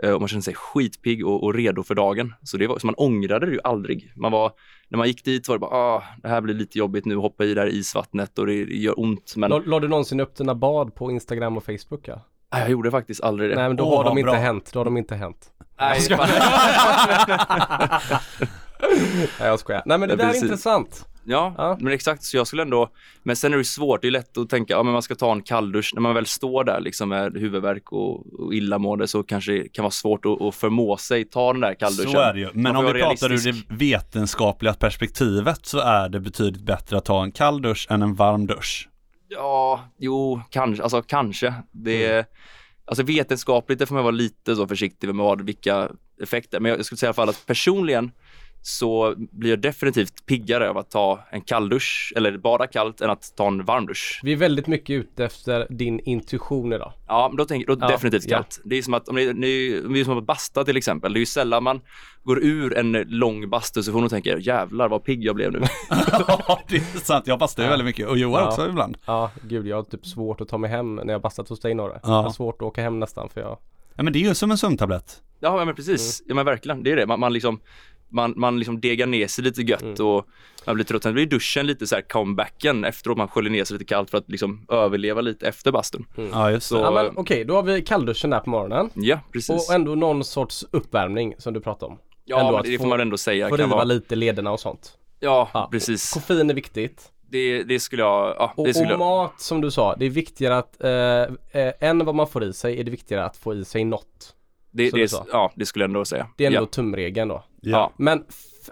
Eh, 0.04 0.12
och 0.12 0.20
man 0.22 0.28
kände 0.28 0.44
sig 0.44 0.54
skitpigg 0.54 1.26
och, 1.28 1.44
och 1.44 1.54
redo 1.54 1.84
för 1.84 1.96
dagen. 1.96 2.34
Så, 2.44 2.58
det 2.58 2.68
var, 2.68 2.80
så 2.80 2.88
man 2.88 2.96
ångrade 2.98 3.46
det 3.46 3.52
ju 3.52 3.60
aldrig. 3.64 4.12
Man 4.16 4.32
var, 4.32 4.52
när 4.88 4.98
man 4.98 5.08
gick 5.08 5.24
dit 5.26 5.48
var 5.48 5.56
det 5.56 5.60
bara, 5.60 5.76
ah, 5.76 6.04
det 6.22 6.28
här 6.28 6.42
blir 6.42 6.56
lite 6.56 6.78
jobbigt 6.78 7.06
nu, 7.06 7.16
hoppa 7.16 7.46
i 7.46 7.54
det 7.54 7.62
här 7.62 7.68
isvattnet 7.68 8.40
och 8.40 8.48
det, 8.48 8.66
det 8.66 8.76
gör 8.76 9.00
ont. 9.00 9.34
Men 9.38 9.50
La, 9.50 9.62
la 9.66 9.80
du 9.80 9.88
någonsin 9.88 10.20
upp 10.20 10.36
dina 10.36 10.56
bad 10.56 10.96
på 10.96 11.12
Instagram 11.12 11.58
och 11.58 11.64
Facebook? 11.64 12.08
Ja? 12.08 12.26
Nej, 12.54 12.62
jag 12.62 12.70
gjorde 12.72 12.92
faktiskt 12.92 13.24
aldrig 13.24 13.50
det. 13.50 13.56
Nej 13.56 13.68
men 13.68 13.78
då 13.78 13.84
Åh, 13.84 13.98
har 13.98 14.04
de 14.04 14.18
inte 14.18 14.32
bra. 14.32 14.40
hänt, 14.40 14.70
då 14.74 14.80
har 14.80 14.86
de 14.86 14.98
inte 14.98 15.16
hänt. 15.16 15.38
Nej, 15.80 16.00
Nej 19.40 19.48
jag 19.48 19.60
skojar. 19.60 19.82
Nej 19.86 19.98
men 19.98 20.10
det 20.10 20.14
Ja, 20.14 20.18
där 20.18 20.24
är 20.24 20.28
precis. 20.28 20.44
intressant. 20.44 21.06
Ja, 21.26 21.54
Ja. 21.58 21.78
men 21.80 21.94
exakt. 21.94 22.24
Så 22.24 22.38
jag 22.38 22.48
skulle 22.48 22.62
ändå, 22.62 22.90
men 23.24 23.36
sen 23.36 23.54
är 23.54 23.58
det 23.58 23.64
svårt. 23.64 24.02
Det 24.02 24.08
är 24.08 24.12
lätt 24.12 24.38
att 24.38 24.50
tänka, 24.50 24.74
ja 24.74 24.84
men 24.84 24.94
man 24.94 25.02
ska 25.02 25.16
ta 25.16 25.32
en 25.32 25.42
kalldusch. 25.42 25.92
När 25.94 26.02
man 26.02 26.14
väl 26.16 26.26
står 26.26 26.64
där 26.64 26.80
liksom 26.82 27.10
med 27.10 27.38
huvudvärk 27.38 27.92
och, 27.92 28.34
och 28.40 28.54
illamående 28.54 29.08
så 29.08 29.24
kanske 29.24 29.52
det 29.52 29.70
kan 29.74 29.84
vara 29.84 29.92
svårt 29.92 30.26
att, 30.26 30.42
att 30.42 30.56
förmå 30.56 30.98
sig 30.98 31.26
ta 31.26 31.52
den 31.54 31.62
där 31.62 31.74
kallduschen. 31.74 32.12
Så 32.12 32.20
är 32.20 32.34
det 32.34 32.40
ju. 32.40 32.50
Men 32.54 32.76
om 32.76 32.86
vi 32.86 32.94
pratar 33.02 33.32
ur 33.32 33.52
det 33.52 33.76
vetenskapliga 33.76 34.74
perspektivet 34.74 35.66
så 35.66 35.80
är 35.80 36.10
det 36.10 36.20
betydligt 36.20 36.64
bättre 36.66 36.98
att 36.98 37.06
ta 37.06 37.24
en 37.24 37.32
kall 37.32 37.62
dusch 37.62 37.88
än 37.90 38.02
en 38.02 38.16
varm 38.16 38.48
dusch. 38.48 38.90
Ja, 39.34 39.84
jo, 39.98 40.42
kanske. 40.50 40.84
Alltså 40.84 41.02
kanske. 41.02 41.54
Det 41.72 42.06
Mm. 42.06 42.18
är, 42.18 42.26
Alltså 42.86 43.04
vetenskapligt 43.04 43.80
det 43.80 43.86
får 43.86 43.96
man 43.96 44.04
vara 44.04 44.12
lite 44.12 44.56
så 44.56 44.68
försiktig 44.68 45.08
med 45.08 45.16
vad, 45.16 45.42
vilka 45.42 45.90
effekter. 46.22 46.60
Men 46.60 46.72
jag 46.72 46.86
skulle 46.86 46.98
säga 47.00 47.08
i 47.08 47.10
alla 47.10 47.14
fall 47.14 47.30
att 47.30 47.46
personligen 47.46 48.12
så 48.66 49.14
blir 49.18 49.50
jag 49.50 49.60
definitivt 49.62 50.26
piggare 50.26 50.70
av 50.70 50.78
att 50.78 50.90
ta 50.92 51.20
en 51.32 51.42
kalldusch 51.42 52.14
eller 52.16 52.38
bada 52.38 52.68
kallt 52.68 53.02
än 53.02 53.10
att 53.10 53.34
ta 53.38 53.48
en 53.48 53.66
varm 53.66 53.86
dusch. 53.86 54.20
Vi 54.24 54.32
är 54.34 54.36
väldigt 54.38 54.68
mycket 54.68 54.94
ute 54.94 55.26
efter 55.26 55.68
din 55.70 56.00
intuition 56.00 56.74
idag. 56.74 56.94
Ja, 57.08 57.28
men 57.30 57.38
då 57.38 57.46
tänker 57.46 57.68
då 57.68 57.78
Ja, 57.82 57.88
definitivt 57.88 58.26
ja. 58.28 58.38
kallt. 58.38 58.62
Det 58.66 58.76
är 58.76 58.82
som 58.82 58.94
att 58.94 59.10
om 59.10 59.16
det, 59.16 59.34
vi 59.34 60.00
är 60.00 60.04
som 60.04 60.18
att 60.18 60.24
basta 60.24 60.64
till 60.64 60.78
exempel. 60.78 61.14
Det 61.14 61.18
är 61.18 61.20
ju 61.20 61.26
sällan 61.26 61.64
man 61.64 61.82
går 62.24 62.44
ur 62.44 62.78
en 62.78 62.92
lång 62.92 63.50
bastusession 63.50 64.04
och 64.04 64.10
tänker 64.10 64.38
jävlar 64.38 64.90
vad 64.90 65.04
pigg 65.04 65.24
jag 65.24 65.36
blev 65.36 65.52
nu. 65.52 65.62
Ja, 66.28 66.60
det 66.70 66.76
är 66.76 67.00
sant. 67.00 67.28
Jag 67.28 67.40
bastar 67.40 67.64
ju 67.64 67.70
väldigt 67.70 67.86
mycket 67.86 68.08
och 68.08 68.18
Johan 68.18 68.42
Ja. 68.42 68.48
också 68.48 68.70
ibland. 68.70 68.98
Ja, 69.06 69.32
gud 69.42 69.68
jag 69.68 69.76
har 69.76 69.84
typ 69.84 70.06
svårt 70.06 70.42
att 70.42 70.48
ta 70.48 70.58
mig 70.58 70.70
hem 70.70 70.96
när 70.96 71.14
jag 71.14 71.22
bastat 71.22 71.50
hos 71.50 71.60
dig. 71.60 71.72
Ja. 71.76 72.00
Jag 72.04 72.10
har 72.24 72.30
svårt 72.30 72.56
att 72.56 72.62
åka 72.68 72.82
hem 72.82 73.00
nästan 73.00 73.30
för 73.30 73.42
jag 73.42 73.58
Ja 73.96 74.04
men 74.04 74.14
det 74.14 74.20
är 74.20 74.28
ju 74.28 74.36
som 74.36 74.52
en 74.52 74.58
sömntablett. 74.58 75.22
Ja, 75.40 75.66
men 75.66 75.76
precis. 75.76 76.24
Ja, 76.28 76.36
men 76.36 76.46
verkligen. 76.46 76.84
Det 76.84 76.92
är 76.92 76.96
det. 76.96 77.06
Man, 77.08 77.20
man 77.20 77.34
liksom 77.34 77.60
man, 78.14 78.34
man 78.38 78.60
liksom 78.60 78.82
degar 78.82 79.08
ner 79.08 79.28
sig 79.28 79.44
lite 79.44 79.62
gött 79.62 80.00
och 80.00 80.28
man 80.66 80.76
blir 80.76 80.86
trött. 80.86 81.04
Sen 81.04 81.14
blir 81.14 81.26
duschen 81.26 81.68
lite 81.68 81.88
så 81.88 81.96
här 81.96 82.02
comebacken 82.02 82.84
efteråt. 82.86 83.18
Man 83.18 83.28
sköljer 83.28 83.52
ner 83.52 83.64
sig 83.64 83.74
lite 83.76 83.86
kallt 83.86 84.10
för 84.10 84.18
att 84.18 84.30
liksom 84.32 84.66
överleva 84.70 85.22
lite 85.22 85.48
efter 85.48 85.72
bastun. 85.72 86.06
Ja 86.32 86.52
just. 86.52 86.68
Så- 86.68 86.78
Ja 86.78 86.92
men 86.92 87.18
okej, 87.18 87.46
då 87.46 87.56
har 87.56 87.64
vi 87.64 87.82
kallduschen 87.82 88.30
där 88.30 88.40
på 88.40 88.50
morgonen. 88.50 88.90
Ja, 88.94 89.20
precis. 89.32 89.70
Och 89.70 89.76
ändå 89.76 89.96
någon 89.96 90.24
sorts 90.24 90.66
uppvärmning 90.72 91.34
som 91.38 91.54
du 91.54 91.62
pratade 91.62 91.92
om. 91.92 92.00
ja, 92.26 92.40
ändå 92.40 92.52
men 92.52 92.60
att 92.60 92.66
det 92.66 92.78
få- 92.78 92.84
får 92.84 92.90
man 92.90 93.00
ändå 93.00 93.18
säga. 93.18 93.50
Få 93.50 93.56
riva 93.58 93.70
vara, 93.70 93.84
lite 93.84 94.16
lederna 94.16 94.52
och 94.52 94.60
sånt. 94.60 94.98
ja, 95.20 95.50
Ja. 95.54 95.68
precis. 95.72 96.12
Koffein 96.14 96.50
är 96.50 96.54
viktigt. 96.54 97.10
Det, 97.30 97.64
det 97.64 97.80
skulle 97.80 98.02
jag, 98.02 98.36
ja, 98.40 98.54
Och, 98.58 98.68
det 98.68 98.74
skulle 98.74 98.88
och 98.88 98.92
jag. 98.92 99.00
mat 99.00 99.42
som 99.42 99.62
du 99.62 99.72
sa, 99.72 99.96
det 99.96 100.06
är 100.06 100.10
viktigare 100.10 100.58
att, 100.58 100.84
eh, 100.84 101.62
eh, 101.62 101.74
än 101.80 102.06
vad 102.06 102.16
man 102.16 102.28
får 102.28 102.44
i 102.44 102.54
sig 102.54 102.80
är 102.80 102.84
det 102.84 102.92
viktigare 102.92 103.26
att 103.26 103.38
få 103.38 103.54
i 103.56 103.66
sig 103.66 103.84
något. 103.86 104.36
Det, 104.72 104.90
det, 104.90 105.12
ja, 105.32 105.52
det 105.56 105.66
skulle 105.66 105.84
jag 105.84 105.90
ändå 105.90 106.06
säga. 106.06 106.28
Det 106.38 106.44
är 106.44 106.48
ändå 106.48 106.62
ja. 106.62 106.66
tumregeln 106.66 107.28
då. 107.30 107.44
Ja, 107.66 107.92
Men 107.98 108.24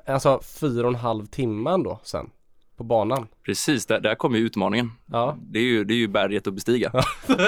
alltså 0.05 0.41
fyra 0.59 0.81
och 0.87 0.93
en 0.93 0.99
halv 0.99 1.25
timman 1.25 1.83
då 1.83 1.99
sen 2.03 2.29
på 2.77 2.83
banan. 2.83 3.27
precis. 3.45 3.85
Där, 3.85 3.99
där 3.99 4.15
kommer 4.15 4.37
ju 4.39 4.45
utmaningen. 4.45 4.91
Ja, 5.05 5.37
Det 5.41 5.59
är 5.59 5.63
ju, 5.63 5.83
det 5.83 5.93
är 5.93 5.97
ju 5.97 6.07
berget 6.07 6.47
att 6.47 6.53
bestiga. 6.53 6.91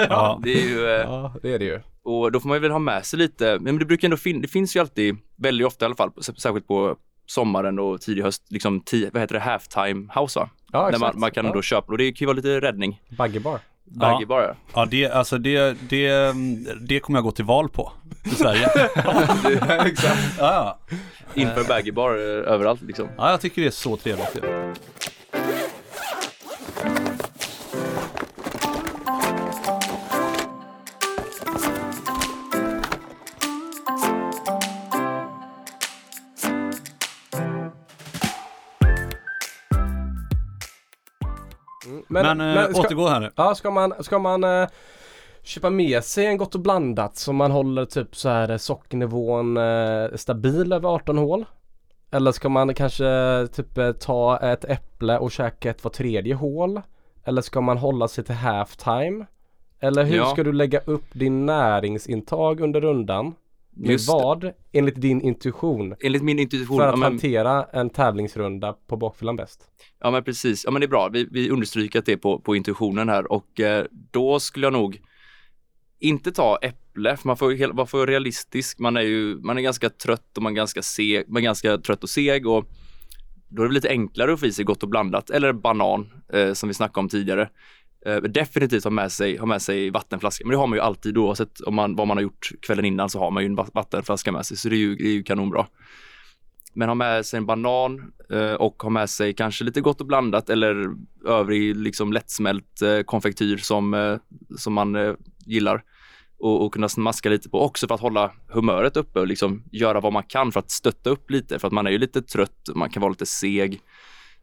Ja. 0.08 0.40
Det 0.44 0.52
är 0.62 0.68
ju, 0.68 0.84
eh, 0.86 0.90
ja 0.92 1.34
det 1.42 1.52
är 1.54 1.58
det 1.58 1.64
ju. 1.64 1.80
och 2.02 2.32
då 2.32 2.40
får 2.40 2.48
man 2.48 2.60
väl 2.60 2.70
ha 2.70 2.78
med 2.78 3.06
sig 3.06 3.18
lite, 3.18 3.58
men 3.60 3.78
det 3.78 3.84
brukar 3.84 4.06
ändå 4.08 4.16
finnas, 4.16 4.42
det 4.42 4.48
finns 4.48 4.76
ju 4.76 4.80
alltid, 4.80 5.16
väldigt 5.36 5.66
ofta 5.66 5.84
i 5.84 5.86
alla 5.86 5.94
fall, 5.94 6.10
särskilt 6.22 6.66
på 6.66 6.96
sommaren 7.26 7.78
och 7.78 8.00
tidig 8.00 8.22
höst, 8.22 8.42
liksom, 8.48 8.82
vad 9.12 9.22
heter 9.22 9.34
det, 9.34 9.40
halftime 9.40 10.12
house 10.14 10.38
va? 10.40 10.50
Ja 10.72 10.90
Där 10.90 10.98
man, 10.98 11.12
man 11.20 11.30
kan 11.30 11.46
ja. 11.46 11.52
då 11.52 11.62
köpa, 11.62 11.92
och 11.92 11.98
det 11.98 12.12
kan 12.12 12.24
ju 12.24 12.26
vara 12.26 12.36
lite 12.36 12.60
räddning. 12.60 13.00
Buggybar. 13.18 13.60
Baggy 13.84 14.26
bara. 14.26 14.56
Ja 14.74 14.86
det, 14.90 15.10
alltså 15.10 15.38
det, 15.38 15.76
det, 15.88 16.34
det 16.80 17.00
kommer 17.00 17.18
jag 17.18 17.24
gå 17.24 17.30
till 17.30 17.44
val 17.44 17.68
på 17.68 17.92
i 18.24 18.30
Sverige. 18.30 18.66
Exakt. 19.86 20.38
ja, 20.38 20.78
ja. 20.88 20.96
Inför 21.34 21.64
baggy 21.64 21.92
bar 21.92 22.10
eh, 22.10 22.52
överallt 22.52 22.82
liksom. 22.82 23.08
ja, 23.16 23.30
jag 23.30 23.40
tycker 23.40 23.62
det 23.62 23.68
är 23.68 23.70
så 23.70 23.96
trevligt. 23.96 24.36
Men, 42.08 42.40
eh, 42.40 42.64
ska, 42.70 42.80
återgå 42.80 43.08
här 43.08 43.20
nu. 43.20 43.30
ja, 43.36 43.54
ska 43.54 43.70
man, 43.70 43.94
ska 44.00 44.18
man 44.18 44.44
eh, 44.44 44.68
köpa 45.42 45.70
med 45.70 46.04
sig 46.04 46.26
en 46.26 46.36
gott 46.36 46.54
och 46.54 46.60
blandat 46.60 47.16
så 47.16 47.32
man 47.32 47.50
håller 47.50 47.84
typ 47.84 48.16
så 48.16 48.28
här 48.28 48.58
sockernivån 48.58 49.56
eh, 49.56 50.08
stabil 50.14 50.72
över 50.72 50.88
18 50.88 51.18
hål? 51.18 51.44
Eller 52.10 52.32
ska 52.32 52.48
man 52.48 52.74
kanske 52.74 53.48
typ 53.52 53.78
eh, 53.78 53.92
ta 53.92 54.38
ett 54.38 54.64
äpple 54.64 55.18
och 55.18 55.30
käka 55.32 55.70
ett 55.70 55.84
var 55.84 55.90
tredje 55.90 56.34
hål? 56.34 56.80
Eller 57.24 57.42
ska 57.42 57.60
man 57.60 57.78
hålla 57.78 58.08
sig 58.08 58.24
till 58.24 58.34
halftime? 58.34 59.26
Eller 59.80 60.04
hur 60.04 60.16
Ja. 60.16 60.26
ska 60.26 60.42
du 60.44 60.52
lägga 60.52 60.80
upp 60.80 61.04
din 61.12 61.46
näringsintag 61.46 62.60
under 62.60 62.80
rundan? 62.80 63.34
Med 63.76 63.90
Just 63.90 64.06
det. 64.06 64.12
vad, 64.12 64.52
enligt 64.72 65.00
din 65.00 65.20
intuition, 65.20 65.94
Enligt 66.00 66.22
min 66.22 66.38
intuition, 66.38 66.78
för 66.78 66.84
ja 66.84 66.92
att 66.92 66.98
men, 66.98 67.12
hantera 67.12 67.64
en 67.64 67.90
tävlingsrunda 67.90 68.76
på 68.86 68.96
bakfyllan 68.96 69.36
bäst? 69.36 69.68
ja 70.00 70.10
men 70.10 70.24
precis, 70.24 70.64
ja 70.64 70.70
men 70.70 70.80
det 70.80 70.86
är 70.86 70.88
bra. 70.88 71.08
Vi, 71.08 71.28
vi 71.30 71.50
understryker 71.50 71.98
att 71.98 72.06
det 72.06 72.12
är 72.12 72.16
på, 72.16 72.38
på 72.40 72.56
intuitionen 72.56 73.08
här 73.08 73.32
och 73.32 73.60
eh, 73.60 73.86
då 74.10 74.40
skulle 74.40 74.66
jag 74.66 74.72
nog 74.72 75.00
inte 75.98 76.32
ta 76.32 76.58
äpple, 76.62 77.16
för 77.16 77.26
man 77.28 77.36
får 77.36 77.72
man 77.72 77.86
får 77.86 77.98
vara 77.98 78.10
realistisk. 78.10 78.78
Man 78.78 78.96
är 78.96 79.00
ju, 79.00 79.36
man 79.40 79.58
är 79.58 79.62
ganska 79.62 79.90
trött 79.90 80.36
och 80.36 80.42
man 80.42 80.52
är 80.52 80.56
ganska 80.56 80.82
seg, 80.82 81.28
man 81.28 81.42
är 81.42 81.44
ganska 81.44 81.78
trött 81.78 82.02
och 82.02 82.10
seg 82.10 82.46
och 82.46 82.64
då 83.48 83.62
är 83.62 83.68
det 83.68 83.74
lite 83.74 83.88
enklare 83.88 84.32
att 84.32 84.40
få 84.40 84.46
i 84.46 84.52
sig 84.52 84.64
gott 84.64 84.82
och 84.82 84.88
blandat. 84.88 85.30
Eller 85.30 85.52
banan, 85.52 86.12
eh, 86.32 86.52
som 86.52 86.68
vi 86.68 86.74
snackade 86.74 87.00
om 87.00 87.08
tidigare. 87.08 87.48
Eh, 88.06 88.16
definitivt 88.16 88.84
ha 88.84 88.90
med, 88.90 89.12
sig, 89.12 89.36
ha 89.36 89.46
med 89.46 89.62
sig 89.62 89.90
vattenflaska, 89.90 90.44
men 90.44 90.50
det 90.50 90.56
har 90.56 90.66
man 90.66 90.76
ju 90.76 90.82
alltid 90.82 91.18
oavsett 91.18 91.60
om 91.60 91.74
man, 91.74 91.96
vad 91.96 92.08
man 92.08 92.16
har 92.16 92.22
gjort 92.22 92.50
kvällen 92.60 92.84
innan 92.84 93.10
så 93.10 93.18
har 93.18 93.30
man 93.30 93.42
ju 93.42 93.46
en 93.46 93.54
vattenflaska 93.54 94.32
med 94.32 94.46
sig, 94.46 94.56
så 94.56 94.68
det 94.68 94.76
är 94.76 94.78
ju, 94.78 94.94
det 94.96 95.04
är 95.04 95.12
ju 95.12 95.22
kanonbra. 95.22 95.66
Men 96.74 96.88
ha 96.88 96.94
med 96.94 97.26
sig 97.26 97.38
en 97.38 97.46
banan 97.46 98.12
eh, 98.30 98.52
och 98.52 98.82
ha 98.82 98.90
med 98.90 99.10
sig 99.10 99.34
kanske 99.34 99.64
lite 99.64 99.80
gott 99.80 100.00
och 100.00 100.06
blandat 100.06 100.50
eller 100.50 100.86
övrig 101.26 101.76
liksom 101.76 102.12
lättsmält 102.12 102.82
eh, 102.82 103.00
konfektyr 103.00 103.56
som, 103.56 103.94
eh, 103.94 104.16
som 104.58 104.72
man 104.72 104.96
eh, 104.96 105.14
gillar 105.46 105.82
och, 106.38 106.64
och 106.64 106.72
kunna 106.72 106.88
smaska 106.88 107.28
lite 107.28 107.50
på 107.50 107.60
också 107.60 107.88
för 107.88 107.94
att 107.94 108.00
hålla 108.00 108.32
humöret 108.48 108.96
uppe 108.96 109.20
och 109.20 109.26
liksom 109.26 109.62
göra 109.72 110.00
vad 110.00 110.12
man 110.12 110.22
kan 110.22 110.52
för 110.52 110.60
att 110.60 110.70
stötta 110.70 111.10
upp 111.10 111.30
lite 111.30 111.58
för 111.58 111.66
att 111.66 111.72
man 111.72 111.86
är 111.86 111.90
ju 111.90 111.98
lite 111.98 112.22
trött, 112.22 112.68
man 112.74 112.90
kan 112.90 113.00
vara 113.00 113.10
lite 113.10 113.26
seg. 113.26 113.80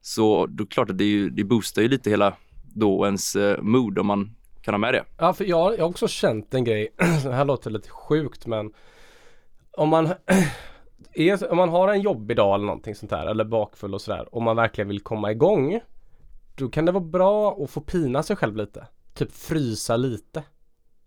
Så 0.02 0.46
då 0.46 0.64
är 0.64 0.68
klart 0.68 0.90
att 0.90 0.98
det, 0.98 1.04
är 1.04 1.08
ju, 1.08 1.30
det 1.30 1.44
boostar 1.44 1.82
ju 1.82 1.88
lite 1.88 2.10
hela 2.10 2.34
då 2.74 3.06
ens 3.06 3.36
eh, 3.36 3.62
mood 3.62 4.00
om 4.00 4.08
man 4.08 4.36
kan 4.62 4.74
ha 4.74 4.80
med 4.80 4.94
det. 4.94 5.04
Ja, 5.18 5.34
för 5.34 5.46
jag, 5.46 5.74
jag 5.74 5.80
har 5.84 5.90
också 5.90 6.08
känt 6.08 6.54
en 6.54 6.64
grej, 6.64 6.94
det 7.24 7.34
här 7.34 7.46
låter 7.46 7.70
lite 7.70 7.90
sjukt 7.90 8.46
men 8.48 8.74
om 9.78 9.90
man, 9.90 10.06
är, 11.14 11.52
om 11.52 11.58
man 11.58 11.70
har 11.70 11.88
en 11.90 12.02
jobbig 12.02 12.38
dag 12.38 12.56
eller 12.56 12.66
någonting 12.66 12.96
sånt 12.96 13.10
där 13.10 13.26
eller 13.28 13.44
bakfull 13.46 13.94
och 13.94 14.02
sådär 14.02 14.36
och 14.36 14.42
man 14.42 14.56
verkligen 14.56 14.88
vill 14.88 15.00
komma 15.02 15.32
igång 15.32 15.80
då 16.56 16.70
kan 16.70 16.86
det 16.86 16.92
vara 16.92 17.04
bra 17.04 17.64
att 17.64 17.70
få 17.70 17.82
pina 17.82 18.24
sig 18.24 18.36
själv 18.36 18.56
lite. 18.56 18.88
Typ 19.14 19.32
frysa 19.32 19.98
lite. 19.98 20.44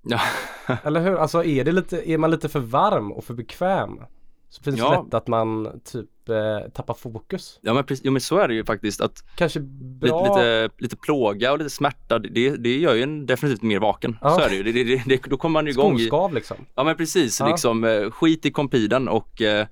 Ja, 0.03 0.21
Eller 0.85 1.01
hur? 1.01 1.17
Alltså 1.17 1.45
är 1.45 1.65
det 1.65 1.73
lite, 1.73 2.11
är 2.11 2.19
man 2.19 2.31
lite 2.31 2.49
för 2.49 2.61
varm 2.61 3.13
och 3.13 3.25
för 3.25 3.35
bekväm 3.35 4.01
så 4.49 4.63
finns 4.63 4.77
det 4.77 4.83
Ja. 4.83 5.03
lätt 5.05 5.15
att 5.15 5.27
man 5.29 5.81
typ 5.85 6.09
eh, 6.29 6.69
tappar 6.73 6.95
fokus. 6.95 7.59
ja 7.63 7.75
men, 7.75 7.85
precis, 7.85 8.05
ja 8.05 8.11
men 8.11 8.21
så 8.21 8.39
är 8.39 8.49
det 8.49 8.55
ju 8.55 8.65
faktiskt 8.65 9.01
att 9.01 9.25
Kanske 9.37 9.59
lite, 9.59 9.73
bra. 10.07 10.37
lite, 10.37 10.71
lite 10.79 10.97
plåga 10.97 11.53
och 11.53 11.59
lite 11.59 11.71
smärta, 11.71 12.19
det, 12.19 12.51
det 12.57 12.79
gör 12.79 12.95
ju 12.95 13.03
en 13.03 13.27
definitivt 13.27 13.63
mer 13.63 13.79
vaken. 13.81 14.19
Ja. 14.21 14.31
Så 14.31 14.41
är 14.41 14.49
det 14.49 14.55
ju. 14.57 14.63
Det, 14.63 14.85
det, 14.85 15.03
det, 15.07 15.23
då 15.31 15.37
kommer 15.37 15.53
man 15.53 15.67
ju 15.67 15.73
igång 15.73 15.97
i, 15.97 16.07
Skoskav 16.07 16.35
liksom. 16.35 16.57
Ja 16.75 16.85
men 16.85 16.97
precis, 16.97 17.41
Ja. 17.41 17.49
liksom 17.49 17.85
eh, 17.85 18.11
skit 18.11 18.47
i 18.47 18.51
kompiden 18.51 19.09
och, 19.09 19.43
eh, 19.43 19.67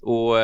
och 0.00 0.34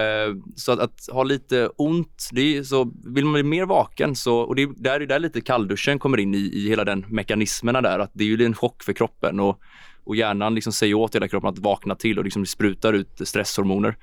så 0.57 0.73
att, 0.73 0.79
att 0.79 1.09
ha 1.13 1.23
lite 1.23 1.69
ont, 1.77 2.29
det 2.33 2.57
är, 2.57 2.63
så 2.63 2.93
vill 3.05 3.25
man 3.25 3.33
bli 3.33 3.43
mer 3.43 3.67
vaken 3.67 4.17
så, 4.17 4.39
och 4.39 4.55
det 4.55 4.63
är 4.63 4.69
där, 4.77 5.01
är 5.01 5.07
där 5.07 5.19
lite 5.19 5.41
kallduschen 5.41 5.99
kommer 5.99 6.21
in 6.21 6.35
i, 6.35 6.39
i 6.39 6.69
hela 6.69 6.85
den 6.85 7.05
mekanismerna 7.09 7.81
där, 7.81 7.99
att 7.99 8.11
det 8.13 8.25
är 8.25 8.29
ju 8.29 8.45
en 8.45 8.55
chock 8.55 8.83
för 8.83 8.93
kroppen 8.93 9.41
och, 9.41 9.61
och 10.05 10.17
hjärnan 10.17 10.55
liksom 10.55 10.73
säger 10.73 10.95
åt 10.95 11.15
hela 11.15 11.29
kroppen 11.29 11.51
att 11.51 11.59
vakna 11.59 11.95
till 11.95 12.19
och 12.19 12.25
liksom 12.25 12.47
sprutar 12.47 12.93
ut 12.93 13.21
stresshormoner. 13.29 13.97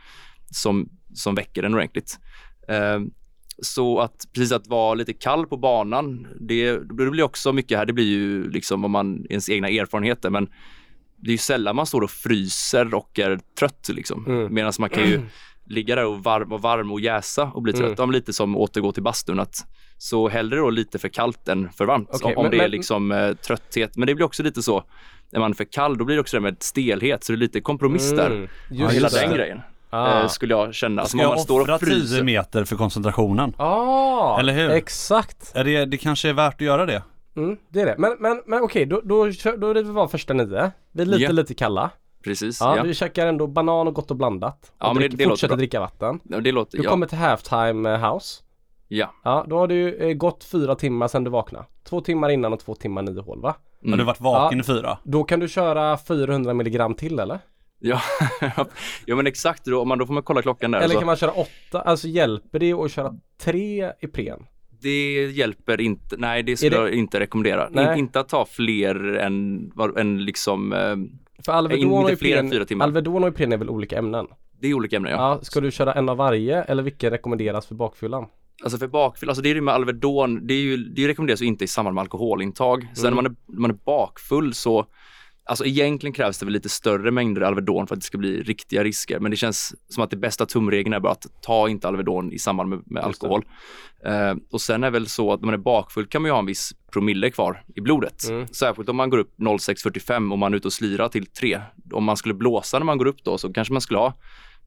som, 0.52 0.90
som 1.14 1.36
väcker 1.36 1.64
en 1.64 1.74
ordentligt. 1.74 2.20
Eh, 2.68 3.00
så 3.62 4.00
att 4.00 4.28
precis 4.34 4.52
att 4.52 4.68
vara 4.68 4.94
lite 4.94 5.14
kall 5.14 5.46
på 5.48 5.58
banan, 5.58 6.28
det, 6.40 6.72
det 6.72 7.12
blir 7.12 7.24
också 7.24 7.54
mycket 7.54 7.78
här, 7.78 7.86
det 7.86 7.94
blir 7.94 8.06
ju 8.06 8.50
liksom 8.50 8.86
om 8.86 8.92
man 8.92 9.26
ens 9.30 9.50
egna 9.50 9.70
erfarenheter, 9.70 10.30
men 10.30 10.50
det 11.18 11.30
är 11.30 11.32
ju 11.32 11.38
sällan 11.38 11.76
man 11.76 11.86
står 11.86 12.02
och 12.02 12.12
fryser 12.12 12.94
och 12.96 13.20
är 13.20 13.40
trött 13.60 13.90
liksom. 13.92 14.26
Mm. 14.28 14.54
Medan 14.54 14.74
man 14.80 14.90
kan 14.90 15.08
ju 15.10 15.22
ligga 15.66 15.96
där 15.96 16.06
och 16.06 16.24
var, 16.24 16.42
vara 16.42 16.62
varm 16.62 16.92
och 16.92 17.00
jäsa 17.00 17.44
och 17.44 17.62
bli 17.62 17.74
trött. 17.74 18.00
Mm. 18.00 18.12
Lite 18.12 18.34
som 18.34 18.58
återgå 18.58 18.92
till 18.92 19.04
bastun. 19.04 19.40
Att, 19.40 19.56
så 19.98 20.30
hellre 20.30 20.58
då 20.58 20.70
lite 20.70 21.00
för 21.00 21.10
kallt 21.10 21.48
än 21.48 21.72
för 21.72 21.86
varmt 21.86 22.10
Okej, 22.12 22.36
om, 22.36 22.44
men- 22.44 22.52
det 22.52 22.64
är 22.64 22.68
liksom 22.68 23.12
eh, 23.12 23.34
trötthet. 23.34 23.98
Men 23.98 24.08
det 24.08 24.16
blir 24.16 24.26
också 24.26 24.44
lite 24.44 24.62
så, 24.62 24.84
när 25.32 25.40
man 25.40 25.52
är 25.52 25.56
för 25.56 25.72
kall 25.72 25.98
då 25.98 26.06
blir 26.06 26.16
det 26.16 26.22
också 26.22 26.38
det 26.38 26.42
med 26.42 26.64
stelhet. 26.64 27.24
Så 27.24 27.32
det 27.32 27.36
är 27.36 27.38
lite 27.38 27.62
kompromiss 27.62 28.12
där. 28.12 28.32
Mm, 28.32 28.48
Ja, 28.72 28.84
just 28.84 28.96
hela 28.96 29.10
den 29.10 29.36
grejen 29.36 29.62
Ah. 29.92 30.22
eh, 30.22 30.28
skulle 30.28 30.54
jag 30.54 30.74
känna. 30.74 31.06
Ska 31.06 31.18
jag 31.18 31.40
står 31.40 31.62
offra 31.62 31.76
och 31.76 31.82
fryser. 31.82 32.16
10 32.16 32.24
meter 32.24 32.64
för 32.64 32.76
koncentrationen? 32.76 33.54
Ah, 33.58 34.40
Eller 34.40 34.54
hur? 34.54 34.70
Exakt. 34.70 35.52
Är 35.56 35.64
det, 35.64 35.86
det 35.86 35.98
kanske 35.98 36.30
är 36.30 36.34
värt 36.34 36.54
att 36.56 36.62
göra 36.62 36.86
det? 36.86 37.04
Mm, 37.36 37.58
det 37.70 37.82
är 37.82 37.86
det. 37.86 37.96
Men, 37.98 38.16
men, 38.20 38.42
men 38.46 38.64
okej, 38.64 38.86
då, 38.86 39.02
då, 39.04 39.26
då 39.58 39.70
är 39.70 39.74
det 39.74 39.84
var 39.84 40.08
första 40.08 40.34
nio. 40.34 40.72
Vi 40.92 41.02
är 41.02 41.06
lite, 41.06 41.24
Ja. 41.24 41.32
lite 41.32 41.54
kalla. 41.54 41.90
Precis, 42.24 42.62
Ja, 42.62 42.78
ja. 42.78 42.84
vi 42.84 42.94
käkar 42.94 43.28
ändå 43.28 43.48
banan 43.48 43.88
och 43.88 43.94
gott 43.94 44.12
och 44.12 44.18
blandat. 44.18 44.72
Ja, 44.80 44.90
och 44.90 44.96
men 44.96 45.02
det- 45.02 45.18
det 45.18 45.24
fortsätter 45.24 45.56
dricka 45.56 45.80
vatten. 45.80 46.20
Ja, 46.24 46.40
Det 46.40 46.52
låter, 46.52 46.78
Du 46.78 46.84
ja. 46.84 46.90
kommer 46.90 47.08
till 47.08 47.18
halftime 47.18 47.94
eh, 47.94 48.14
house. 48.14 48.44
ja. 48.88 49.14
Ja, 49.24 49.46
då 49.48 49.58
har 49.58 49.70
ju 49.70 49.96
eh, 49.96 50.14
gått 50.14 50.44
fyra 50.44 50.76
timmar 50.76 51.08
sedan 51.08 51.24
du 51.24 51.30
vaknade. 51.32 51.66
Två 51.90 52.02
timmar 52.02 52.30
innan 52.30 52.54
och 52.54 52.60
två 52.60 52.76
timmar 52.76 53.02
nio 53.02 53.22
hål 53.22 53.42
va? 53.42 53.56
Mm. 53.82 53.92
Har 53.94 53.98
du 53.98 54.04
varit 54.04 54.22
vaken 54.22 54.58
Ja. 54.58 54.62
i 54.64 54.66
fyra? 54.66 54.98
Då 55.04 55.24
kan 55.24 55.40
du 55.40 55.48
köra 55.48 55.98
400 55.98 56.54
milligram 56.54 56.94
till 56.96 57.20
eller? 57.20 57.40
Ja. 57.84 58.02
ja 59.06 59.16
men 59.16 59.28
exakt, 59.28 59.66
då, 59.66 59.82
om 59.82 59.88
man, 59.88 59.98
då 59.98 60.06
får 60.06 60.14
man 60.14 60.24
kolla 60.24 60.42
klockan 60.42 60.72
där. 60.72 60.80
Eller 60.80 60.94
så. 60.94 61.00
kan 61.00 61.06
man 61.06 61.16
köra 61.18 61.32
åtta? 61.32 61.82
Alltså 61.82 62.08
hjälper 62.08 62.60
det 62.60 62.74
att 62.74 62.92
köra 62.92 63.14
tre 63.42 63.92
Ipren? 64.02 64.40
Det 64.82 65.26
hjälper 65.32 65.82
inte, 65.82 66.16
nej 66.18 66.44
det 66.44 66.58
skulle 66.58 66.70
det- 66.78 66.82
jag 66.82 66.92
inte 66.94 67.20
rekommendera. 67.20 67.94
In, 67.94 68.00
inte 68.00 68.20
att 68.20 68.30
ta 68.30 68.46
fler 68.46 69.16
än, 69.18 69.72
än 69.98 70.26
liksom, 70.26 70.74
eh, 70.74 70.96
För 71.46 71.52
Alvedon 71.52 72.02
inte 72.02 72.16
fler 72.16 72.38
än 72.38 72.52
fyra 72.52 72.66
timmar. 72.66 72.86
Alvedon 72.86 73.24
och 73.24 73.30
Ipren 73.30 73.54
är 73.54 73.58
väl 73.58 73.70
olika 73.70 73.98
ämnen? 73.98 74.28
det 74.62 74.68
är 74.68 74.74
olika 74.74 74.96
ämnen 74.96 75.12
ja. 75.12 75.18
Ja. 75.18 75.40
ska 75.42 75.60
du 75.62 75.72
köra 75.72 75.94
en 75.94 76.10
av 76.10 76.18
varje 76.18 76.64
eller 76.64 76.84
vilken 76.84 77.10
rekommenderas 77.12 77.68
för 77.68 77.76
bakfyllan? 77.76 78.26
Alltså 78.64 78.78
för 78.78 78.88
bakfylla, 78.88 79.30
alltså 79.30 79.42
det 79.42 79.50
är 79.52 79.56
ju 79.56 79.62
med 79.62 79.74
Alvedon, 79.74 80.48
det 80.48 80.54
är 80.54 80.62
ju, 80.62 80.78
det 80.78 81.08
rekommenderas 81.08 81.42
ju 81.42 81.46
inte 81.46 81.64
i 81.64 81.68
samband 81.68 81.96
med 81.96 82.02
alkoholintag. 82.02 82.88
Sen 82.94 83.06
Mm. 83.06 83.16
när 83.16 83.22
man 83.24 83.32
är, 83.32 83.36
när 83.54 83.60
man 83.62 83.72
är 83.72 83.78
bakfull 83.86 84.54
så, 84.54 84.86
alltså 85.46 85.66
egentligen 85.66 86.14
krävs 86.14 86.40
det 86.40 86.46
väl 86.46 86.54
lite 86.54 86.70
större 86.70 87.12
mängder 87.12 87.42
Alvedon 87.42 87.88
för 87.88 87.96
att 87.96 88.02
det 88.02 88.06
ska 88.06 88.18
bli 88.18 88.44
riktiga 88.44 88.84
risker. 88.84 89.20
Men 89.20 89.32
det 89.32 89.38
känns 89.38 89.76
som 89.90 90.04
att 90.04 90.10
det 90.10 90.18
bästa 90.18 90.46
tumregeln 90.46 90.94
är 90.94 91.00
bara 91.00 91.12
att 91.12 91.28
ta 91.42 91.70
inte 91.70 91.88
Alvedon 91.88 92.32
i 92.32 92.40
samband 92.40 92.70
med, 92.70 92.82
med 92.86 93.04
alkohol. 93.04 93.46
Eh, 94.06 94.34
och 94.52 94.62
sen 94.62 94.84
är 94.84 94.92
väl 94.92 95.08
så 95.08 95.34
att 95.34 95.42
när 95.42 95.46
man 95.46 95.54
är 95.54 95.58
bakfull 95.58 96.08
kan 96.08 96.22
man 96.22 96.30
ju 96.30 96.34
ha 96.34 96.40
en 96.40 96.46
viss 96.46 96.74
promille 96.92 97.30
kvar 97.30 97.64
i 97.76 97.82
blodet. 97.82 98.30
Mm. 98.30 98.48
Särskilt 98.48 98.90
om 98.90 98.96
man 98.96 99.10
går 99.10 99.18
upp 99.18 99.34
06.45 99.38 100.32
och 100.32 100.40
man 100.40 100.54
är 100.54 100.58
ute 100.58 100.68
och 100.68 100.74
slirar 100.74 101.10
till 101.10 101.26
3. 101.26 101.62
Om 101.92 102.04
man 102.04 102.18
skulle 102.18 102.34
blåsa 102.34 102.80
när 102.80 102.86
man 102.86 102.98
går 102.98 103.08
upp 103.08 103.24
då 103.24 103.38
så 103.38 103.54
kanske 103.54 103.74
man 103.74 103.82
skulle 103.82 104.00
ha, 104.00 104.14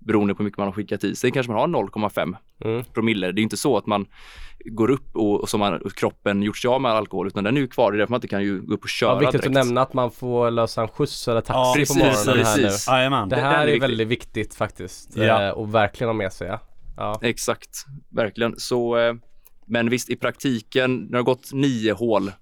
beroende 0.04 0.34
på 0.34 0.38
hur 0.38 0.44
mycket 0.44 0.58
man 0.58 0.66
har 0.66 0.72
skickat 0.72 1.04
i 1.04 1.16
sig, 1.16 1.30
kanske 1.30 1.52
man 1.52 1.60
har 1.74 1.82
0,5 1.82 2.36
Mm. 2.64 2.84
promille. 2.84 3.32
Det 3.32 3.40
är 3.40 3.42
inte 3.42 3.56
så 3.56 3.76
att 3.76 3.86
man 3.86 4.06
går 4.64 4.90
upp 4.90 5.16
och, 5.16 5.40
och 5.40 5.48
som 5.48 5.60
man, 5.60 5.74
och 5.82 5.94
kroppen 5.94 6.42
gjort 6.42 6.56
sig 6.58 6.68
av 6.68 6.80
med 6.80 6.90
alkohol 6.92 7.26
utan 7.26 7.44
den 7.44 7.56
är 7.56 7.60
ju 7.60 7.68
kvar. 7.68 7.92
Det 7.92 7.96
är 7.96 7.98
därför 7.98 8.10
man 8.10 8.16
inte 8.18 8.28
kan 8.28 8.42
ju 8.42 8.60
gå 8.60 8.74
upp 8.74 8.82
och 8.82 8.88
köra 8.88 9.10
Ja, 9.10 9.18
viktigt 9.18 9.32
direkt. 9.42 9.56
att 9.56 9.66
nämna 9.66 9.80
att 9.82 9.94
man 9.94 10.10
får 10.10 10.50
lösa 10.50 10.82
en 10.82 10.88
skjuts 10.88 11.28
eller 11.28 11.40
taxi 11.40 11.52
Ja, 11.58 11.72
på 11.72 11.78
precis, 11.78 11.96
morgonen 11.96 12.46
här 12.46 12.56
nu. 12.56 12.62
precis. 12.62 12.88
Jajamän. 12.88 13.28
Det 13.28 13.36
Den 13.36 13.44
här 13.44 13.54
är 13.54 13.62
är, 13.62 13.66
viktig. 13.66 13.80
väldigt 13.80 14.08
viktigt 14.08 14.54
faktiskt. 14.54 15.16
Ja. 15.16 15.42
Eh, 15.42 15.50
och 15.50 15.74
verkligen 15.74 16.08
ha 16.08 16.14
med 16.14 16.32
sig. 16.32 16.48
Ja. 16.48 16.60
Ja. 16.96 17.18
Exakt, 17.22 17.70
verkligen. 18.10 18.54
Så, 18.58 18.96
eh, 18.98 19.14
men 19.66 19.90
visst 19.90 20.10
i 20.10 20.16
praktiken, 20.16 20.96
när 20.96 21.10
det 21.10 21.16
har 21.18 21.22
gått 21.22 21.52
nio 21.52 21.92
hål 21.92 22.32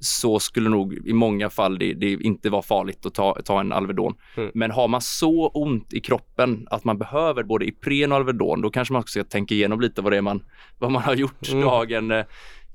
så 0.00 0.38
skulle 0.38 0.68
nog 0.70 0.94
i 1.06 1.12
många 1.12 1.50
fall 1.50 1.78
det, 1.78 1.94
det 1.94 2.12
inte 2.12 2.50
vara 2.50 2.62
farligt 2.62 3.06
att 3.06 3.14
ta, 3.14 3.34
ta 3.44 3.60
en 3.60 3.72
Alvedon. 3.72 4.14
Mm. 4.36 4.50
Men 4.54 4.70
har 4.70 4.88
man 4.88 5.00
så 5.00 5.48
ont 5.48 5.92
i 5.92 6.00
kroppen 6.00 6.66
att 6.70 6.84
man 6.84 6.98
behöver 6.98 7.42
både 7.42 7.64
Ipren 7.68 8.12
och 8.12 8.18
Alvedon, 8.18 8.60
då 8.60 8.70
kanske 8.70 8.92
man 8.94 9.02
ska 9.02 9.24
tänka 9.24 9.54
igenom 9.54 9.80
lite 9.80 10.02
vad 10.02 10.12
det 10.12 10.16
är 10.16 10.22
man, 10.22 10.42
vad 10.78 10.92
man 10.92 11.02
har 11.02 11.14
gjort 11.14 11.48
Mm. 11.52 11.64
dagen 11.64 12.10
eh, 12.10 12.24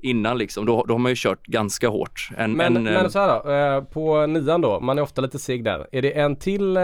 innan 0.03 0.38
liksom. 0.38 0.65
Då, 0.65 0.86
då 0.88 0.93
har 0.93 0.99
man 0.99 1.12
ju 1.12 1.15
kört 1.17 1.45
ganska 1.45 1.88
hårt. 1.88 2.29
En, 2.38 2.51
Men, 2.51 2.77
en, 2.77 2.88
eh, 2.88 2.93
men 2.93 3.12
så 3.12 3.19
här 3.19 3.43
då, 3.43 3.51
eh, 3.77 3.83
på 3.83 4.25
nian 4.25 4.62
då, 4.62 4.79
man 4.79 4.97
är 4.97 5.01
ofta 5.01 5.21
lite 5.21 5.39
seg 5.39 5.63
där. 5.63 5.88
Är 5.91 6.01
det 6.01 6.12
en 6.19 6.36
till 6.36 6.77
eh, 6.77 6.81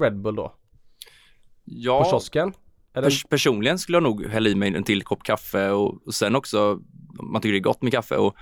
Red 0.00 0.20
Bull 0.20 0.36
då? 0.36 0.52
ja, 1.64 2.02
På 2.02 2.10
kiosken? 2.10 2.52
Pers 3.04 3.24
personligen 3.24 3.78
skulle 3.78 3.96
jag 3.96 4.02
nog 4.02 4.26
hälla 4.26 4.48
i 4.48 4.54
mig 4.54 4.74
en 4.76 4.84
till 4.84 5.02
kopp 5.02 5.22
kaffe 5.22 5.70
och, 5.70 6.06
och 6.06 6.14
sen 6.14 6.36
också, 6.36 6.72
om 7.18 7.32
man 7.32 7.42
tycker 7.42 7.52
det 7.52 7.58
är 7.58 7.60
gott 7.60 7.82
med 7.82 7.92
kaffe 7.92 8.16
och, 8.16 8.36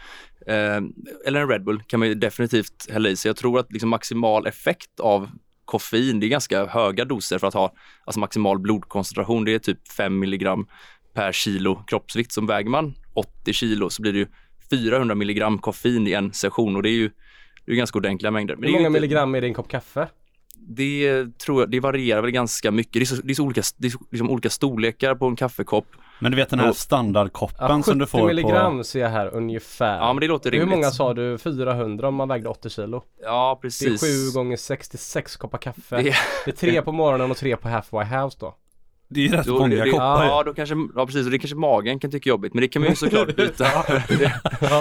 eh, 0.47 0.83
eller 1.27 1.41
en 1.41 1.49
Red 1.49 1.65
Bull 1.65 1.83
kan 1.87 2.01
man 2.01 2.09
ju 2.09 2.15
definitivt 2.15 2.91
hälla 2.91 3.09
i 3.09 3.17
sig. 3.17 3.29
Jag 3.29 3.37
tror 3.37 3.59
att 3.59 3.73
liksom 3.73 3.89
maximal 3.91 4.47
effekt 4.47 5.01
av 5.01 5.29
koffein, 5.65 6.21
det 6.21 6.27
är 6.27 6.29
ganska 6.29 6.67
höga 6.67 7.05
doser 7.05 7.39
för 7.39 7.47
att 7.47 7.55
ha 7.55 7.75
alltså 8.05 8.21
maximal 8.21 8.59
blodkoncentration. 8.59 9.45
Det 9.45 9.55
är 9.55 9.59
typ 9.59 9.89
5 9.93 10.19
milligram 10.19 10.67
per 11.15 11.33
kilo 11.33 11.85
kroppsvikt. 11.87 12.33
Som 12.33 12.47
väger 12.47 12.71
man 12.71 12.95
80 13.15 13.53
kilo 13.53 13.91
så 13.91 14.03
blir 14.03 14.13
det 14.13 14.19
ju 14.19 14.27
400 14.71 15.15
milligram 15.15 15.59
koffein 15.59 16.07
i 16.07 16.13
en 16.13 16.33
session 16.33 16.77
och 16.77 16.83
det 16.83 16.89
är 16.91 16.97
ju 16.97 17.11
det 17.67 17.73
är 17.73 17.77
ganska 17.77 17.99
ordentliga 17.99 18.31
mängder. 18.31 18.57
Men 18.57 18.65
Hur 18.65 18.71
många 18.73 18.81
inte- 18.87 19.01
milligram 19.01 19.35
är 19.35 19.41
det 19.41 19.47
i 19.47 19.49
en 19.49 19.55
kopp 19.55 19.69
kaffe? 19.69 20.09
Det 20.59 21.27
tror 21.39 21.63
jag, 21.63 21.71
det 21.71 21.81
varierar 21.81 22.23
väl 22.23 22.31
ganska 22.31 22.71
mycket. 22.71 22.93
Det 22.93 23.01
är 23.01 23.05
så, 23.05 23.15
det 23.15 23.33
är 23.33 23.35
så 23.35 23.43
olika, 23.45 23.63
det 23.77 23.87
är 23.87 23.91
så, 23.91 23.99
liksom 24.11 24.31
olika 24.31 24.51
storlekar 24.51 25.15
på 25.15 25.27
en 25.27 25.37
kaffekopp. 25.37 25.87
Men 26.21 26.33
du 26.33 26.37
vet 26.37 26.51
den 26.51 26.59
här 26.59 26.69
Och- 26.71 26.77
standardkoppen 26.77 27.57
Ja, 27.77 27.83
som 27.83 27.99
du 27.99 28.05
70 28.07 28.11
får 28.11 28.27
milligram 28.27 28.79
på... 28.79 28.85
ser 28.85 29.01
jag 29.01 29.09
här 29.09 29.35
ungefär. 29.35 29.97
Ja 29.99 30.13
men 30.13 30.21
det 30.21 30.27
låter 30.29 30.53
Hur 30.53 30.59
rimligt. 30.59 30.77
många 30.79 30.91
sa 30.91 31.15
du? 31.15 31.39
400 31.39 32.09
om 32.09 32.15
man 32.15 32.29
vägde 32.29 32.49
80 32.49 32.71
kilo? 32.71 33.03
Ja 33.23 33.59
Det 33.63 33.67
är 33.67 33.69
precis. 33.69 34.01
7 34.33 34.35
gånger 34.39 34.57
66 34.57 35.37
koppar 35.37 35.59
kaffe. 35.59 35.97
Det 35.97 36.03
Det 36.03 36.09
är- 36.09 36.49
är 36.49 36.53
tre 36.53 36.83
på 36.83 36.93
morgonen 36.93 37.31
och 37.31 37.37
tre 37.37 37.57
på 37.57 37.69
halfway 37.69 38.05
house 38.07 38.37
då. 38.41 38.57
Det 39.09 39.21
är 39.21 39.25
ju 39.25 39.33
rätt 39.37 39.47
Då, 39.47 39.59
många 39.59 39.85
det, 39.85 39.91
koppar 39.91 40.25
ja, 40.25 40.43
då 40.47 40.55
kanske, 40.55 40.75
ja 40.97 41.07
precis, 41.07 41.25
och 41.27 41.31
det 41.33 41.39
kanske 41.39 41.57
magen 41.57 41.99
kan 41.99 42.11
tycka 42.11 42.29
är 42.29 42.31
jobbigt, 42.31 42.55
men 42.55 42.61
det 42.61 42.69
kan 42.69 42.83
man 42.83 42.91
ju 42.91 42.97
såklart 42.97 43.37
byta. 43.37 43.67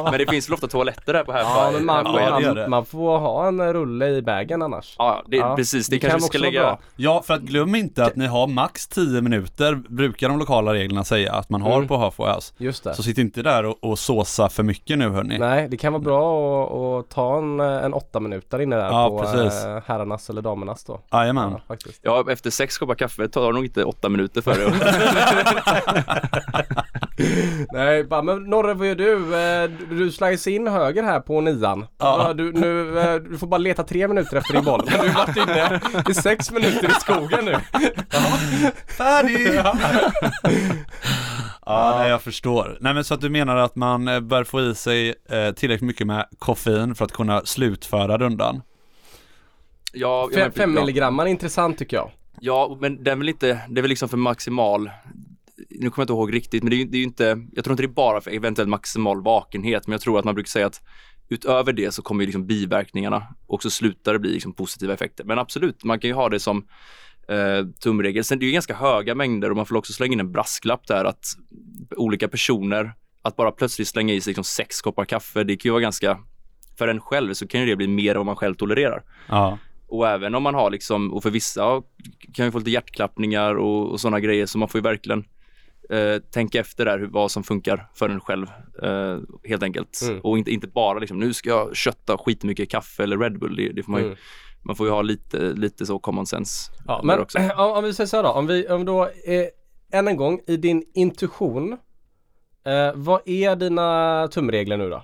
men 0.04 0.18
det 0.18 0.30
finns 0.30 0.50
väl 0.50 0.54
ofta 0.54 0.68
toaletter 0.68 1.14
där 1.14 1.24
på 1.24 1.32
här 1.32 1.40
Ja 1.42 1.70
men 1.74 1.86
man, 1.86 2.06
Ja, 2.06 2.40
man, 2.56 2.70
man 2.70 2.86
får 2.86 3.18
ha 3.20 3.48
en 3.48 3.74
rulle 3.74 4.08
i 4.10 4.22
bagen 4.22 4.62
annars. 4.62 4.96
Ja, 4.98 5.24
det, 5.28 5.38
Ja, 5.38 5.56
precis. 5.56 5.88
Det, 5.88 5.96
det 5.96 6.00
kanske 6.00 6.20
kan 6.20 6.28
ska 6.28 6.38
lägga. 6.38 6.62
bra. 6.62 6.80
Ja, 6.96 7.22
för 7.26 7.34
att 7.34 7.42
glöm 7.42 7.76
inte 7.76 8.06
att 8.06 8.16
ni 8.16 8.26
har 8.28 8.48
max 8.48 8.88
10 8.88 9.22
minuter, 9.22 9.76
brukar 9.76 10.30
de 10.30 10.40
lokala 10.40 10.74
reglerna 10.74 11.04
säga 11.04 11.34
att 11.34 11.50
man 11.50 11.62
har 11.62 11.74
Mm. 11.76 11.88
på 11.88 11.98
Halfway 11.98 12.34
House. 12.34 12.54
Just 12.58 12.84
det. 12.84 12.94
Så 12.96 13.04
sitt 13.04 13.18
inte 13.18 13.42
där 13.42 13.66
och, 13.66 13.84
och 13.84 14.00
såsa 14.00 14.50
för 14.50 14.64
mycket 14.64 14.98
nu 14.98 15.10
hörni. 15.10 15.38
Nej, 15.40 15.68
det 15.70 15.78
kan 15.78 15.94
vara 15.94 16.04
bra 16.04 16.64
att, 17.00 17.06
att 17.06 17.10
ta 17.16 17.38
en, 17.38 17.60
en 17.60 17.94
åtta 17.94 18.20
minuter 18.20 18.62
inne 18.62 18.76
där 18.76 18.86
Ja, 18.86 19.10
på 19.10 19.20
precis. 19.20 19.66
eh, 19.66 19.80
herrarnas 19.86 20.30
eller 20.30 20.42
damernas 20.42 20.84
då. 20.84 21.00
Jajamän. 21.12 21.52
Ja, 21.52 21.62
faktiskt. 21.68 22.00
Ja, 22.04 22.26
efter 22.32 22.50
sex 22.50 22.78
koppar 22.78 22.96
kaffe 22.96 23.28
tar 23.28 23.48
det 23.48 23.54
nog 23.54 23.66
inte 23.66 23.84
åtta 23.84 24.10
minuter 24.14 24.42
för 24.42 24.54
det. 24.54 24.74
Nej, 27.74 28.04
bara, 28.04 28.22
men 28.22 28.44
Norre 28.44 28.74
vad 28.74 28.88
gör 28.88 28.96
du? 28.96 29.36
Eh, 29.40 29.70
Du, 29.90 30.12
slice 30.12 30.52
in 30.52 30.68
höger 30.68 31.04
här 31.04 31.20
på 31.20 31.42
nian. 31.42 31.86
Ja. 31.98 32.26
Ja. 32.28 32.34
Du, 32.34 32.52
nu, 32.52 33.00
eh, 33.00 33.16
du 33.16 33.38
får 33.38 33.48
bara 33.48 33.58
leta 33.58 33.84
tre 33.84 34.08
minuter 34.08 34.38
efter 34.38 34.54
din 34.54 34.64
boll. 34.64 34.82
Men 34.92 35.00
du 35.06 35.10
har 35.10 35.28
varit 35.28 35.38
inne 35.38 35.82
i 36.10 36.14
sex 36.14 36.52
minuter 36.52 36.90
i 36.90 36.94
skogen 36.94 37.46
nu. 37.46 37.56
Färdig! 38.98 39.54
ja, 41.66 41.96
nej, 41.98 42.10
jag 42.10 42.22
förstår. 42.22 42.78
Nej 42.82 42.94
men 42.94 43.04
så 43.04 43.14
att 43.14 43.22
du 43.22 43.30
menar 43.30 43.56
att 43.58 43.76
man 43.76 44.08
eh, 44.08 44.20
bör 44.20 44.44
få 44.44 44.62
i 44.62 44.76
sig 44.76 45.10
eh, 45.30 45.52
tillräckligt 45.52 45.88
mycket 45.88 46.08
med 46.08 46.26
koffein 46.40 46.96
för 46.96 47.06
att 47.06 47.12
kunna 47.12 47.42
slutföra 47.46 48.18
rundan? 48.18 48.62
Ja, 49.94 50.30
ja, 50.32 50.40
Fem, 50.40 50.52
fem 50.52 50.74
ja. 50.76 50.82
milligram 50.82 51.20
är 51.20 51.26
intressant 51.26 51.78
tycker 51.78 51.98
jag. 51.98 52.12
Ja, 52.40 52.78
men 52.82 53.04
det 53.04 53.12
är 53.12 53.16
väl 53.16 53.30
inte, 53.30 53.62
det 53.70 53.80
är 53.80 53.82
väl 53.82 53.90
liksom 53.90 54.10
för 54.10 54.18
maximal, 54.18 54.92
nu 55.70 55.90
kommer 55.90 55.94
jag 55.96 56.04
inte 56.04 56.14
ihåg 56.14 56.34
riktigt, 56.34 56.64
men 56.64 56.70
det 56.70 56.76
är 56.76 56.78
ju 56.78 56.86
det 56.86 56.98
är 56.98 57.04
inte, 57.04 57.48
jag 57.52 57.64
tror 57.64 57.74
inte 57.74 57.84
det 57.84 57.88
är 57.88 57.94
bara 57.94 58.22
för 58.22 58.32
eventuellt 58.32 58.70
maximal 58.70 59.24
vakenhet, 59.24 59.88
men 59.88 59.92
jag 59.92 60.02
tror 60.02 60.20
att 60.20 60.26
man 60.26 60.36
brukar 60.36 60.50
säga 60.50 60.68
att 60.68 60.82
utöver 61.30 61.74
det 61.74 61.94
så 61.94 62.02
kommer 62.02 62.24
ju 62.24 62.26
liksom 62.26 62.48
biverkningarna 62.48 63.28
och 63.48 63.62
så 63.62 63.70
slutar 63.70 64.14
det 64.14 64.20
bli 64.20 64.34
liksom 64.34 64.54
positiva 64.54 64.94
effekter. 64.94 65.24
Men 65.24 65.40
absolut, 65.40 65.84
man 65.84 66.00
kan 66.00 66.08
ju 66.08 66.14
ha 66.14 66.30
det 66.30 66.40
som 66.40 66.68
eh, 67.28 67.68
tumregel. 67.84 68.24
Sen 68.24 68.40
det 68.40 68.46
är 68.46 68.48
ju 68.48 68.54
ganska 68.54 68.76
höga 68.76 69.16
mängder 69.16 69.50
och 69.50 69.56
man 69.56 69.66
får 69.66 69.76
också 69.76 69.94
slänga 69.94 70.14
in 70.14 70.20
en 70.20 70.32
brasklapp 70.32 70.88
där 70.88 71.06
att 71.06 71.26
olika 71.98 72.28
personer, 72.28 72.94
att 73.22 73.36
bara 73.36 73.52
plötsligt 73.52 73.88
slänga 73.88 74.14
i 74.14 74.22
sig 74.22 74.32
liksom 74.32 74.44
sex 74.44 74.82
koppar 74.82 75.06
kaffe, 75.06 75.44
det 75.44 75.56
kan 75.56 75.70
ju 75.70 75.72
vara 75.72 75.82
ganska, 75.82 76.20
för 76.78 76.88
en 76.88 77.02
själv 77.02 77.34
så 77.34 77.48
kan 77.48 77.62
ju 77.62 77.68
det 77.68 77.76
bli 77.76 77.88
mer 77.88 78.12
än 78.12 78.18
vad 78.18 78.26
man 78.26 78.36
själv 78.36 78.56
tolererar. 78.56 79.04
Ja. 79.28 79.58
Och 79.94 80.08
även 80.08 80.36
om 80.36 80.44
man 80.44 80.56
har 80.56 80.70
liksom, 80.70 81.14
och 81.14 81.24
för 81.24 81.30
vissa 81.30 81.82
kan 82.34 82.46
ju 82.46 82.52
få 82.52 82.58
lite 82.58 82.72
hjärtklappningar 82.72 83.56
och, 83.56 83.92
och 83.92 84.00
sådana 84.00 84.20
grejer 84.20 84.46
så 84.46 84.58
man 84.58 84.70
får 84.70 84.80
ju 84.80 84.84
verkligen 84.84 85.26
eh, 85.90 86.22
tänka 86.32 86.60
efter 86.60 86.86
där 86.86 87.00
vad 87.00 87.32
som 87.32 87.44
funkar 87.44 87.90
för 87.96 88.10
en 88.10 88.20
själv 88.20 88.48
eh, 88.84 89.20
helt 89.44 89.64
enkelt. 89.64 90.02
Mm. 90.04 90.22
Och 90.22 90.38
inte, 90.38 90.52
inte 90.52 90.68
bara 90.68 91.00
liksom, 91.00 91.20
nu 91.20 91.34
ska 91.34 91.50
jag 91.50 91.76
kötta 91.76 92.18
skitmycket 92.18 92.70
kaffe 92.70 93.04
eller 93.04 93.18
Red 93.18 93.40
Bull, 93.40 93.56
det, 93.56 93.70
det 93.70 93.84
får 93.84 93.92
man 93.92 94.02
ju 94.02 94.08
Mm. 94.08 94.18
Man 94.66 94.76
får 94.76 94.88
ju 94.88 94.94
ha 94.94 95.02
lite, 95.02 95.38
lite 95.38 95.86
så 95.86 96.00
common 96.00 96.26
sense. 96.26 96.72
Ja, 96.88 97.02
men 97.04 97.20
också. 97.20 97.38
om, 97.58 97.72
om 97.72 97.84
vi 97.84 97.94
säger 97.94 98.08
så 98.08 98.16
här 98.16 98.24
då, 98.24 98.30
om 98.30 98.48
vi, 98.48 98.68
om 98.68 98.86
då, 98.86 99.04
eh, 99.04 99.48
än 99.92 100.08
en 100.08 100.18
gång, 100.18 100.40
i 100.48 100.58
din 100.58 100.84
intuition, 100.94 101.74
eh, 102.66 102.92
vad 102.96 103.22
är 103.26 103.56
dina 103.56 104.28
tumregler 104.28 104.78
nu 104.78 104.90
då? 104.90 105.04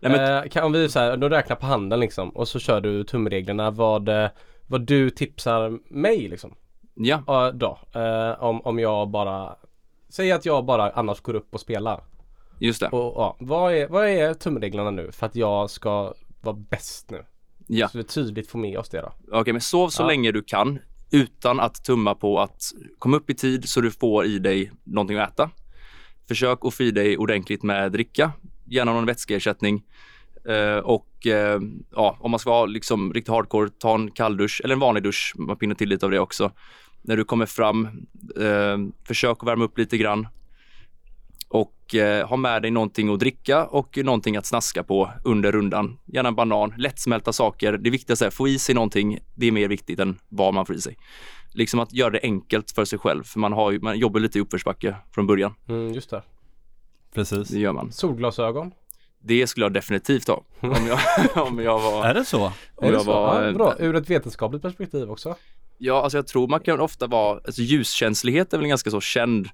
Nej, 0.00 0.12
men, 0.12 0.42
eh, 0.44 0.48
kan, 0.48 0.64
om 0.64 0.72
vi 0.72 0.88
så 0.88 0.98
här, 0.98 1.16
då 1.16 1.28
räknar 1.28 1.56
på 1.56 1.66
handen 1.66 2.00
liksom 2.00 2.30
och 2.30 2.48
så 2.48 2.58
kör 2.58 2.80
du 2.80 3.04
tumreglerna 3.04 3.70
vad, 3.70 4.08
eh, 4.08 4.28
vad 4.66 4.86
du 4.86 5.10
tipsar 5.10 5.78
mig 5.94 6.28
liksom. 6.28 6.54
ja, 6.94 7.50
då, 7.54 7.78
eh, 7.94 8.42
om, 8.42 8.60
om 8.60 8.78
jag 8.78 9.10
bara, 9.10 9.56
säg 10.08 10.32
att 10.32 10.44
jag 10.46 10.64
bara 10.64 10.90
annars 10.90 11.20
går 11.20 11.34
upp 11.34 11.54
och 11.54 11.60
spelar. 11.60 12.04
just 12.60 12.80
det. 12.80 12.88
Och 12.88 13.14
ja, 13.16 13.36
vad 13.40 13.74
är, 13.74 13.88
vad 13.88 14.08
är 14.08 14.34
tumreglerna 14.34 14.90
nu 14.90 15.12
för 15.12 15.26
att 15.26 15.36
jag 15.36 15.70
ska 15.70 16.14
vara 16.40 16.56
bäst 16.56 17.10
nu? 17.10 17.24
Ja. 17.66 17.88
Så 17.88 17.98
vi 17.98 18.04
tydligt 18.04 18.50
får 18.50 18.58
med 18.58 18.78
oss 18.78 18.88
det 18.88 19.00
då. 19.00 19.12
Okej, 19.32 19.52
men 19.52 19.60
sov 19.60 19.88
så 19.88 20.02
Ja. 20.02 20.06
länge 20.06 20.32
du 20.32 20.42
kan 20.42 20.78
utan 21.12 21.60
att 21.60 21.84
tumma 21.84 22.14
på 22.14 22.40
att 22.40 22.62
komma 22.98 23.16
upp 23.16 23.30
i 23.30 23.34
tid 23.34 23.68
så 23.68 23.80
du 23.80 23.90
får 23.90 24.24
i 24.24 24.38
dig 24.38 24.70
någonting 24.84 25.18
att 25.18 25.32
äta. 25.32 25.50
Försök 26.28 26.58
att 26.64 26.74
få 26.74 26.82
i 26.82 26.90
dig 26.90 27.16
ordentligt 27.18 27.62
med 27.62 27.92
dricka, 27.92 28.32
gärna 28.70 28.92
någon 28.92 29.06
vätskeersättning. 29.06 29.82
Uh, 30.48 30.78
och 30.78 31.08
uh, 31.26 31.62
ja, 31.94 32.16
om 32.20 32.30
man 32.30 32.40
ska 32.40 32.50
vara 32.50 32.66
liksom 32.66 33.12
riktigt 33.12 33.34
hardcore, 33.34 33.70
ta 33.78 33.94
en 33.94 34.10
kalldusch 34.10 34.60
eller 34.64 34.74
en 34.74 34.80
vanlig 34.80 35.02
dusch. 35.02 35.34
Man 35.36 35.56
pinnar 35.56 35.74
till 35.74 35.88
lite 35.88 36.06
av 36.06 36.12
det 36.12 36.18
också. 36.18 36.52
När 37.02 37.16
du 37.16 37.24
kommer 37.24 37.46
fram, 37.46 37.88
uh, 38.38 38.88
försök 39.04 39.36
att 39.40 39.48
värma 39.48 39.64
upp 39.64 39.78
lite 39.78 39.96
grann. 39.98 40.28
Och 41.48 41.76
ha 42.26 42.36
med 42.36 42.62
dig 42.62 42.70
någonting 42.70 43.12
att 43.12 43.20
dricka 43.20 43.64
och 43.64 43.98
någonting 44.04 44.36
att 44.36 44.46
snaska 44.46 44.82
på 44.82 45.10
under 45.24 45.52
rundan. 45.52 45.98
Gärna 46.06 46.28
en 46.28 46.34
banan, 46.34 46.74
lättsmälta 46.78 47.32
saker. 47.32 47.72
Det 47.72 47.90
viktigaste 47.90 48.24
är 48.24 48.28
att 48.28 48.34
få 48.34 48.48
i 48.48 48.58
sig 48.58 48.74
någonting. 48.74 49.18
Det 49.34 49.46
är 49.46 49.52
mer 49.52 49.68
viktigt 49.68 50.00
än 50.00 50.18
vad 50.28 50.54
man 50.54 50.66
får 50.66 50.76
i 50.76 50.80
sig. 50.80 50.96
Liksom 51.52 51.80
att 51.80 51.92
göra 51.92 52.10
det 52.10 52.20
enkelt 52.22 52.70
för 52.70 52.84
sig 52.84 52.98
själv. 52.98 53.24
För 53.24 53.38
man, 53.38 53.52
har 53.52 53.78
man 53.78 53.98
jobbar 53.98 54.20
lite 54.20 54.38
i 54.38 54.40
uppförsbacke 54.40 54.96
från 55.14 55.26
början. 55.26 55.54
Mm, 55.68 55.92
just 55.92 56.10
det. 56.10 56.22
Precis. 57.14 57.48
Det 57.48 57.58
gör 57.58 57.72
man. 57.72 57.92
Solglasögon. 57.92 58.72
Det 59.22 59.46
skulle 59.46 59.64
jag 59.64 59.72
definitivt 59.72 60.28
ha. 60.28 60.44
Om 60.60 60.86
jag, 60.86 60.98
om 61.46 61.58
jag 61.58 61.80
var... 61.80 62.04
Är 62.04 62.14
det 62.14 62.24
så? 62.24 62.44
Om 62.44 62.52
Är 62.82 62.86
det 62.86 62.92
jag 62.92 63.02
så? 63.02 63.12
var 63.12 63.42
ja, 63.42 63.52
bra. 63.52 63.74
Ur 63.78 63.96
ett 63.96 64.10
vetenskapligt 64.10 64.62
perspektiv 64.62 65.10
också. 65.10 65.36
Ja, 65.78 66.02
alltså 66.02 66.18
jag 66.18 66.26
tror 66.26 66.48
man 66.48 66.60
kan 66.60 66.80
ofta 66.80 67.06
vara, 67.06 67.40
alltså 67.44 67.62
ljuskänslighet 67.62 68.52
är 68.52 68.58
väl 68.58 68.64
en 68.64 68.68
ganska 68.68 68.90
så 68.90 69.00
känd 69.00 69.48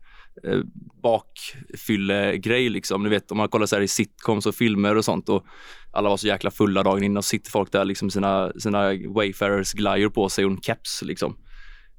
eh, 0.45 0.61
bakfyllegrej 1.03 2.69
liksom. 2.69 3.03
Ni 3.03 3.09
vet 3.09 3.31
om 3.31 3.37
man 3.37 3.49
kollar 3.49 3.67
så 3.67 3.77
här 3.77 3.83
i 3.83 3.89
sitcoms 3.89 4.47
och 4.47 4.55
filmer 4.55 4.97
och 4.97 5.05
sånt 5.05 5.29
och 5.29 5.45
alla 5.93 6.09
var 6.09 6.17
så 6.17 6.27
jäkla 6.27 6.51
fulla 6.51 6.83
dagen 6.83 7.03
innan 7.03 7.17
och 7.17 7.25
sitter 7.25 7.51
folk 7.51 7.73
där 7.73 7.85
liksom 7.85 8.11
sina, 8.11 8.53
sina 8.59 8.95
Wayfarers 9.09 9.73
glajjor 9.73 10.11
på 10.11 10.29
sig 10.29 10.45
och 10.45 10.51
en 10.51 10.61
keps 10.61 11.03
liksom. 11.03 11.37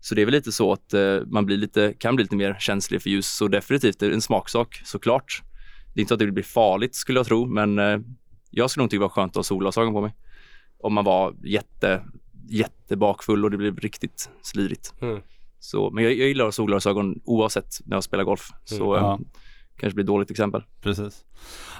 Så 0.08 0.16
det 0.16 0.22
är 0.22 0.26
väl 0.26 0.34
lite 0.34 0.52
så 0.52 0.74
att 0.74 0.94
eh, 0.94 1.20
man 1.26 1.46
blir 1.46 1.58
lite, 1.58 1.94
kan 1.94 2.16
bli 2.16 2.24
lite 2.24 2.36
mer 2.36 2.56
känslig 2.60 3.02
för 3.02 3.10
ljus. 3.10 3.28
Så 3.28 3.48
definitivt 3.48 4.02
en 4.02 4.22
smaksak 4.22 4.82
såklart. 4.86 5.44
Det 5.94 6.00
är 6.00 6.02
inte 6.02 6.10
så 6.10 6.14
att 6.14 6.20
det 6.20 6.32
blir 6.32 6.44
farligt 6.44 6.96
skulle 6.96 7.20
jag 7.20 7.26
tro, 7.26 7.46
men 7.46 7.80
eh, 7.80 8.00
jag 8.50 8.70
skulle 8.70 8.84
nog 8.84 8.90
tycka 8.90 9.00
det 9.00 9.02
var 9.02 9.10
skönt 9.10 9.32
att 9.32 9.36
ha 9.36 9.44
solglasögon 9.44 9.94
på 9.94 10.02
mig. 10.02 10.16
Om 10.80 10.94
man 10.94 11.06
var 11.06 11.36
jätte, 11.44 12.04
jättebakfull 12.50 13.46
och 13.46 13.52
det 13.52 13.58
blev 13.58 13.80
riktigt 13.80 14.30
slirigt. 14.42 14.94
Mm. 15.02 15.22
Så, 15.60 15.92
men 15.92 16.04
jag, 16.04 16.14
jag 16.14 16.28
gillar 16.28 16.52
solglasögon 16.52 17.22
oavsett 17.26 17.80
när 17.86 17.96
jag 17.96 18.04
spelar 18.04 18.24
golf. 18.24 18.50
Så 18.66 18.96
Mm 18.96 19.26
kanske 19.78 19.96
blir 19.96 20.04
ett 20.04 20.08
dåligt 20.08 20.32
exempel. 20.32 20.64
Precis. 20.82 21.24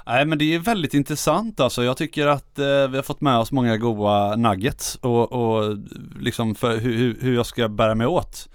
Nej 0.06 0.24
men 0.24 0.38
det 0.38 0.54
är 0.54 0.58
väldigt 0.58 0.94
intressant 0.94 1.60
alltså. 1.60 1.84
Jag 1.84 1.96
tycker 1.96 2.26
att 2.26 2.58
eh, 2.58 2.64
vi 2.64 2.96
har 2.96 3.02
fått 3.02 3.20
med 3.20 3.38
oss 3.38 3.52
många 3.52 3.76
goda 3.76 4.36
nuggets 4.36 4.94
och, 4.96 5.32
och 5.32 5.76
liksom 6.20 6.54
för 6.54 6.76
hur, 6.76 6.96
hur- 6.96 7.18
hur 7.20 7.34
jag 7.34 7.46
ska 7.46 7.68
bära 7.68 7.94
mig 7.94 8.06
åt. 8.06 8.48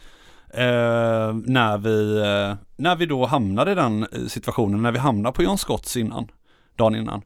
Eh, 0.53 1.33
när, 1.45 1.77
vi, 1.77 2.17
eh, 2.19 2.55
när 2.75 2.95
vi 2.95 3.05
då 3.05 3.25
hamnar 3.25 3.69
i 3.69 3.75
den 3.75 4.03
eh, 4.11 4.25
situationen, 4.27 4.81
när 4.81 4.91
vi 4.91 4.99
hamnar 4.99 5.31
på 5.31 5.43
John 5.43 5.57
Scotts 5.57 5.97
innan, 5.97 6.27
dagen 6.77 6.95
innan. 6.95 7.21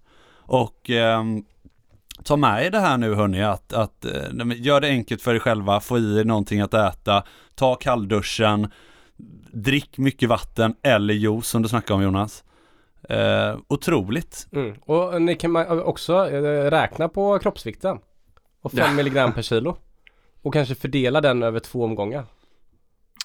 Och 0.49 0.89
ehm, 0.89 1.43
ta 2.23 2.37
med 2.37 2.65
er 2.65 2.71
det 2.71 2.79
här 2.79 2.97
nu 2.97 3.13
hörni, 3.15 3.43
att, 3.43 3.73
att 3.73 4.05
eh, 4.05 4.11
gör 4.55 4.81
det 4.81 4.87
enkelt 4.87 5.21
för 5.21 5.35
er 5.35 5.39
själva, 5.39 5.79
få 5.79 5.97
i 5.97 6.19
er 6.19 6.23
någonting 6.25 6.61
att 6.61 6.73
äta, 6.73 7.23
ta 7.55 7.75
kallduschen, 7.75 8.71
drick 9.63 9.97
mycket 9.97 10.29
vatten 10.29 10.75
eller 10.83 11.13
juice 11.13 11.47
som 11.47 11.61
du 11.61 11.69
snackade 11.69 11.93
om 11.93 12.03
Jonas. 12.03 12.43
Eh, 13.09 13.57
otroligt. 13.67 14.47
Mm. 14.51 14.75
Och 14.81 15.21
ni 15.21 15.35
kan 15.35 15.55
också 15.81 16.29
eh, 16.29 16.71
räkna 16.71 17.09
på 17.09 17.39
kroppsvikten. 17.39 17.97
Och 18.61 18.71
5 18.71 18.79
Ja. 18.79 18.91
milligram 18.91 19.33
per 19.33 19.41
kilo. 19.41 19.77
Och 20.41 20.53
kanske 20.53 20.75
fördela 20.75 21.21
den 21.21 21.43
över 21.43 21.59
två 21.59 21.83
omgångar. 21.83 22.25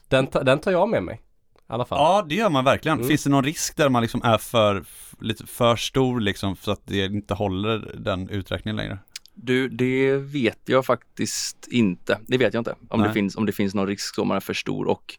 Den, 0.09 0.26
ta, 0.26 0.43
den 0.43 0.59
tar 0.59 0.70
jag 0.72 0.89
med 0.89 1.03
mig. 1.03 1.14
I 1.14 1.62
alla 1.66 1.85
fall. 1.85 1.99
Ja, 1.99 2.26
det 2.28 2.35
gör 2.35 2.51
man 2.51 2.64
verkligen. 2.64 2.99
Mm. 2.99 3.09
Finns 3.09 3.24
det 3.24 3.30
någon 3.30 3.45
risk 3.45 3.76
där 3.76 3.89
man 3.89 4.03
liksom 4.03 4.22
är 4.24 4.39
för, 4.39 4.85
lite 5.20 5.47
för 5.47 5.76
stor 5.76 6.20
liksom 6.20 6.57
så 6.57 6.70
att 6.70 6.80
det 6.85 7.05
inte 7.05 7.35
håller 7.35 7.95
den 7.99 8.28
uträkningen 8.28 8.76
längre? 8.76 8.99
Du, 9.35 9.68
det 9.68 10.16
vet 10.16 10.59
jag 10.64 10.87
faktiskt 10.87 11.68
inte. 11.70 12.18
Det 12.26 12.39
vet 12.39 12.55
jag 12.55 12.61
inte 12.61 12.74
om, 12.89 13.01
Nej. 13.01 13.09
det 13.09 13.14
finns, 13.14 13.37
om 13.37 13.47
det 13.47 13.53
finns 13.53 13.74
någon 13.74 13.87
risk 13.87 14.18
om 14.18 14.28
man 14.28 14.37
är 14.37 14.41
för 14.41 14.55
stor. 14.55 14.87
Och, 14.87 15.18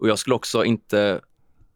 och 0.00 0.08
jag 0.08 0.18
skulle 0.18 0.34
också 0.34 0.64
inte 0.64 1.20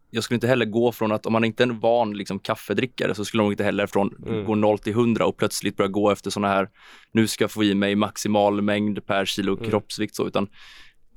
jag 0.09 0.23
skulle 0.23 0.35
inte 0.35 0.47
heller 0.47 0.65
gå 0.65 0.91
från 0.91 1.11
att 1.11 1.25
om 1.25 1.33
man 1.33 1.43
inte 1.43 1.63
är 1.63 1.67
en 1.67 1.79
van 1.79 2.17
liksom, 2.17 2.39
kaffedrickare 2.39 3.15
så 3.15 3.25
skulle 3.25 3.43
man 3.43 3.51
inte 3.51 3.63
heller 3.63 3.87
från 3.87 4.15
Mm. 4.27 4.45
gå 4.45 4.55
0 4.55 4.79
till 4.79 4.93
100 4.93 5.25
och 5.25 5.37
plötsligt 5.37 5.77
börja 5.77 5.87
gå 5.87 6.11
efter 6.11 6.29
sådana 6.29 6.53
här 6.53 6.69
nu 7.11 7.27
ska 7.27 7.43
jag 7.43 7.51
få 7.51 7.63
i 7.63 7.75
mig 7.75 7.95
maximal 7.95 8.61
mängd 8.61 9.05
per 9.05 9.25
kilo 9.25 9.57
Mm. 9.57 9.69
kroppsvikt 9.69 10.15
så 10.15 10.27
utan 10.27 10.47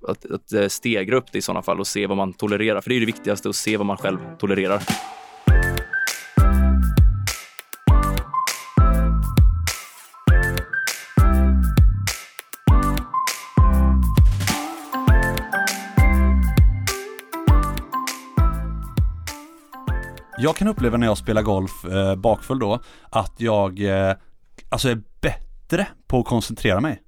att, 0.08 0.30
att 0.30 0.52
eh, 0.52 0.66
stegra 0.68 1.16
upp 1.16 1.32
det 1.32 1.38
i 1.38 1.42
sådana 1.42 1.62
fall 1.62 1.80
och 1.80 1.86
se 1.86 2.06
vad 2.06 2.16
man 2.16 2.32
tolererar. 2.32 2.80
För 2.80 2.90
det 2.90 2.96
är 2.96 3.00
det 3.00 3.06
viktigaste 3.06 3.48
att 3.48 3.56
se 3.56 3.76
vad 3.76 3.86
man 3.86 3.96
själv 3.96 4.18
tolererar. 4.38 4.82
Jag 20.40 20.56
kan 20.56 20.68
uppleva 20.68 20.96
när 20.96 21.06
jag 21.06 21.18
spelar 21.18 21.42
golf 21.42 21.84
eh, 21.84 22.16
bakfull 22.16 22.58
då 22.58 22.80
att 23.10 23.34
jag 23.36 23.80
eh, 23.80 24.16
alltså 24.68 24.88
är 24.88 25.02
bättre 25.20 25.86
på 26.06 26.18
att 26.18 26.26
koncentrera 26.26 26.80
mig. 26.80 27.02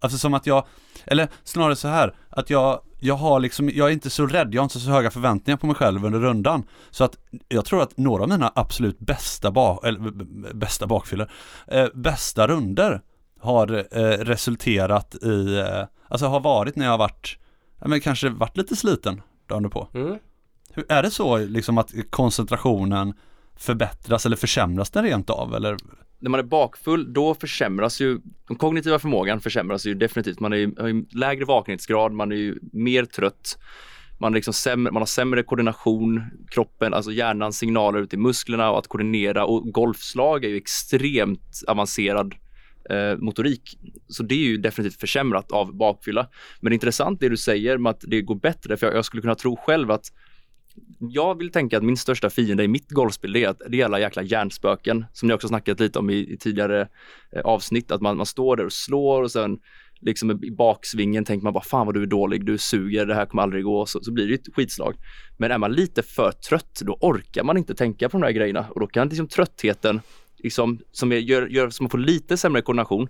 Alltså 0.00 0.18
som 0.18 0.34
att 0.34 0.46
jag, 0.46 0.66
eller 1.04 1.28
snarare 1.44 1.76
så 1.76 1.88
här, 1.88 2.14
att 2.28 2.50
jag, 2.50 2.80
jag 3.00 3.14
har 3.14 3.40
liksom, 3.40 3.70
jag 3.70 3.88
är 3.88 3.92
inte 3.92 4.10
så 4.10 4.26
rädd, 4.26 4.54
jag 4.54 4.60
har 4.60 4.64
inte 4.64 4.80
så 4.80 4.90
höga 4.90 5.10
förväntningar 5.10 5.56
på 5.56 5.66
mig 5.66 5.76
själv 5.76 6.04
under 6.04 6.20
rundan. 6.20 6.64
Så 6.90 7.04
att 7.04 7.18
jag 7.48 7.64
tror 7.64 7.82
att 7.82 7.96
några 7.96 8.22
av 8.22 8.28
mina 8.28 8.52
absolut 8.54 8.98
bästa, 8.98 9.50
ba, 9.50 9.80
eller, 9.84 10.10
bästa 10.54 10.86
bakfyllor, 10.86 11.30
eh, 11.66 11.86
bästa 11.94 12.46
runder 12.46 13.02
har 13.40 13.86
eh, 13.98 14.18
resulterat 14.18 15.14
i, 15.14 15.58
eh, 15.58 15.84
alltså 16.08 16.26
har 16.26 16.40
varit 16.40 16.76
när 16.76 16.84
jag 16.84 16.92
har 16.92 16.98
varit, 16.98 17.38
ja, 17.80 17.88
men 17.88 18.00
kanske 18.00 18.28
varit 18.28 18.56
lite 18.56 18.76
sliten 18.76 19.22
dagen 19.46 19.70
på. 19.70 19.88
Mm. 19.94 20.18
Hur, 20.74 20.84
är 20.88 21.02
det 21.02 21.10
så 21.10 21.38
liksom 21.38 21.78
att 21.78 21.92
koncentrationen 22.10 23.14
förbättras 23.56 24.26
eller 24.26 24.36
försämras 24.36 24.90
den 24.90 25.04
rent 25.04 25.30
av 25.30 25.54
eller? 25.54 25.76
när 26.20 26.30
man 26.30 26.40
är 26.40 26.44
bakfull, 26.44 27.12
då 27.12 27.34
försämras 27.34 28.00
ju 28.00 28.18
den 28.48 28.56
kognitiva 28.56 28.98
förmågan 28.98 29.40
försämras 29.40 29.86
ju 29.86 29.94
definitivt. 29.94 30.40
Man 30.40 30.52
är 30.52 30.56
ju, 30.56 30.74
har 30.78 30.88
ju 30.88 31.04
lägre 31.10 31.44
vakenhetsgrad, 31.44 32.12
man 32.12 32.32
är 32.32 32.36
ju 32.36 32.58
mer 32.72 33.04
trött. 33.04 33.58
Man, 34.18 34.32
är 34.32 34.34
liksom 34.34 34.54
sämre, 34.54 34.92
man 34.92 35.00
har 35.00 35.06
sämre 35.06 35.42
koordination, 35.42 36.22
kroppen, 36.50 36.94
alltså 36.94 37.12
hjärnans 37.12 37.58
signaler 37.58 37.98
ut 37.98 38.14
i 38.14 38.16
musklerna 38.16 38.70
och 38.70 38.78
att 38.78 38.86
koordinera 38.86 39.44
och 39.44 39.72
golfslag 39.72 40.44
är 40.44 40.48
ju 40.48 40.56
extremt 40.56 41.62
avancerad 41.66 42.34
eh, 42.90 43.16
motorik. 43.18 43.78
Så 44.08 44.22
det 44.22 44.34
är 44.34 44.48
ju 44.48 44.56
definitivt 44.56 45.00
försämrat 45.00 45.52
av 45.52 45.76
bakfylla. 45.76 46.28
Men 46.60 46.70
det 46.70 46.72
är 46.72 46.76
intressant 46.76 47.20
det 47.20 47.28
du 47.28 47.36
säger 47.36 47.78
med 47.78 47.90
att 47.90 48.04
det 48.06 48.22
går 48.22 48.34
bättre, 48.34 48.76
för 48.76 48.86
jag, 48.86 48.96
jag 48.96 49.04
skulle 49.04 49.22
kunna 49.22 49.34
tro 49.34 49.56
själv 49.56 49.90
att 49.90 50.12
jag 50.98 51.38
vill 51.38 51.52
tänka 51.52 51.76
att 51.76 51.82
min 51.84 51.96
största 51.96 52.30
fiende 52.30 52.64
i 52.64 52.68
mitt 52.68 52.90
golfspel 52.90 53.36
är 53.36 53.48
att 53.48 53.62
det 53.68 53.80
är 53.80 53.84
alla 53.84 54.00
jäkla 54.00 54.22
hjärnspöken 54.22 55.04
som 55.12 55.28
ni 55.28 55.34
också 55.34 55.48
snackat 55.48 55.80
lite 55.80 55.98
om 55.98 56.10
i, 56.10 56.32
i 56.32 56.36
tidigare 56.36 56.88
eh, 57.32 57.40
avsnitt. 57.44 57.90
Att 57.90 58.00
man, 58.00 58.16
man 58.16 58.26
står 58.26 58.56
där 58.56 58.64
och 58.64 58.72
slår 58.72 59.22
och 59.22 59.30
sen 59.30 59.58
liksom 60.00 60.44
i 60.44 60.50
baksvingen 60.50 61.24
tänker 61.24 61.44
man 61.44 61.52
bara 61.52 61.64
fan 61.64 61.86
vad 61.86 61.94
du 61.94 62.02
är 62.02 62.06
dålig, 62.06 62.44
du 62.44 62.58
suger, 62.58 63.06
det 63.06 63.14
här 63.14 63.26
kommer 63.26 63.42
aldrig 63.42 63.64
gå. 63.64 63.86
Så, 63.86 64.00
så 64.02 64.12
blir 64.12 64.28
det 64.28 64.34
ett 64.34 64.54
skitslag. 64.54 64.94
Men 65.36 65.50
är 65.50 65.58
man 65.58 65.72
lite 65.72 66.02
för 66.02 66.32
trött 66.32 66.80
då 66.84 66.98
orkar 67.00 67.44
man 67.44 67.56
inte 67.56 67.74
tänka 67.74 68.08
på 68.08 68.18
de 68.18 68.22
här 68.24 68.32
grejerna 68.32 68.66
och 68.70 68.80
då 68.80 68.86
kan 68.86 69.08
liksom 69.08 69.28
tröttheten 69.28 70.00
liksom, 70.36 70.78
som 70.92 71.12
är, 71.12 71.16
gör, 71.16 71.46
gör 71.46 71.70
så 71.70 71.82
man 71.82 71.90
får 71.90 71.98
lite 71.98 72.36
sämre 72.36 72.62
koordination 72.62 73.08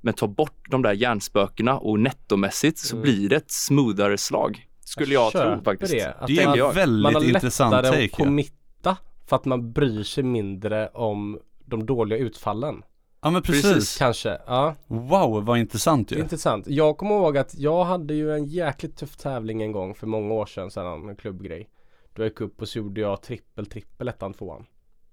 men 0.00 0.14
ta 0.14 0.26
bort 0.26 0.70
de 0.70 0.82
där 0.82 0.92
hjärnspökena 0.92 1.78
och 1.78 2.00
nettomässigt 2.00 2.78
så 2.78 2.96
Mm. 2.96 3.02
blir 3.02 3.28
det 3.28 3.36
ett 3.36 3.50
smoothare 3.50 4.18
slag. 4.18 4.65
Skulle 4.88 5.14
jag, 5.14 5.32
tro 5.32 5.40
köper 5.40 5.64
faktiskt. 5.64 5.92
Det, 5.92 6.14
att 6.18 6.26
Det 6.26 6.38
är 6.38 6.48
en 6.48 6.54
jag. 6.58 6.72
väldigt 6.72 7.02
man 7.02 7.14
har 7.14 7.24
intressant 7.24 7.72
lättare 7.72 7.90
take. 7.92 8.04
att 8.04 8.10
committa 8.12 8.96
för 9.26 9.36
att 9.36 9.44
man 9.44 9.72
bryr 9.72 10.02
sig 10.02 10.24
mindre 10.24 10.88
om 10.88 11.38
de 11.64 11.86
dåliga 11.86 12.18
utfallen. 12.18 12.82
Ja 13.22 13.30
men 13.30 13.42
precis. 13.42 13.62
Precis. 13.74 13.98
Kanske, 13.98 14.38
ja. 14.46 14.74
Wow 14.86 15.44
vad 15.44 15.58
intressant 15.58 16.12
ju. 16.12 16.18
Intressant. 16.18 16.66
Jag 16.68 16.96
kommer 16.96 17.14
ihåg 17.14 17.38
att 17.38 17.54
jag 17.58 17.84
hade 17.84 18.14
ju 18.14 18.34
en 18.34 18.44
jäkligt 18.44 18.96
tuff 18.96 19.16
tävling 19.16 19.62
en 19.62 19.72
gång 19.72 19.94
för 19.94 20.06
många 20.06 20.34
år 20.34 20.46
sedan, 20.46 20.70
sån 20.70 21.08
en 21.08 21.16
klubbgrej. 21.16 21.68
Då 22.14 22.22
jag 22.22 22.28
gick 22.28 22.40
upp 22.40 22.62
och 22.62 22.68
så 22.68 22.78
gjorde 22.78 23.00
jag 23.00 23.22
trippel, 23.22 23.66
trippel, 23.66 24.08
ettan, 24.08 24.32
tvåan. 24.34 24.66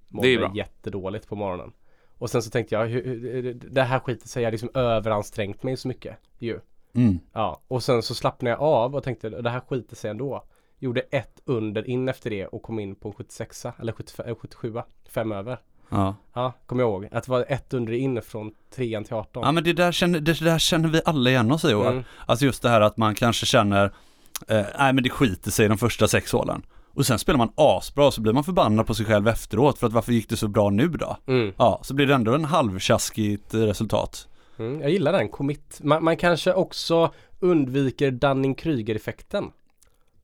Mådde 0.08 0.28
Det 0.28 0.34
är 0.34 0.38
bra. 0.38 0.52
jättedåligt 0.56 1.28
på 1.28 1.36
morgonen. 1.36 1.72
Och 2.18 2.30
sen 2.30 2.42
så 2.44 2.50
tänkte 2.50 2.76
jag, 2.76 2.90
det 3.74 3.82
här 3.82 4.00
skiter 4.00 4.28
sig, 4.28 4.44
jag 4.44 4.48
har 4.48 4.52
liksom 4.52 4.70
överansträngt 4.74 5.64
mig 5.64 5.78
så 5.78 5.88
mycket 5.88 6.18
ju. 6.40 6.60
Mm. 6.96 7.20
Ja, 7.34 7.62
och 7.68 7.84
sen 7.84 8.04
så 8.04 8.16
slappnade 8.16 8.52
jag 8.52 8.62
av 8.62 8.96
och 8.96 9.04
tänkte 9.04 9.30
det 9.30 9.50
här 9.50 9.60
skiter 9.60 9.96
sig 9.96 10.12
ändå. 10.12 10.44
Gjorde 10.80 11.02
ett 11.02 11.42
under 11.46 11.90
in 11.90 12.10
efter 12.10 12.30
det 12.30 12.48
och 12.48 12.64
kom 12.64 12.80
in 12.80 12.96
på 12.96 13.08
en 13.08 13.14
76 13.14 13.66
eller 13.80 13.92
75, 13.94 14.26
eh, 14.28 14.36
77 14.36 14.74
fem 15.10 15.32
över. 15.32 15.60
Ja. 15.90 16.16
Ja, 16.34 16.54
kommer 16.66 16.84
jag 16.84 16.90
ihåg. 16.90 17.08
Att 17.12 17.24
det 17.24 17.32
var 17.32 17.46
ett 17.48 17.74
under 17.74 17.94
in 17.94 18.22
från 18.22 18.52
trean 18.76 19.04
till 19.04 19.14
18. 19.14 19.44
ja 19.44 19.52
men 19.52 19.64
det 19.64 19.74
där, 19.74 19.92
känner, 19.92 20.20
det 20.20 20.40
där 20.40 20.60
känner 20.60 20.90
vi 20.90 21.02
alla 21.06 21.30
igen 21.30 21.52
oss 21.52 21.66
i. 21.66 21.72
Mm. 21.72 22.04
Alltså 22.26 22.46
just 22.46 22.62
det 22.62 22.70
här 22.70 22.82
att 22.82 22.98
man 22.98 23.16
kanske 23.16 23.46
känner, 23.46 23.86
eh, 24.48 24.66
nej 24.78 24.94
men 24.94 25.04
det 25.04 25.10
skiter 25.10 25.52
sig 25.52 25.68
de 25.68 25.78
första 25.78 26.08
sex 26.08 26.32
hålen. 26.32 26.66
Och 26.96 27.06
sen 27.06 27.20
spelar 27.20 27.38
man 27.38 27.52
asbra 27.56 28.12
så 28.12 28.22
blir 28.22 28.34
man 28.34 28.44
förbannad 28.44 28.88
på 28.88 28.96
sig 28.96 29.06
själv 29.06 29.28
efteråt 29.28 29.80
för 29.80 29.88
att 29.88 29.94
varför 29.94 30.12
gick 30.12 30.30
det 30.30 30.38
så 30.38 30.48
bra 30.48 30.70
nu 30.70 30.88
då? 30.88 31.18
Mm. 31.28 31.54
Ja, 31.58 31.80
så 31.84 31.94
blir 31.94 32.08
det 32.08 32.14
ändå 32.14 32.34
en 32.34 32.46
halvtjaskigt 32.46 33.54
eh, 33.54 33.60
resultat. 33.60 34.28
Mm, 34.64 34.82
jag 34.82 34.90
gillar 34.92 35.12
den, 35.12 35.30
commit. 35.30 35.80
Man, 35.84 36.04
man 36.04 36.18
kanske 36.18 36.54
också 36.54 37.14
undviker 37.40 38.12
Dunning-Kruger-effekten. 38.12 39.44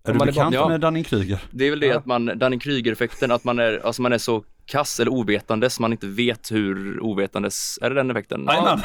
Är 0.03 0.11
du 0.13 0.17
man 0.19 0.27
är 0.27 0.31
bekant 0.31 0.55
bara- 0.55 0.67
med 0.69 0.81
Dunning-Kruger? 0.81 1.39
Det 1.51 1.65
är 1.65 1.69
väl 1.69 1.79
det 1.79 1.87
Ja. 1.87 1.97
att 1.97 2.05
man, 2.05 2.29
Dunning-Kruger-effekten, 2.29 3.31
att 3.31 3.43
man 3.43 3.59
är, 3.59 3.85
alltså 3.85 4.01
man 4.01 4.13
är 4.13 4.17
så 4.17 4.43
kass 4.65 4.99
eller 4.99 5.11
ovetandes, 5.13 5.79
man 5.79 5.91
inte 5.91 6.07
vet 6.07 6.51
hur 6.51 6.99
ovetandes, 7.03 7.79
är 7.81 7.89
det 7.89 7.95
den 7.95 8.11
effekten? 8.11 8.43
Ja, 8.47 8.79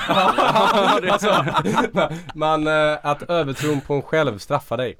det- 1.02 1.10
alltså, 1.10 1.44
man, 2.34 2.66
eh, 2.66 2.96
att 3.02 3.22
övertron 3.30 3.80
på 3.80 3.94
en 3.94 4.02
själv 4.02 4.38
straffar 4.38 4.76
dig. 4.76 4.96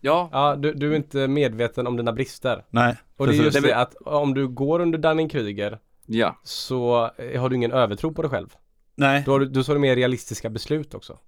ja, 0.00 0.28
Ja, 0.32 0.56
du, 0.56 0.72
du 0.74 0.92
är 0.92 0.96
inte 0.96 1.28
medveten 1.28 1.86
om 1.86 1.96
dina 1.96 2.12
brister. 2.12 2.64
Nej, 2.70 2.96
Och 3.16 3.26
det 3.26 3.32
är 3.36 3.42
just 3.42 3.62
det 3.62 3.76
att 3.76 3.94
om 3.94 4.34
du 4.34 4.48
går 4.48 4.80
under 4.80 4.98
Dunning-Kruger 4.98 5.78
ja, 6.06 6.36
så 6.42 7.10
eh, 7.16 7.40
har 7.40 7.48
du 7.48 7.56
ingen 7.56 7.72
övertro 7.72 8.12
på 8.14 8.22
dig 8.22 8.30
själv. 8.30 8.48
Nej, 8.96 9.22
Då 9.26 9.32
har 9.32 9.40
du, 9.40 9.46
då 9.46 9.60
har 9.60 9.74
du 9.74 9.80
mer 9.80 9.96
realistiska 9.96 10.50
beslut 10.50 10.94
också. 10.94 11.18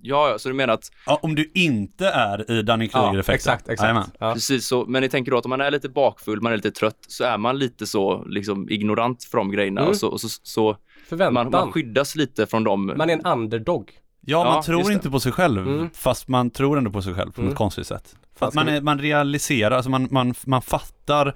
ja, 0.00 0.28
ja, 0.30 0.38
så 0.38 0.48
du 0.48 0.54
menar 0.54 0.74
att 0.74 0.90
ja, 1.06 1.18
om 1.22 1.34
du 1.34 1.50
inte 1.54 2.08
är 2.08 2.50
i 2.50 2.62
Dunning-Kruger-effekten. 2.62 3.34
exakt, 3.54 3.80
Jajamän. 3.82 4.02
exakt. 4.02 4.16
Ja. 4.20 4.34
Precis 4.34 4.66
så, 4.66 4.84
men 4.86 5.02
jag 5.02 5.10
tänker 5.10 5.30
då 5.32 5.38
att 5.38 5.44
om 5.44 5.50
man 5.50 5.60
är 5.60 5.70
lite 5.70 5.88
bakfull, 5.88 6.40
man 6.40 6.52
är 6.52 6.56
lite 6.56 6.70
trött, 6.70 6.98
så 7.08 7.24
är 7.24 7.38
man 7.38 7.58
lite 7.58 7.86
så 7.86 8.24
liksom 8.24 8.70
ignorant 8.70 9.28
de 9.32 9.50
grejerna 9.50 9.80
Mm. 9.80 9.90
och 9.90 9.96
så, 9.96 10.08
och 10.08 10.20
så, 10.20 10.28
så 10.42 10.76
Förväntan. 11.08 11.34
man, 11.34 11.50
man 11.50 11.72
skyddas 11.72 12.16
lite 12.16 12.46
från 12.46 12.64
dem. 12.64 12.92
Man 12.96 13.10
är 13.10 13.14
en 13.14 13.26
underdog. 13.26 13.90
Ja, 14.26 14.44
man 14.44 14.54
Ja, 14.54 14.62
tror 14.62 14.84
det. 14.88 14.92
inte 14.92 15.10
på 15.10 15.20
sig 15.20 15.32
själv, 15.32 15.68
Mm. 15.68 15.90
fast 15.94 16.28
man 16.28 16.50
tror 16.50 16.78
ändå 16.78 16.90
på 16.90 17.02
sig 17.02 17.14
själv 17.14 17.32
på 17.32 17.40
Mm. 17.40 17.48
något 17.50 17.58
konstigt 17.58 17.86
sätt. 17.86 18.16
För 18.38 18.50
man, 18.54 18.68
är, 18.68 18.80
man 18.80 18.98
realiserar, 18.98 19.70
alltså 19.76 19.90
man, 19.90 20.08
man, 20.10 20.34
man 20.46 20.62
fattar, 20.62 21.34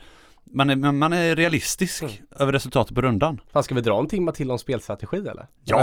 man 0.52 0.70
är, 0.70 0.76
man 0.92 1.12
är 1.12 1.36
realistisk 1.36 2.02
Mm. 2.02 2.14
över 2.38 2.52
resultatet 2.52 2.94
på 2.94 3.00
rundan. 3.02 3.40
Fan, 3.52 3.62
ska 3.62 3.74
vi 3.74 3.80
dra 3.80 3.98
en 3.98 4.08
timma 4.08 4.32
till 4.32 4.50
om 4.50 4.58
spelstrategi 4.58 5.16
eller? 5.16 5.46
Ja. 5.64 5.82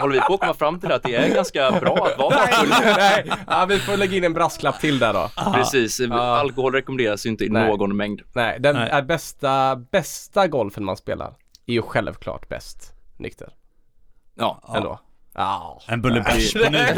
Håller- 0.00 0.12
vi 0.12 0.20
på 0.20 0.34
att 0.34 0.40
komma 0.40 0.54
fram 0.54 0.80
till 0.80 0.92
att 0.92 1.02
det 1.02 1.14
är 1.14 1.34
ganska 1.34 1.70
bra 1.80 1.92
att 2.06 2.18
vara 2.18 2.30
bakfull? 2.30 2.68
Nej, 2.96 3.32
ja, 3.46 3.66
vi 3.68 3.78
får 3.78 3.96
lägga 3.96 4.16
in 4.16 4.24
en 4.24 4.32
brasklapp 4.32 4.80
till 4.80 4.98
där 4.98 5.12
då. 5.12 5.30
Precis, 5.54 6.00
Ja. 6.00 6.14
alkohol 6.38 6.72
rekommenderas 6.74 7.26
ju 7.26 7.30
inte 7.30 7.44
i 7.44 7.48
Nej. 7.48 7.68
någon 7.68 7.96
mängd. 7.96 8.20
Nej, 8.32 8.60
den 8.60 8.76
Nej. 8.76 8.88
är 8.90 9.02
bästa, 9.02 9.76
bästa 9.76 10.46
golfen 10.48 10.84
man 10.84 10.96
spelar 10.96 11.34
är 11.66 11.72
ju 11.72 11.82
självklart 11.82 12.48
bäst 12.48 12.92
nykter. 13.18 13.48
Ja, 14.34 14.72
Ändå. 14.76 15.00
Ja. 15.40 15.80
En 15.86 16.02
bulle 16.02 16.20
bärs 16.20 16.52
på 16.52 16.58
nytt. 16.70 16.96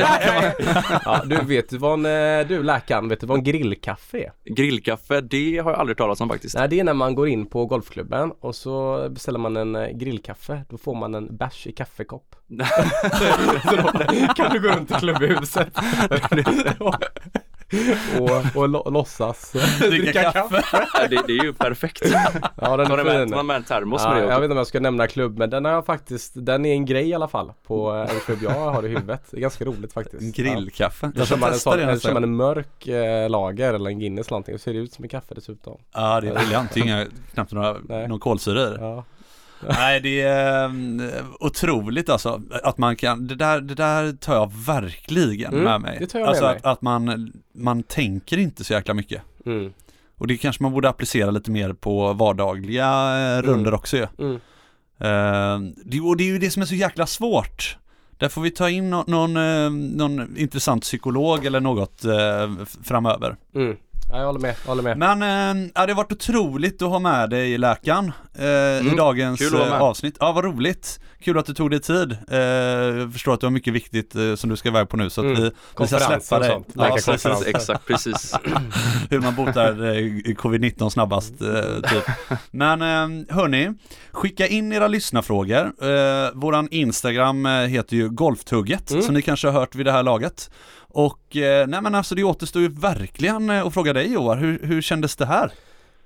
ja, 1.05 1.23
du 1.25 1.37
vet 1.37 1.71
du 1.71 1.79
vad 1.79 2.07
en, 2.07 2.41
eh, 2.41 2.47
du 2.47 2.63
läkaren, 2.63 3.09
vet 3.09 3.21
du 3.21 3.27
vad 3.27 3.39
en 3.39 3.45
grillkaffe 3.45 4.19
är? 4.19 4.55
grillkaffe, 4.55 5.21
det 5.21 5.59
har 5.59 5.71
jag 5.71 5.81
aldrig 5.81 5.97
talat 5.97 6.21
om 6.21 6.29
faktiskt. 6.29 6.57
Nej, 6.57 6.69
det 6.69 6.81
är 6.81 6.85
när 6.85 6.95
man 6.95 7.15
går 7.15 7.29
in 7.29 7.47
på 7.47 7.67
golfklubben 7.67 8.33
och 8.41 8.55
så 8.55 9.07
beställer 9.11 9.39
man 9.39 9.57
en 9.57 9.77
eh, 9.77 9.89
grillkaffe. 9.89 10.65
Då 10.69 10.79
får 10.79 10.95
man 10.95 11.15
en 11.15 11.37
bärs 11.37 11.67
i 11.67 11.73
kaffekopp. 11.73 12.37
kan 14.37 14.53
du 14.53 14.61
gå 14.61 14.69
runt 14.69 14.91
i 14.91 14.95
klubbhuset 14.95 15.79
och, 18.21 18.57
och 18.63 18.69
lo- 18.69 18.91
låtsas 18.91 19.53
Dricka 19.81 20.33
kaffe. 20.33 20.63
Det, 21.11 21.23
det 21.27 21.33
är 21.39 21.45
ju 21.45 21.53
perfekt. 21.53 22.03
Ja, 22.61 22.77
den 22.77 22.87
är 22.93 22.97
du 22.97 23.05
med, 23.05 23.29
fin. 23.29 23.31
man 23.37 23.47
med 23.47 23.57
en 23.57 23.63
termos 23.65 24.05
med 24.05 24.11
Ja, 24.17 24.21
det 24.21 24.27
jag 24.33 24.41
vet 24.41 24.45
inte 24.45 24.53
om 24.53 24.57
jag 24.59 24.67
ska 24.67 24.81
nämna 24.81 25.07
klubb 25.07 25.39
men 25.39 25.51
den 25.51 25.65
har 25.65 25.73
jag 25.73 25.87
faktiskt, 25.87 26.33
den 26.35 26.65
är 26.67 26.73
en 26.73 26.85
grej 26.87 27.09
i 27.09 27.15
alla 27.15 27.29
fall 27.29 27.53
på 27.67 27.91
en 27.91 28.21
klubb 28.27 28.39
jag 28.43 28.51
har 28.51 28.85
i 28.85 28.89
huvudet. 28.89 29.23
Det 29.31 29.37
är 29.37 29.41
ganska 29.41 29.65
roligt 29.65 29.93
faktiskt. 29.93 30.37
Grillkaffe. 30.37 31.07
Ja. 31.07 31.13
Då 31.15 31.21
Jag 31.21 31.27
kör 31.29 31.37
ska 31.37 31.41
man 31.41 31.49
en, 31.49 31.55
testa 31.55 31.71
sån, 31.71 31.87
det 31.87 32.01
kör 32.03 32.13
man 32.15 32.25
en 32.25 32.37
mörk 32.37 32.87
eh, 32.89 33.31
lager 33.31 33.75
eller 33.75 33.91
en 33.91 33.99
Guinness 33.99 34.27
eller 34.27 34.33
någonting 34.33 34.55
och 34.55 34.61
ser 34.61 34.73
det 34.73 34.79
ut 34.79 34.93
som 34.93 35.05
en 35.05 35.09
kaffe 35.09 35.35
dessutom. 35.35 35.79
Ja, 35.95 36.21
det 36.21 36.29
är 36.29 36.35
briljant. 36.35 36.71
Det 36.75 36.81
är 36.81 36.85
inga, 36.85 37.07
knappt 37.35 37.53
några, 37.53 37.77
Nej. 37.89 38.09
någon 38.09 38.21
kolsyra 38.21 38.61
i 38.63 38.71
det. 38.71 38.77
Ja. 38.81 39.05
Nej, 39.69 40.01
det 40.01 40.21
är 40.21 40.65
um, 40.65 41.03
otroligt 41.41 42.09
alltså 42.09 42.43
att 42.63 42.79
man 42.79 42.97
kan, 42.97 43.27
det 43.27 43.35
där, 43.35 43.61
det 43.61 43.75
där 43.75 44.13
tar 44.13 44.35
jag 44.35 44.53
verkligen 44.67 45.53
Mm, 45.53 45.65
med 45.65 45.81
mig. 45.81 45.97
det 46.01 46.07
tar 46.07 46.19
jag 46.19 46.25
med 46.27 46.29
alltså 46.29 46.45
mig. 46.45 46.57
Att, 46.57 46.67
att 46.67 46.83
man, 46.83 47.33
man 47.55 47.83
tänker 47.83 48.39
inte 48.39 48.65
så 48.65 48.73
jäkla 48.73 48.95
mycket. 48.95 49.23
Mm. 49.47 49.73
Och 50.19 50.27
det 50.27 50.37
kanske 50.37 50.63
man 50.63 50.73
borde 50.73 50.89
applicera 50.89 51.31
lite 51.31 51.51
mer 51.51 51.73
på 51.73 52.13
vardagliga 52.13 52.89
eh, 53.37 53.43
runder 53.43 53.75
också 53.75 53.97
ju. 53.97 54.07
Mm. 54.19 54.35
Eh, 54.99 55.73
det, 55.85 56.01
och 56.01 56.17
det 56.17 56.25
är 56.25 56.29
ju 56.33 56.39
det 56.39 56.51
som 56.51 56.63
är 56.63 56.67
så 56.67 56.75
jäkla 56.75 57.07
svårt. 57.07 57.77
Där 58.19 58.29
får 58.29 58.43
vi 58.43 58.51
ta 58.51 58.71
in 58.71 58.91
nå- 58.91 59.05
någon, 59.07 59.37
eh, 59.37 59.71
någon 59.71 60.37
intressant 60.37 60.83
psykolog 60.83 61.47
eller 61.47 61.61
något 61.61 62.05
f- 62.63 62.77
framöver. 62.85 63.37
Mm. 63.55 63.77
Ja, 64.13 64.19
jag 64.19 64.27
håller 64.27 64.41
med, 64.41 64.55
jag 64.63 64.69
håller 64.69 64.83
med. 64.83 64.99
Men 64.99 65.71
ja, 65.75 65.87
det 65.87 65.93
har 65.93 65.97
varit 65.97 66.13
otroligt 66.13 66.83
att 66.83 66.89
ha 66.89 66.99
med 66.99 67.31
dig 67.31 67.59
läkaren 67.59 68.13
i 68.39 68.79
Mm, 68.81 68.97
dagens 68.97 69.43
att 69.43 69.53
vara 69.53 69.67
eh, 69.67 69.83
avsnitt. 69.83 70.17
Ja, 70.21 70.33
vad 70.33 70.45
roligt. 70.45 71.01
Kul 71.25 71.39
att 71.39 71.47
du 71.47 71.55
tog 71.55 71.71
dig 71.71 71.81
tid. 71.81 72.17
Eh, 72.31 72.39
jag 72.39 73.13
förstår 73.13 73.35
att 73.35 73.41
du 73.41 73.47
har 73.47 73.51
mycket 73.51 73.73
viktigt 73.75 74.15
eh, 74.15 74.35
som 74.35 74.51
du 74.51 74.57
ska 74.57 74.69
iväg 74.69 74.89
på 74.89 74.97
nu 74.97 75.11
så 75.11 75.21
att 75.21 75.25
Mm. 75.27 75.43
vi, 75.43 75.51
vi 75.79 75.87
ska 75.87 75.99
släppa 75.99 76.39
dig. 76.39 76.51
sånt. 76.51 76.69
Ja, 76.75 76.97
precis. 77.05 77.47
Exakt, 77.47 77.87
precis. 77.87 78.35
Hur 79.11 79.21
man 79.21 79.35
botar 79.35 79.71
eh, 79.85 80.03
covid-19 80.35 80.91
snabbast 80.91 81.33
eh, 81.43 81.91
typ. 81.91 82.05
Men 82.51 82.83
eh, 82.83 83.35
hörni, 83.35 83.73
skicka 84.13 84.47
in 84.47 84.73
era 84.73 84.89
lyssnarfrågor. 84.89 85.73
Eh, 85.83 86.31
våran 86.35 86.69
Instagram 86.71 87.47
heter 87.47 87.97
ju 87.97 88.09
Golftugget, 88.09 88.91
Mm. 88.91 89.03
som 89.03 89.15
ni 89.15 89.23
kanske 89.23 89.49
har 89.49 89.61
hört 89.61 89.75
vid 89.75 89.87
det 89.87 89.93
här 89.93 90.03
laget. 90.03 90.51
Och 90.95 91.21
nej 91.35 91.67
men 91.83 91.95
alltså 91.95 92.15
det 92.15 92.25
återstår 92.25 92.63
ju 92.63 92.69
verkligen 92.69 93.51
att 93.51 93.75
fråga 93.75 93.93
dig 93.93 94.13
Joar, 94.13 94.37
hur, 94.37 94.61
hur 94.63 94.83
kändes 94.83 95.17
det 95.17 95.27
här? 95.27 95.53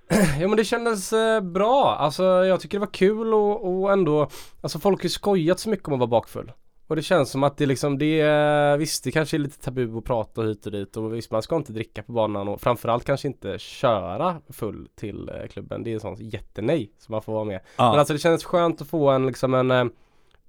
Ja 0.40 0.48
men 0.48 0.56
det 0.56 0.64
kändes 0.64 1.12
eh, 1.12 1.40
bra. 1.40 1.96
Alltså 1.98 2.24
jag 2.24 2.60
tycker 2.60 2.78
det 2.78 2.86
var 2.86 2.92
kul 2.92 3.34
och, 3.34 3.80
och 3.80 3.92
ändå 3.92 4.28
Alltså 4.60 4.78
folk 4.78 4.98
har 5.00 5.04
ju 5.04 5.08
skojat 5.08 5.60
så 5.60 5.68
mycket 5.68 5.88
om 5.88 5.94
att 5.94 6.00
vara 6.00 6.10
bakfull. 6.10 6.52
Och 6.88 6.96
det 6.96 7.02
känns 7.02 7.30
som 7.30 7.42
att 7.42 7.56
det 7.56 7.66
liksom 7.66 7.98
det 7.98 8.76
visst 8.76 9.04
det 9.04 9.12
kanske 9.12 9.36
är 9.36 9.38
lite 9.38 9.60
tabu 9.60 9.98
att 9.98 10.04
prata 10.04 10.42
hit 10.42 10.66
och 10.66 10.72
dit 10.72 10.96
och 10.96 11.14
visst 11.14 11.30
man 11.30 11.42
ska 11.42 11.56
inte 11.56 11.72
dricka 11.72 12.02
på 12.02 12.12
banan 12.12 12.48
och 12.48 12.60
framförallt 12.60 13.04
kanske 13.04 13.28
inte 13.28 13.58
köra 13.58 14.36
full 14.48 14.88
till 14.94 15.28
eh, 15.28 15.46
klubben. 15.48 15.82
Det 15.82 15.90
är 15.90 15.94
en 15.94 16.00
sån 16.00 16.16
jättenej 16.18 16.92
som 16.98 17.12
man 17.12 17.22
får 17.22 17.32
vara 17.32 17.44
med. 17.44 17.60
Ja. 17.76 17.90
Men 17.90 17.98
alltså 17.98 18.12
det 18.12 18.18
kändes 18.18 18.44
skönt 18.44 18.80
att 18.80 18.88
få 18.88 19.10
en 19.10 19.26
liksom 19.26 19.54
en 19.54 19.70
eh, 19.70 19.84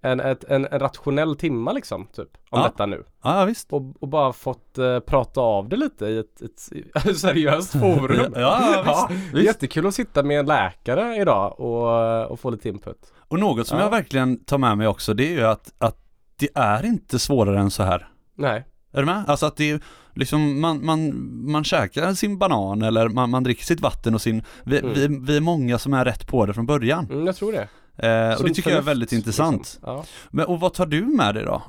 en, 0.02 0.20
ett, 0.20 0.44
en, 0.44 0.66
en 0.72 0.80
rationell 0.80 1.36
timma 1.36 1.72
liksom 1.72 2.06
typ 2.16 2.30
om 2.50 2.60
Ja. 2.60 2.64
detta 2.64 2.86
nu. 2.86 3.04
Ja, 3.24 3.46
visst. 3.46 3.74
Och, 3.74 4.02
och 4.04 4.08
bara 4.08 4.34
fått 4.34 4.78
eh, 4.78 5.00
prata 5.00 5.42
av 5.42 5.70
det 5.70 5.76
lite 5.78 6.06
i 6.06 6.18
ett, 6.18 6.42
ett 6.42 7.18
seriöst 7.18 7.72
forum. 7.72 8.34
Ja, 8.36 8.82
Ja, 8.86 9.08
visst. 9.16 9.34
är 9.34 9.40
jättekul 9.40 9.88
att 9.88 9.96
sitta 9.96 10.24
med 10.24 10.40
en 10.40 10.46
läkare 10.46 11.16
idag 11.22 11.60
och, 11.60 12.32
och 12.32 12.40
få 12.40 12.50
lite 12.50 12.70
input. 12.70 13.14
Och 13.20 13.40
något 13.40 13.68
som 13.68 13.78
Ja. 13.78 13.84
jag 13.84 13.92
verkligen 13.92 14.44
tar 14.44 14.58
med 14.58 14.78
mig 14.78 14.88
också, 14.88 15.14
det 15.14 15.28
är 15.28 15.32
ju 15.34 15.44
att, 15.44 15.74
att 15.78 15.98
det 16.40 16.50
är 16.56 16.86
inte 16.86 17.20
svårare 17.20 17.60
än 17.60 17.72
så 17.72 17.84
här. 17.84 18.08
Nej. 18.36 18.66
Är 18.92 19.00
du 19.00 19.06
med? 19.06 19.24
Alltså 19.28 19.46
att 19.46 19.56
det 19.58 19.72
är 19.72 19.80
liksom, 20.14 20.62
man, 20.62 20.86
man, 20.86 21.14
man 21.52 21.64
käkar 21.64 22.14
sin 22.14 22.38
banan 22.38 22.82
eller 22.82 23.10
man, 23.10 23.30
man 23.30 23.44
dricker 23.44 23.64
sitt 23.64 23.82
vatten 23.82 24.14
och 24.16 24.22
sin, 24.22 24.44
vi, 24.64 24.80
Mm. 24.80 24.94
vi, 24.94 25.08
vi 25.22 25.38
är 25.38 25.42
många 25.42 25.78
som 25.78 25.94
är 25.94 26.06
rätt 26.06 26.28
på 26.28 26.46
det 26.46 26.54
från 26.54 26.66
början. 26.66 27.06
Mm, 27.12 27.26
jag 27.26 27.36
tror 27.36 27.52
det. 27.52 27.68
Eh, 27.98 28.38
och 28.38 28.44
det 28.44 28.54
tycker 28.54 28.70
jag 28.70 28.78
är 28.78 28.82
väldigt 28.84 29.12
intressant. 29.12 29.58
Liksom. 29.58 29.82
Ja. 29.86 30.04
Men, 30.30 30.46
och 30.46 30.60
vad 30.60 30.74
tar 30.74 30.86
du 30.86 31.02
med 31.06 31.36
dig 31.36 31.44
då? 31.46 31.62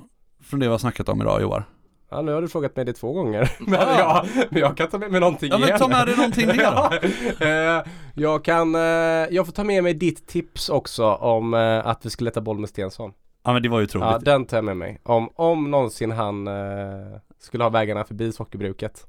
Från 0.45 0.61
det 0.61 0.67
vi 0.67 0.71
har 0.71 0.79
snackat 0.79 1.09
om 1.09 1.21
idag 1.21 1.43
Joar? 1.43 1.65
ja, 2.11 2.23
nu 2.23 2.33
har 2.33 2.43
du 2.43 2.49
frågat 2.49 2.77
mig 2.77 2.85
det 2.85 2.93
två 2.93 3.13
gånger. 3.13 3.53
Men, 3.61 3.81
Ja. 3.81 3.99
ja, 3.99 4.45
men 4.51 4.61
jag 4.61 4.77
kan 4.77 4.89
ta 4.89 4.99
med 4.99 5.11
mig 5.11 5.21
någonting 5.21 5.49
Ja 5.51 5.59
men 5.59 5.69
igen. 5.69 5.79
ta 5.79 5.89
med 5.89 6.07
dig 6.07 6.17
någonting 6.17 6.47
mer 6.47 6.57
då. 6.57 6.91
Ja, 7.47 7.79
eh, 7.79 7.85
jag 8.15 8.45
kan, 8.45 8.75
eh, 8.75 8.81
jag 9.31 9.47
får 9.47 9.53
ta 9.53 9.65
med 9.65 9.83
mig 9.85 9.95
ditt 9.95 10.27
tips 10.27 10.69
också 10.69 11.05
om 11.07 11.55
eh, 11.55 11.87
att 11.87 12.07
vi 12.07 12.11
ska 12.11 12.25
leta 12.25 12.41
boll 12.41 12.59
med 12.59 12.69
Stensson. 12.69 13.13
Ja 13.45 13.53
men 13.53 13.63
det 13.63 13.69
var 13.69 13.79
ju 13.79 13.85
otroligt. 13.85 14.09
Ja, 14.11 14.19
den 14.19 14.45
tar 14.47 14.57
jag 14.57 14.65
med 14.65 14.77
mig. 14.77 15.01
Om, 15.05 15.31
om 15.35 15.71
någonsin 15.71 16.11
han 16.11 16.49
skulle 17.41 17.65
ha 17.65 17.71
vägarna 17.71 18.05
förbi 18.05 18.33
sockerbruket. 18.33 19.07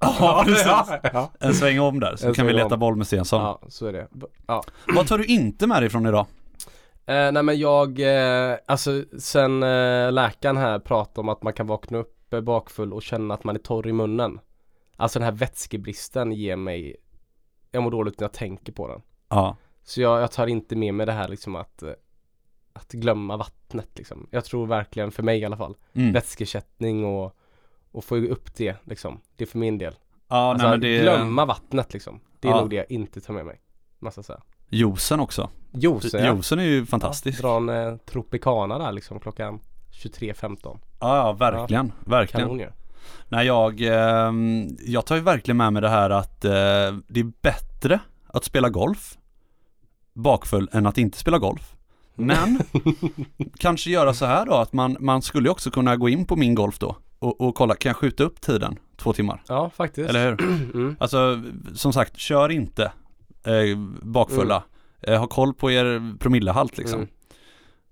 Ja, 0.00 0.42
precis. 0.46 0.66
ja. 1.12 1.30
En 1.40 1.54
sväng 1.54 1.80
om 1.80 2.00
där 2.00 2.16
så 2.16 2.28
En 2.28 2.34
kan 2.34 2.46
vi 2.46 2.52
leta 2.52 2.74
om. 2.74 2.80
boll 2.80 2.96
med 2.96 3.06
Stensson. 3.06 3.40
ja, 3.42 3.60
så 3.68 3.86
är 3.86 3.92
det. 3.92 4.08
Ja. 4.46 4.64
Vad 4.94 5.06
tar 5.06 5.18
du 5.18 5.24
inte 5.24 5.66
med 5.66 5.82
dig 5.82 5.90
från 5.90 6.06
idag? 6.06 6.26
Eh, 7.06 7.32
nej 7.32 7.42
men 7.42 7.58
jag, 7.58 8.00
eh, 8.00 8.56
alltså 8.66 9.04
sen 9.18 9.62
eh, 9.62 10.12
läkaren 10.12 10.56
här 10.56 10.78
pratade 10.78 11.20
om 11.20 11.28
att 11.28 11.42
man 11.42 11.52
kan 11.52 11.66
vakna 11.66 11.98
upp 11.98 12.32
eh, 12.34 12.40
bakfull 12.40 12.92
och 12.92 13.02
känna 13.02 13.34
att 13.34 13.44
man 13.44 13.54
är 13.54 13.60
torr 13.60 13.86
i 13.86 13.92
munnen. 13.92 14.40
Alltså 14.96 15.18
den 15.18 15.24
här 15.26 15.32
vätskebristen 15.32 16.32
ger 16.32 16.56
mig, 16.56 16.96
jag 17.70 17.82
mår 17.82 17.90
dåligt 17.90 18.20
när 18.20 18.24
jag 18.24 18.32
tänker 18.32 18.72
på 18.72 18.88
den. 18.88 19.02
Ja. 19.28 19.56
Så 19.82 20.00
jag, 20.00 20.22
jag 20.22 20.30
tar 20.32 20.46
inte 20.46 20.76
med 20.76 20.94
mig 20.94 21.06
det 21.06 21.12
här 21.12 21.28
liksom 21.28 21.56
att, 21.56 21.82
eh, 21.82 21.92
att 22.72 22.92
glömma 22.92 23.36
vattnet 23.36 23.88
liksom. 23.94 24.28
Jag 24.30 24.44
tror 24.44 24.66
verkligen, 24.66 25.10
för 25.12 25.22
mig 25.22 25.38
i 25.40 25.44
alla 25.44 25.56
fall, 25.56 25.76
Mm. 25.94 26.12
vätskeersättning 26.12 27.04
och, 27.04 27.36
och 27.90 28.04
få 28.04 28.16
upp 28.16 28.54
det 28.54 28.76
liksom. 28.84 29.20
Det 29.36 29.44
är 29.44 29.48
för 29.48 29.58
min 29.58 29.78
del. 29.78 29.94
Ja, 30.28 30.36
Alltså 30.36 30.66
nej, 30.66 30.70
men 30.70 30.80
det 30.80 30.98
glömma 31.02 31.44
vattnet 31.44 31.92
liksom. 31.92 32.20
Det 32.40 32.48
är 32.48 32.52
Ja. 32.52 32.60
nog 32.60 32.70
det 32.70 32.76
jag 32.76 32.90
inte 32.90 33.20
tar 33.20 33.34
med 33.34 33.46
mig. 33.46 33.60
Måste 33.98 34.18
jag 34.18 34.24
säga. 34.24 34.42
Juicen 34.74 35.20
också. 35.20 35.50
Ja. 35.70 36.00
Juicen 36.12 36.58
är 36.58 36.64
ju 36.64 36.86
fantastisk. 36.86 37.40
Dra 37.40 37.56
en 37.56 37.68
eh, 37.68 37.96
Tropicana 37.96 38.78
där 38.78 38.92
liksom 38.92 39.20
klockan 39.20 39.60
23.15. 40.02 40.78
Ja, 41.00 41.16
ja 41.16 41.32
verkligen. 41.32 41.92
Verkligen. 42.00 42.46
Kanon 42.46 42.60
ju. 42.60 42.70
Nej, 43.28 43.46
jag, 43.46 43.80
ehm, 43.80 44.76
jag 44.86 45.06
tar 45.06 45.16
ju 45.16 45.22
verkligen 45.22 45.56
med 45.56 45.72
mig 45.72 45.82
det 45.82 45.88
här 45.88 46.10
att 46.10 46.44
eh, 46.44 46.50
det 47.08 47.20
är 47.20 47.32
bättre 47.42 48.00
att 48.26 48.44
spela 48.44 48.68
golf 48.68 49.18
bakfull 50.14 50.68
än 50.72 50.86
att 50.86 50.98
inte 50.98 51.18
spela 51.18 51.38
golf. 51.38 51.74
Men 52.14 52.60
kanske 53.58 53.90
göra 53.90 54.14
så 54.14 54.26
här 54.26 54.46
då 54.46 54.54
att 54.54 54.72
man, 54.72 54.96
man 55.00 55.22
skulle 55.22 55.50
också 55.50 55.70
kunna 55.70 55.96
gå 55.96 56.08
in 56.08 56.26
på 56.26 56.36
min 56.36 56.54
golf 56.54 56.78
då 56.78 56.96
och, 57.18 57.40
och 57.40 57.54
kolla, 57.54 57.74
kan 57.74 57.90
jag 57.90 57.96
skjuta 57.96 58.24
upp 58.24 58.40
tiden 58.40 58.78
två 58.96 59.12
timmar? 59.12 59.42
Ja 59.48 59.70
faktiskt. 59.70 60.10
Eller 60.10 60.30
hur? 60.30 60.38
Mm. 60.74 60.96
Alltså 61.00 61.42
som 61.74 61.92
sagt, 61.92 62.16
kör 62.16 62.48
inte 62.48 62.92
eh, 63.44 63.76
bakfulla. 64.02 64.62
Eh, 65.02 65.18
ha 65.20 65.26
koll 65.26 65.54
på 65.54 65.70
er 65.70 66.18
promillehalt 66.18 66.78
liksom. 66.78 66.98
Mm. 66.98 67.08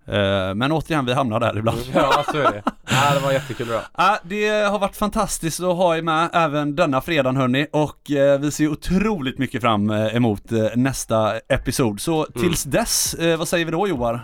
Eh, 0.07 0.55
men 0.55 0.73
återigen, 0.73 1.07
vi 1.07 1.13
hamnar 1.13 1.41
där 1.41 1.59
ibland. 1.59 1.79
Ja 1.95 2.25
så 2.31 2.39
är 2.39 2.53
det. 2.53 2.63
Ja 2.91 3.15
det 3.15 3.21
var 3.21 3.33
jättekul 3.33 3.67
bra. 3.67 3.83
Ja, 3.97 4.19
det 4.23 4.49
har 4.49 4.79
varit 4.79 4.97
fantastiskt 4.97 5.61
att 5.61 5.77
ha 5.77 5.97
er 5.97 6.03
med 6.03 6.31
även 6.33 6.77
denna 6.77 7.01
fredagen 7.01 7.37
hörni 7.37 7.67
och 7.73 8.11
eh, 8.11 8.41
vi 8.41 8.51
ser 8.51 8.69
otroligt 8.69 9.39
mycket 9.39 9.61
fram 9.63 9.91
eh, 9.91 10.17
emot 10.17 10.53
eh, 10.53 10.67
nästa 10.77 11.39
episod. 11.39 12.01
Så 12.01 12.25
tills 12.25 12.65
dess, 12.65 13.15
eh, 13.15 13.39
vad 13.39 13.49
säger 13.49 13.65
vi 13.65 13.71
då 13.71 13.89
Joar? 13.89 14.21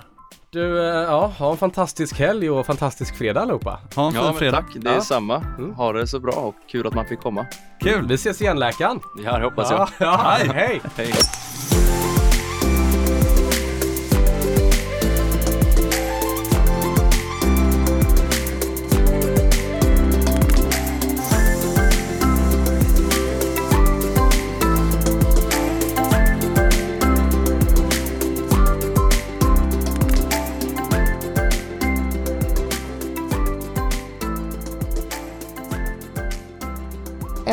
Du, 0.51 0.78
eh, 0.78 0.84
ja, 1.03 1.26
ha 1.38 1.51
en 1.51 1.57
fantastisk 1.57 2.18
helg 2.18 2.51
och 2.51 2.66
fantastisk 2.66 3.16
fredag 3.18 3.40
allihopa. 3.40 3.80
Ha 3.96 4.07
en 4.07 4.12
fin 4.12 4.22
Ja, 4.22 4.32
fredag. 4.32 4.57
tack. 4.57 4.66
Det 4.76 4.90
är 4.90 4.94
Ja. 4.94 5.01
samma. 5.01 5.36
Mm. 5.59 5.74
Ha 5.74 5.92
det 5.92 6.07
så 6.07 6.20
bra 6.20 6.32
och 6.32 6.55
kul 6.70 6.86
att 6.86 6.94
man 6.94 7.07
fick 7.07 7.20
komma. 7.20 7.46
Kul! 7.80 8.07
Vi 8.09 8.14
ses 8.14 8.40
igen 8.40 8.59
läkaren. 8.59 9.01
Ja, 9.24 9.38
det 9.38 9.44
hoppas 9.44 9.70
jag. 9.70 9.78
Ja, 9.80 9.88
ja, 9.99 10.16
Hej. 10.38 10.51
hej. 10.55 10.80
Hej. 10.96 11.12